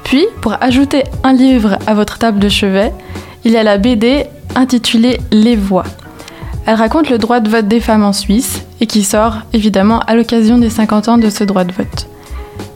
Puis, 0.04 0.26
pour 0.42 0.62
ajouter 0.62 1.04
un 1.24 1.32
livre 1.32 1.78
à 1.86 1.94
votre 1.94 2.18
table 2.18 2.38
de 2.38 2.50
chevet, 2.50 2.92
il 3.44 3.52
y 3.52 3.56
a 3.56 3.62
la 3.62 3.78
BD 3.78 4.26
intitulée 4.54 5.18
Les 5.30 5.56
Voix. 5.56 5.84
Elle 6.66 6.76
raconte 6.76 7.10
le 7.10 7.18
droit 7.18 7.40
de 7.40 7.48
vote 7.48 7.66
des 7.66 7.80
femmes 7.80 8.04
en 8.04 8.12
Suisse 8.12 8.62
et 8.80 8.86
qui 8.86 9.02
sort 9.02 9.38
évidemment 9.52 10.00
à 10.00 10.14
l'occasion 10.14 10.58
des 10.58 10.70
50 10.70 11.08
ans 11.08 11.18
de 11.18 11.28
ce 11.28 11.44
droit 11.44 11.64
de 11.64 11.72
vote. 11.72 12.08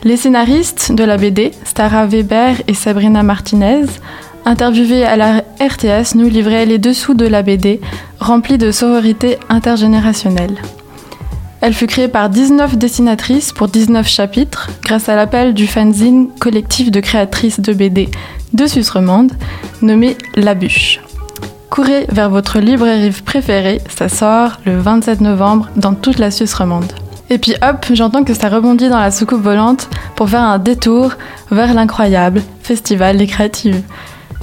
Les 0.03 0.17
scénaristes 0.17 0.93
de 0.93 1.05
la 1.05 1.17
BD, 1.17 1.53
Stara 1.65 2.07
Weber 2.07 2.57
et 2.69 2.75
Sabrina 2.75 3.23
Martinez, 3.23 3.87
interviewés 4.45 5.05
à 5.05 5.17
la 5.17 5.43
RTS, 5.61 6.15
nous 6.15 6.29
livraient 6.29 6.67
les 6.67 6.79
dessous 6.79 7.15
de 7.15 7.27
la 7.27 7.43
BD, 7.43 7.81
remplie 8.21 8.59
de 8.59 8.71
sororité 8.71 9.39
intergénérationnelle. 9.49 10.57
Elle 11.61 11.75
fut 11.75 11.87
créée 11.87 12.09
par 12.09 12.29
19 12.29 12.77
dessinatrices 12.77 13.53
pour 13.53 13.69
19 13.69 14.07
chapitres, 14.07 14.71
grâce 14.83 15.09
à 15.09 15.17
l'appel 15.17 15.55
du 15.55 15.67
fanzine 15.67 16.29
collectif 16.39 16.91
de 16.91 17.01
créatrices 17.01 17.61
de 17.61 17.73
BD 17.73 18.09
de 18.53 18.67
Suisse 18.67 18.91
romande, 18.91 19.33
nommé 19.83 20.17
La 20.35 20.55
Bûche. 20.55 21.01
Courez 21.71 22.07
vers 22.11 22.31
votre 22.31 22.59
librairie 22.61 23.11
préférée, 23.11 23.81
ça 23.89 24.09
sort 24.09 24.61
le 24.65 24.79
27 24.79 25.21
novembre 25.21 25.69
dans 25.77 25.95
toute 25.95 26.19
la 26.19 26.31
Suisse 26.31 26.55
romande. 26.55 26.93
Et 27.29 27.39
puis 27.39 27.55
hop, 27.61 27.87
j'entends 27.93 28.23
que 28.23 28.35
ça 28.35 28.49
rebondit 28.49 28.89
dans 28.89 29.01
la 29.01 29.11
soucoupe 29.11 29.43
volante 29.43 29.89
pour 30.15 30.31
faire 30.31 30.43
un 30.43 30.59
détour 30.59 31.13
vers 31.51 31.75
l'incroyable 31.75 32.43
Festival 32.63 33.17
des 33.17 33.27
Créatives. 33.27 33.83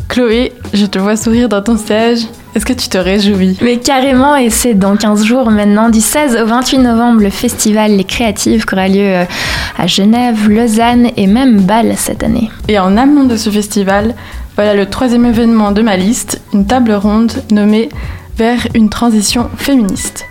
Chloé, 0.09 0.51
je 0.73 0.85
te 0.85 0.99
vois 0.99 1.15
sourire 1.15 1.47
dans 1.47 1.61
ton 1.61 1.77
siège. 1.77 2.27
Est-ce 2.55 2.65
que 2.65 2.73
tu 2.73 2.87
te 2.87 2.97
réjouis? 2.97 3.57
Mais 3.61 3.77
carrément, 3.77 4.35
et 4.35 4.49
c'est 4.49 4.75
dans 4.75 4.95
15 4.95 5.23
jours 5.23 5.49
maintenant, 5.49 5.89
du 5.89 6.01
16 6.01 6.37
au 6.43 6.45
28 6.45 6.79
novembre, 6.79 7.21
le 7.21 7.29
festival 7.29 7.95
Les 7.95 8.03
Créatives 8.03 8.65
qui 8.65 8.75
aura 8.75 8.87
lieu 8.87 8.99
euh, 8.99 9.25
à 9.77 9.87
Genève, 9.87 10.47
Lausanne 10.49 11.09
et 11.17 11.25
même 11.25 11.61
Bâle 11.61 11.93
cette 11.97 12.21
année. 12.21 12.51
Et 12.67 12.77
en 12.77 12.95
amont 12.97 13.23
de 13.23 13.37
ce 13.37 13.49
festival, 13.49 14.13
voilà 14.55 14.75
le 14.75 14.85
troisième 14.85 15.25
événement 15.25 15.71
de 15.71 15.81
ma 15.81 15.97
liste, 15.97 16.41
une 16.53 16.65
table 16.65 16.93
ronde 16.93 17.33
nommée 17.51 17.89
Vers 18.37 18.67
une 18.73 18.89
transition 18.89 19.49
féministe. 19.57 20.25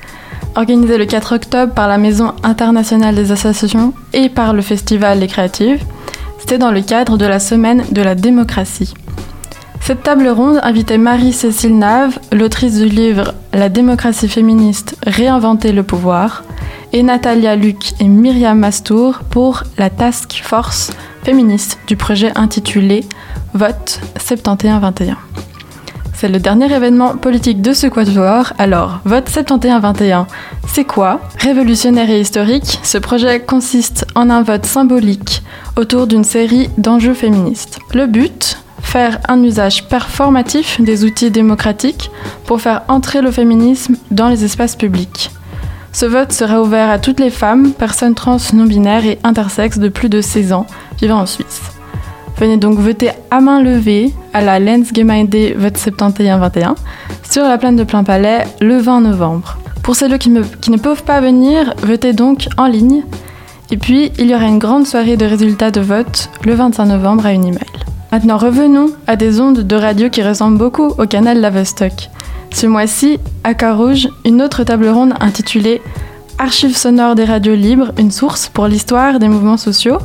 Organisée 0.57 0.99
le 0.99 1.07
4 1.07 1.37
octobre 1.37 1.73
par 1.73 1.87
la 1.87 1.99
Maison 1.99 2.33
internationale 2.43 3.14
des 3.14 3.31
associations 3.31 3.95
et 4.12 4.29
par 4.29 4.55
le 4.55 4.61
festival 4.61 5.20
Les 5.20 5.29
Créatives, 5.29 5.85
c'était 6.39 6.59
dans 6.59 6.73
le 6.73 6.81
cadre 6.83 7.16
de 7.16 7.27
la 7.27 7.39
semaine 7.39 7.85
de 7.93 8.03
la 8.03 8.16
démocratie. 8.16 8.93
Cette 9.81 10.03
table 10.03 10.29
ronde 10.29 10.61
invitait 10.62 10.99
Marie-Cécile 10.99 11.79
Nave, 11.79 12.18
l'autrice 12.33 12.79
du 12.79 12.87
livre 12.87 13.35
La 13.53 13.68
démocratie 13.68 14.29
féministe, 14.29 14.97
réinventer 15.07 15.73
le 15.73 15.85
pouvoir, 15.85 16.43
et 16.93 17.03
Natalia 17.03 17.57
Luc 17.57 17.93
et 18.01 18.09
Myriam 18.09 18.59
Mastour 18.59 19.20
pour 19.31 19.64
la 19.79 19.91
task 19.91 20.41
force 20.43 20.91
féministe 21.25 21.79
du 21.87 21.97
projet 21.97 22.33
intitulé 22.37 23.05
Vote 23.55 24.01
71-21. 24.18 25.16
C'est 26.14 26.29
le 26.29 26.39
dernier 26.39 26.73
événement 26.73 27.16
politique 27.16 27.61
de 27.62 27.73
ce 27.73 27.87
quatuor, 27.87 28.53
alors 28.59 29.01
Vote 29.05 29.29
71-21, 29.29 30.27
c'est 30.68 30.85
quoi? 30.85 31.20
Révolutionnaire 31.39 32.09
et 32.09 32.20
historique, 32.20 32.81
ce 32.83 32.99
projet 32.99 33.41
consiste 33.41 34.07
en 34.14 34.31
un 34.31 34.43
vote 34.43 34.64
symbolique 34.64 35.43
autour 35.77 36.07
d'une 36.07 36.25
série 36.25 36.70
d'enjeux 36.79 37.14
féministes. 37.14 37.79
Le 37.93 38.07
but 38.07 38.59
faire 38.81 39.20
un 39.29 39.43
usage 39.43 39.89
performatif 39.89 40.81
des 40.81 41.05
outils 41.05 41.31
démocratiques 41.31 42.11
pour 42.47 42.61
faire 42.61 42.83
entrer 42.89 43.20
le 43.20 43.31
féminisme 43.31 43.97
dans 44.11 44.29
les 44.29 44.45
espaces 44.45 44.77
publics. 44.77 45.31
Ce 45.93 46.07
vote 46.07 46.32
sera 46.32 46.62
ouvert 46.62 46.90
à 46.90 46.99
toutes 46.99 47.20
les 47.20 47.30
femmes, 47.30 47.72
personnes 47.72 48.14
trans, 48.14 48.38
non-binaires 48.55 49.05
et 49.05 49.18
intersexes 49.24 49.78
de 49.78 49.88
plus 49.88 50.09
de 50.09 50.22
16 50.22 50.55
ans 50.55 50.66
vivant 51.01 51.20
en 51.20 51.26
Suisse. 51.26 51.61
Venez 52.38 52.57
donc 52.57 52.78
voter 52.78 53.11
à 53.30 53.40
main 53.40 53.62
levée 53.62 54.12
à 54.32 54.40
la 54.40 54.59
Lensgemeinde 54.59 55.36
Vote 55.57 55.76
71-21 55.76 56.76
sur 57.30 57.45
la 57.45 57.59
plaine 57.59 57.76
de 57.76 57.84
Plein 57.84 58.05
Palais 58.05 58.47
le 58.61 58.78
20 58.78 59.03
novembre. 59.03 59.59
Pour 59.82 59.95
celles 59.95 60.18
qui, 60.18 60.32
qui 60.61 60.70
ne 60.70 60.78
peuvent 60.78 61.05
pas 61.05 61.20
venir, 61.20 61.74
votez 61.82 62.14
donc 62.14 62.49
en 62.57 62.66
ligne. 62.66 63.03
Et 63.70 63.76
puis, 63.76 64.12
il 64.18 64.30
y 64.30 64.34
aura 64.34 64.47
une 64.47 64.59
grande 64.59 64.86
soirée 64.86 65.16
de 65.16 65.26
résultats 65.26 65.70
de 65.70 65.80
vote 65.80 66.30
le 66.45 66.55
25 66.55 66.86
novembre 66.86 67.26
à 67.26 67.32
une 67.32 67.45
email. 67.45 67.61
Maintenant, 68.11 68.38
revenons 68.38 68.90
à 69.07 69.16
des 69.16 69.40
ondes 69.40 69.61
de 69.61 69.76
radio 69.76 70.09
qui 70.09 70.22
ressemblent 70.22 70.59
beaucoup 70.59 70.88
au 70.99 71.07
canal 71.07 71.40
Lavostok. 71.40 72.11
Ce 72.53 72.66
mois-ci, 72.66 73.18
à 73.44 73.55
Carouge, 73.55 74.09
une 74.24 74.42
autre 74.42 74.62
table 74.62 74.88
ronde 74.88 75.14
intitulée 75.20 75.82
Archives 76.38 76.76
sonores 76.76 77.14
des 77.14 77.24
radios 77.24 77.55
libres, 77.55 77.92
une 77.98 78.11
source 78.11 78.48
pour 78.48 78.66
l'histoire 78.66 79.18
des 79.18 79.28
mouvements 79.28 79.57
sociaux. 79.57 79.98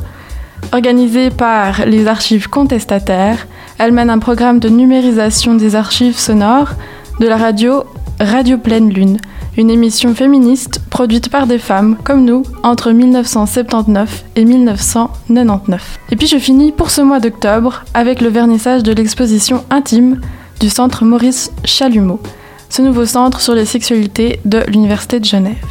Organisée 0.72 1.30
par 1.30 1.86
les 1.86 2.06
archives 2.06 2.48
contestataires, 2.48 3.46
elle 3.78 3.92
mène 3.92 4.10
un 4.10 4.18
programme 4.18 4.58
de 4.58 4.68
numérisation 4.68 5.54
des 5.54 5.74
archives 5.74 6.18
sonores 6.18 6.72
de 7.20 7.26
la 7.26 7.36
radio 7.36 7.84
Radio 8.20 8.58
Pleine 8.58 8.90
Lune, 8.90 9.18
une 9.56 9.70
émission 9.70 10.14
féministe 10.14 10.80
produite 10.90 11.28
par 11.28 11.46
des 11.46 11.58
femmes 11.58 11.96
comme 12.02 12.24
nous 12.24 12.42
entre 12.62 12.90
1979 12.90 14.24
et 14.36 14.44
1999. 14.44 15.98
Et 16.10 16.16
puis 16.16 16.26
je 16.26 16.38
finis 16.38 16.72
pour 16.72 16.90
ce 16.90 17.00
mois 17.00 17.20
d'octobre 17.20 17.84
avec 17.94 18.20
le 18.20 18.28
vernissage 18.28 18.82
de 18.82 18.92
l'exposition 18.92 19.64
intime 19.70 20.20
du 20.60 20.68
centre 20.68 21.04
Maurice 21.04 21.52
Chalumeau, 21.64 22.20
ce 22.68 22.82
nouveau 22.82 23.06
centre 23.06 23.40
sur 23.40 23.54
les 23.54 23.64
sexualités 23.64 24.40
de 24.44 24.62
l'Université 24.68 25.20
de 25.20 25.24
Genève. 25.24 25.64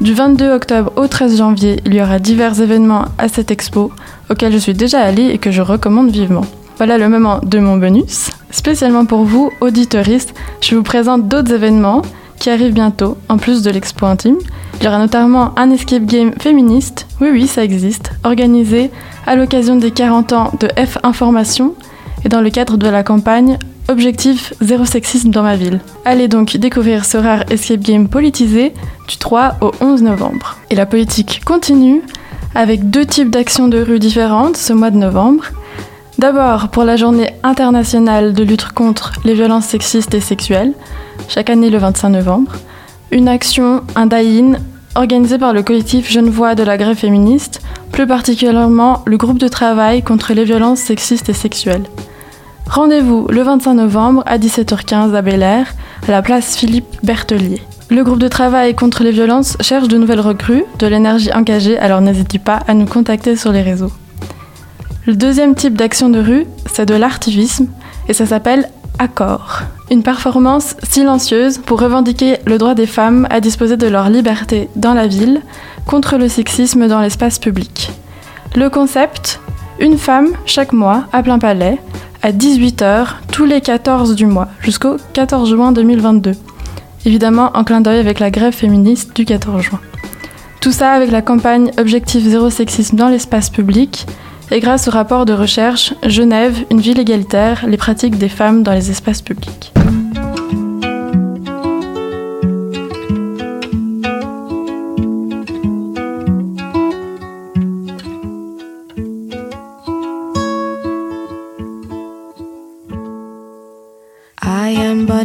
Du 0.00 0.12
22 0.12 0.52
octobre 0.52 0.92
au 0.96 1.06
13 1.06 1.38
janvier, 1.38 1.80
il 1.86 1.94
y 1.94 2.02
aura 2.02 2.18
divers 2.18 2.60
événements 2.60 3.06
à 3.16 3.28
cette 3.28 3.50
expo, 3.50 3.90
auxquels 4.30 4.52
je 4.52 4.58
suis 4.58 4.74
déjà 4.74 5.00
allée 5.00 5.28
et 5.30 5.38
que 5.38 5.50
je 5.50 5.62
recommande 5.62 6.10
vivement. 6.10 6.44
Voilà 6.76 6.98
le 6.98 7.08
moment 7.08 7.40
de 7.42 7.58
mon 7.58 7.78
bonus. 7.78 8.30
Spécialement 8.50 9.06
pour 9.06 9.24
vous, 9.24 9.50
auditeuristes, 9.62 10.34
je 10.60 10.76
vous 10.76 10.82
présente 10.82 11.28
d'autres 11.28 11.52
événements 11.52 12.02
qui 12.38 12.50
arrivent 12.50 12.74
bientôt, 12.74 13.16
en 13.30 13.38
plus 13.38 13.62
de 13.62 13.70
l'expo 13.70 14.04
intime. 14.04 14.36
Il 14.78 14.84
y 14.84 14.88
aura 14.88 14.98
notamment 14.98 15.58
un 15.58 15.70
escape 15.70 16.04
game 16.04 16.32
féministe, 16.38 17.06
oui 17.22 17.28
oui 17.32 17.46
ça 17.46 17.64
existe, 17.64 18.12
organisé 18.24 18.90
à 19.26 19.34
l'occasion 19.34 19.76
des 19.76 19.90
40 19.90 20.32
ans 20.34 20.52
de 20.60 20.68
F 20.78 20.98
Information 21.02 21.74
et 22.24 22.28
dans 22.28 22.42
le 22.42 22.50
cadre 22.50 22.76
de 22.76 22.88
la 22.88 23.02
campagne 23.02 23.58
Objectif 23.88 24.52
zéro 24.60 24.84
sexisme 24.84 25.30
dans 25.30 25.44
ma 25.44 25.54
ville. 25.54 25.80
Allez 26.04 26.26
donc 26.26 26.56
découvrir 26.56 27.04
ce 27.04 27.18
rare 27.18 27.44
escape 27.50 27.80
game 27.80 28.08
politisé 28.08 28.74
du 29.06 29.16
3 29.16 29.58
au 29.60 29.70
11 29.80 30.02
novembre. 30.02 30.56
Et 30.70 30.74
la 30.74 30.86
politique 30.86 31.42
continue 31.44 32.02
avec 32.56 32.90
deux 32.90 33.06
types 33.06 33.30
d'actions 33.30 33.68
de 33.68 33.78
rue 33.78 34.00
différentes 34.00 34.56
ce 34.56 34.72
mois 34.72 34.90
de 34.90 34.96
novembre. 34.96 35.44
D'abord 36.18 36.68
pour 36.70 36.82
la 36.82 36.96
journée 36.96 37.30
internationale 37.44 38.32
de 38.32 38.42
lutte 38.42 38.72
contre 38.72 39.12
les 39.24 39.34
violences 39.34 39.66
sexistes 39.66 40.14
et 40.14 40.20
sexuelles, 40.20 40.72
chaque 41.28 41.48
année 41.48 41.70
le 41.70 41.78
25 41.78 42.08
novembre. 42.08 42.52
Une 43.12 43.28
action, 43.28 43.82
un 43.94 44.06
die-in, 44.06 44.54
organisé 44.96 45.38
par 45.38 45.52
le 45.52 45.62
collectif 45.62 46.10
Genevois 46.10 46.56
de 46.56 46.64
la 46.64 46.76
grève 46.76 46.96
féministe, 46.96 47.60
plus 47.92 48.08
particulièrement 48.08 49.04
le 49.06 49.16
groupe 49.16 49.38
de 49.38 49.46
travail 49.46 50.02
contre 50.02 50.32
les 50.32 50.44
violences 50.44 50.80
sexistes 50.80 51.28
et 51.28 51.34
sexuelles. 51.34 51.84
Rendez-vous 52.68 53.26
le 53.28 53.42
25 53.42 53.74
novembre 53.74 54.22
à 54.26 54.38
17h15 54.38 55.14
à 55.14 55.22
Bel 55.22 55.42
Air, 55.42 55.74
à 56.06 56.10
la 56.10 56.20
place 56.20 56.56
Philippe 56.56 56.96
Berthelier. 57.02 57.62
Le 57.88 58.02
groupe 58.02 58.18
de 58.18 58.28
travail 58.28 58.74
contre 58.74 59.04
les 59.04 59.12
violences 59.12 59.56
cherche 59.60 59.88
de 59.88 59.96
nouvelles 59.96 60.20
recrues, 60.20 60.64
de 60.78 60.86
l'énergie 60.86 61.32
engagée, 61.32 61.78
alors 61.78 62.00
n'hésitez 62.00 62.40
pas 62.40 62.60
à 62.66 62.74
nous 62.74 62.86
contacter 62.86 63.36
sur 63.36 63.52
les 63.52 63.62
réseaux. 63.62 63.92
Le 65.06 65.14
deuxième 65.14 65.54
type 65.54 65.74
d'action 65.74 66.08
de 66.08 66.18
rue, 66.18 66.46
c'est 66.72 66.86
de 66.86 66.94
l'artivisme 66.94 67.68
et 68.08 68.12
ça 68.12 68.26
s'appelle 68.26 68.68
Accord. 68.98 69.62
Une 69.90 70.02
performance 70.02 70.74
silencieuse 70.82 71.58
pour 71.58 71.80
revendiquer 71.80 72.38
le 72.44 72.58
droit 72.58 72.74
des 72.74 72.86
femmes 72.86 73.28
à 73.30 73.40
disposer 73.40 73.76
de 73.76 73.86
leur 73.86 74.10
liberté 74.10 74.68
dans 74.74 74.94
la 74.94 75.06
ville 75.06 75.42
contre 75.86 76.16
le 76.16 76.28
sexisme 76.28 76.88
dans 76.88 77.00
l'espace 77.00 77.38
public. 77.38 77.92
Le 78.56 78.68
concept 78.68 79.40
Une 79.78 79.98
femme 79.98 80.30
chaque 80.44 80.72
mois 80.72 81.04
à 81.12 81.22
plein 81.22 81.38
palais 81.38 81.78
à 82.26 82.32
18h 82.32 83.06
tous 83.30 83.44
les 83.44 83.60
14 83.60 84.16
du 84.16 84.26
mois 84.26 84.48
jusqu'au 84.60 84.96
14 85.12 85.48
juin 85.48 85.70
2022. 85.70 86.32
Évidemment 87.04 87.52
en 87.54 87.62
clin 87.62 87.80
d'œil 87.80 88.00
avec 88.00 88.18
la 88.18 88.32
grève 88.32 88.52
féministe 88.52 89.14
du 89.14 89.24
14 89.24 89.62
juin. 89.62 89.78
Tout 90.60 90.72
ça 90.72 90.90
avec 90.90 91.12
la 91.12 91.22
campagne 91.22 91.70
Objectif 91.78 92.24
zéro 92.24 92.50
sexisme 92.50 92.96
dans 92.96 93.08
l'espace 93.08 93.48
public 93.48 94.08
et 94.50 94.58
grâce 94.58 94.88
au 94.88 94.90
rapport 94.90 95.24
de 95.24 95.34
recherche 95.34 95.94
Genève, 96.04 96.64
une 96.72 96.80
ville 96.80 96.98
égalitaire, 96.98 97.64
les 97.68 97.76
pratiques 97.76 98.18
des 98.18 98.28
femmes 98.28 98.64
dans 98.64 98.72
les 98.72 98.90
espaces 98.90 99.22
publics. 99.22 99.72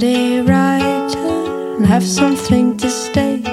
A 0.04 0.42
writer 0.42 1.76
and 1.78 1.86
have 1.86 2.04
something 2.04 2.78
to 2.78 2.90
state. 2.90 3.44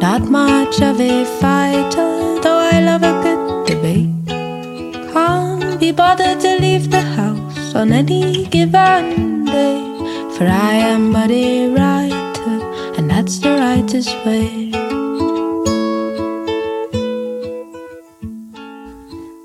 Not 0.00 0.22
much 0.22 0.80
of 0.80 1.00
a 1.00 1.24
fighter, 1.40 2.40
though 2.42 2.60
I 2.74 2.80
love 2.80 3.02
a 3.02 3.14
good 3.22 3.66
debate. 3.66 4.08
Can't 5.12 5.78
be 5.80 5.92
bothered 5.92 6.40
to 6.40 6.58
leave 6.60 6.90
the 6.90 7.00
house 7.00 7.74
on 7.74 7.92
any 7.92 8.46
given 8.46 9.44
day, 9.44 9.80
for 10.36 10.44
I 10.44 10.74
am 10.92 11.12
but 11.12 11.30
a 11.30 11.68
writer, 11.74 12.58
and 12.96 13.10
that's 13.10 13.38
the 13.38 13.50
writer's 13.50 14.08
way. 14.24 14.70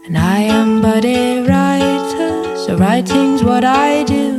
And 0.05 0.17
I 0.17 0.39
am 0.41 0.81
but 0.81 1.05
a 1.05 1.41
writer, 1.47 2.57
so 2.57 2.77
writing's 2.77 3.43
what 3.43 3.63
I 3.63 4.03
do. 4.03 4.37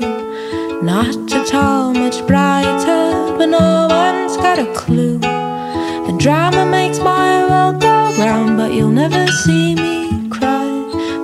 Not 0.82 1.23
all 1.54 1.92
much 1.94 2.26
brighter, 2.26 3.36
but 3.38 3.46
no 3.46 3.86
one's 3.88 4.36
got 4.36 4.58
a 4.58 4.66
clue. 4.74 5.18
The 5.18 6.16
drama 6.18 6.66
makes 6.66 6.98
my 6.98 7.44
world 7.48 7.80
go 7.80 8.12
round, 8.18 8.56
but 8.56 8.72
you'll 8.72 8.90
never 8.90 9.26
see 9.28 9.74
me 9.74 10.28
cry. 10.28 10.68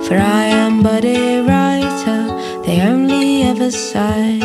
For 0.07 0.15
I 0.15 0.43
am 0.45 0.81
but 0.83 1.03
a 1.05 1.41
writer, 1.41 2.21
they 2.65 2.81
only 2.81 3.43
ever 3.43 3.69
sigh. 3.71 4.39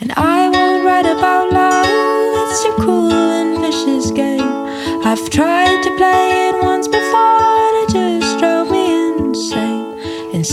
And 0.00 0.12
I 0.16 0.48
won't 0.54 0.84
write 0.84 1.06
about 1.06 1.52
love, 1.52 1.86
it's 2.50 2.64
a 2.64 2.72
cruel 2.82 3.12
and 3.12 3.58
vicious 3.60 4.10
game. 4.10 4.52
I've 5.04 5.28
tried 5.30 5.82
to 5.84 5.90
play 5.96 6.48
it 6.48 6.62
once 6.62 6.88
before, 6.88 7.33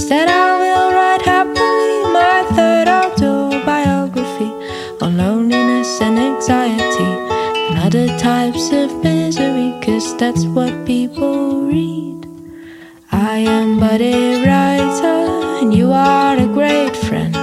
Instead, 0.02 0.30
I 0.30 0.58
will 0.62 0.94
write 0.96 1.22
happily 1.22 2.02
my 2.12 2.44
third 2.56 2.88
autobiography 2.88 4.52
on 5.00 5.16
loneliness 5.16 6.02
and 6.02 6.18
anxiety 6.18 7.12
and 7.70 7.78
other 7.78 8.08
types 8.18 8.72
of 8.72 9.04
misery, 9.04 9.80
cause 9.84 10.18
that's 10.18 10.46
what 10.46 10.74
people 10.88 11.68
read. 11.68 12.26
I 13.12 13.46
am 13.58 13.80
but 13.80 14.02
a 14.02 14.44
writer, 14.44 15.20
and 15.62 15.72
you 15.72 15.92
are 15.92 16.36
a 16.36 16.48
great 16.48 16.96
friend. 16.96 17.36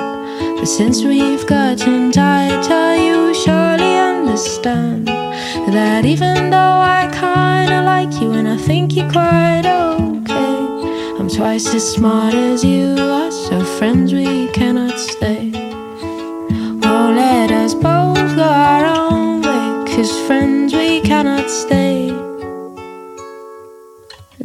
But 0.59 0.66
since 0.66 1.04
we've 1.04 1.46
gotten 1.46 2.11
tighter, 2.11 2.96
you 2.96 3.34
surely 3.34 3.94
understand 3.94 5.06
that 5.06 6.04
even 6.04 6.50
though 6.50 6.80
I 6.98 7.09
kinda 7.12 7.82
like 7.82 8.20
you 8.20 8.32
and 8.32 8.48
I 8.48 8.56
think 8.56 8.96
you're 8.96 9.12
quite 9.12 9.64
okay. 9.64 9.88
Twice 11.39 11.72
as 11.72 11.93
smart 11.93 12.34
as 12.34 12.64
you 12.64 12.97
are, 12.99 13.30
so 13.30 13.62
friends 13.78 14.12
we 14.12 14.49
cannot 14.49 14.99
stay. 14.99 15.53
Well, 16.82 17.12
let 17.12 17.53
us 17.53 17.74
both 17.74 18.34
go 18.34 18.43
our 18.43 18.84
own 18.84 19.43
way, 19.43 19.95
cause 19.95 20.11
friends 20.26 20.74
we 20.74 21.01
cannot 21.01 21.49
stay. 21.49 22.09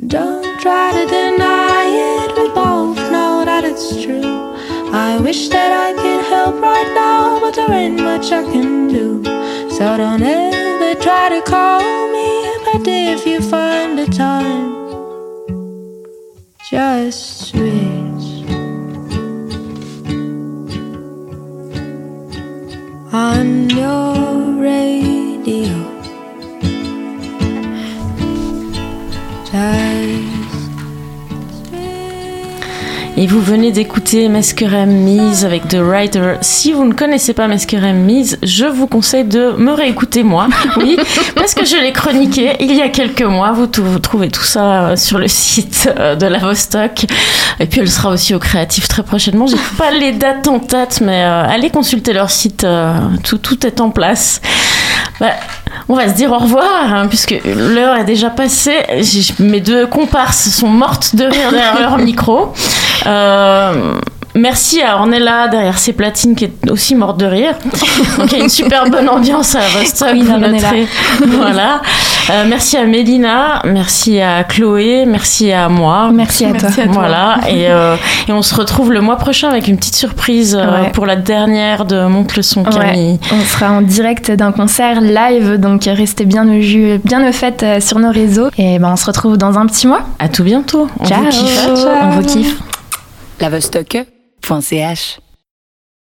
Don't 0.05 0.59
try 0.61 0.91
to 0.93 1.05
deny 1.09 1.83
it, 2.11 2.37
we 2.37 2.47
both 2.53 2.97
know 3.11 3.43
that 3.43 3.63
it's 3.65 4.03
true. 4.03 4.53
I 4.93 5.19
wish 5.19 5.49
that 5.49 5.71
I 5.73 5.93
could 5.99 6.25
help 6.29 6.61
right 6.61 6.91
now, 6.93 7.39
but 7.39 7.55
there 7.55 7.71
ain't 7.71 7.99
much 8.03 8.31
I 8.31 8.43
can 8.43 8.87
do. 8.89 9.23
So 9.71 9.97
don't 9.97 10.21
ever 10.21 11.01
try 11.01 11.29
to 11.29 11.41
call 11.41 11.81
me, 12.13 12.29
but 12.65 12.87
if 12.87 13.25
you 13.25 13.41
find 13.41 13.97
the 13.97 14.05
time, 14.05 14.82
just 16.73 17.49
switch 17.49 18.49
on 23.13 23.69
your 23.69 24.53
radio. 24.59 25.69
Just 29.45 29.92
Vous 33.27 33.41
venez 33.41 33.71
d'écouter 33.71 34.27
Masquerade 34.27 34.89
Mise 34.89 35.45
avec 35.45 35.67
The 35.67 35.77
Writer. 35.79 36.35
Si 36.41 36.73
vous 36.73 36.83
ne 36.83 36.93
connaissez 36.93 37.33
pas 37.33 37.47
Masquerade 37.47 37.95
Mise, 37.95 38.37
je 38.43 38.65
vous 38.65 38.87
conseille 38.87 39.23
de 39.23 39.51
me 39.57 39.71
réécouter 39.71 40.23
moi. 40.23 40.47
Oui, 40.77 40.97
parce 41.35 41.53
que 41.53 41.65
je 41.65 41.75
l'ai 41.75 41.93
chroniqué 41.93 42.55
il 42.59 42.75
y 42.75 42.81
a 42.81 42.89
quelques 42.89 43.23
mois. 43.23 43.51
Vous, 43.51 43.67
trouvez 43.67 44.29
tout 44.29 44.43
ça 44.43 44.89
euh, 44.89 44.95
sur 44.95 45.19
le 45.19 45.27
site 45.29 45.89
euh, 45.97 46.15
de 46.15 46.25
la 46.25 46.39
Vostok. 46.39 47.05
Et 47.59 47.65
puis 47.67 47.79
elle 47.79 47.89
sera 47.89 48.09
aussi 48.09 48.33
au 48.33 48.39
Créatif 48.39 48.87
très 48.87 49.03
prochainement. 49.03 49.47
J'ai 49.47 49.57
pas 49.77 49.91
les 49.91 50.11
dates 50.11 50.47
en 50.47 50.59
tête, 50.59 50.99
mais 51.01 51.23
euh, 51.23 51.45
allez 51.47 51.69
consulter 51.69 52.13
leur 52.13 52.29
site. 52.29 52.65
tout, 53.23 53.37
tout 53.37 53.65
est 53.65 53.79
en 53.79 53.91
place. 53.91 54.41
Bah, 55.19 55.33
on 55.89 55.95
va 55.95 56.07
se 56.07 56.13
dire 56.13 56.31
au 56.31 56.37
revoir, 56.37 56.93
hein, 56.93 57.07
puisque 57.07 57.35
l'heure 57.45 57.97
est 57.97 58.05
déjà 58.05 58.29
passée. 58.29 58.77
Mes 59.39 59.61
deux 59.61 59.87
comparses 59.87 60.49
sont 60.49 60.67
mortes 60.67 61.15
de 61.15 61.25
rire 61.25 61.51
derrière 61.51 61.79
leur 61.79 61.97
micro. 61.97 62.53
Euh, 63.05 63.99
Merci 64.35 64.81
à 64.81 64.95
Ornella 64.97 65.47
derrière 65.47 65.77
ses 65.77 65.93
platines 65.93 66.33
qui 66.35 66.45
est 66.45 66.69
aussi 66.71 66.95
morte 66.95 67.19
de 67.19 67.25
rire. 67.25 67.53
Donc 68.17 68.31
il 68.31 68.37
y 68.37 68.41
a 68.41 68.43
une 68.43 68.49
super 68.49 68.89
bonne 68.89 69.07
ambiance 69.07 69.53
à 69.55 69.59
Vostok. 69.77 70.09
Oui, 70.13 70.21
vous 70.23 70.31
Ornella. 70.31 70.51
noterez. 70.53 70.87
voilà. 71.27 71.81
Euh, 72.31 72.45
merci 72.47 72.77
à 72.77 72.85
Mélina, 72.85 73.61
merci 73.65 74.19
à 74.21 74.43
Chloé, 74.43 75.05
merci 75.05 75.51
à 75.51 75.69
moi. 75.69 76.09
Merci 76.11 76.45
à 76.45 76.49
toi. 76.51 76.59
Merci 76.63 76.81
à 76.81 76.85
toi. 76.85 76.93
Voilà. 76.93 77.39
Et, 77.49 77.67
euh, 77.67 77.95
et 78.27 78.31
on 78.31 78.41
se 78.41 78.55
retrouve 78.55 78.91
le 78.91 79.01
mois 79.01 79.17
prochain 79.17 79.49
avec 79.49 79.67
une 79.67 79.77
petite 79.77 79.95
surprise 79.95 80.55
euh, 80.55 80.83
Ouais. 80.83 80.89
pour 80.93 81.05
la 81.05 81.15
dernière 81.17 81.85
de 81.85 82.05
Monte 82.07 82.35
le 82.37 82.41
son 82.41 82.63
Camille. 82.63 83.13
Ouais, 83.13 83.19
on 83.33 83.43
sera 83.45 83.71
en 83.71 83.81
direct 83.81 84.31
d'un 84.31 84.51
concert 84.51 85.01
live, 85.01 85.57
donc 85.59 85.83
restez 85.85 86.25
bien 86.25 86.47
au 86.49 86.61
jus, 86.61 86.99
bien 87.03 87.27
au 87.27 87.31
fait 87.31 87.61
euh, 87.61 87.79
sur 87.81 87.99
nos 87.99 88.11
réseaux. 88.11 88.49
Et 88.57 88.79
ben 88.79 88.91
on 88.93 88.95
se 88.95 89.05
retrouve 89.05 89.37
dans 89.37 89.59
un 89.59 89.65
petit 89.67 89.85
mois. 89.87 90.01
À 90.19 90.27
tout 90.29 90.43
bientôt. 90.43 90.87
On 90.99 91.05
Ciao. 91.05 91.21
vous 91.23 91.29
kiffe. 91.29 91.67
On 92.01 92.09
vous 92.09 92.23
kiffe. 92.23 94.12
Fonseas. 94.43 95.22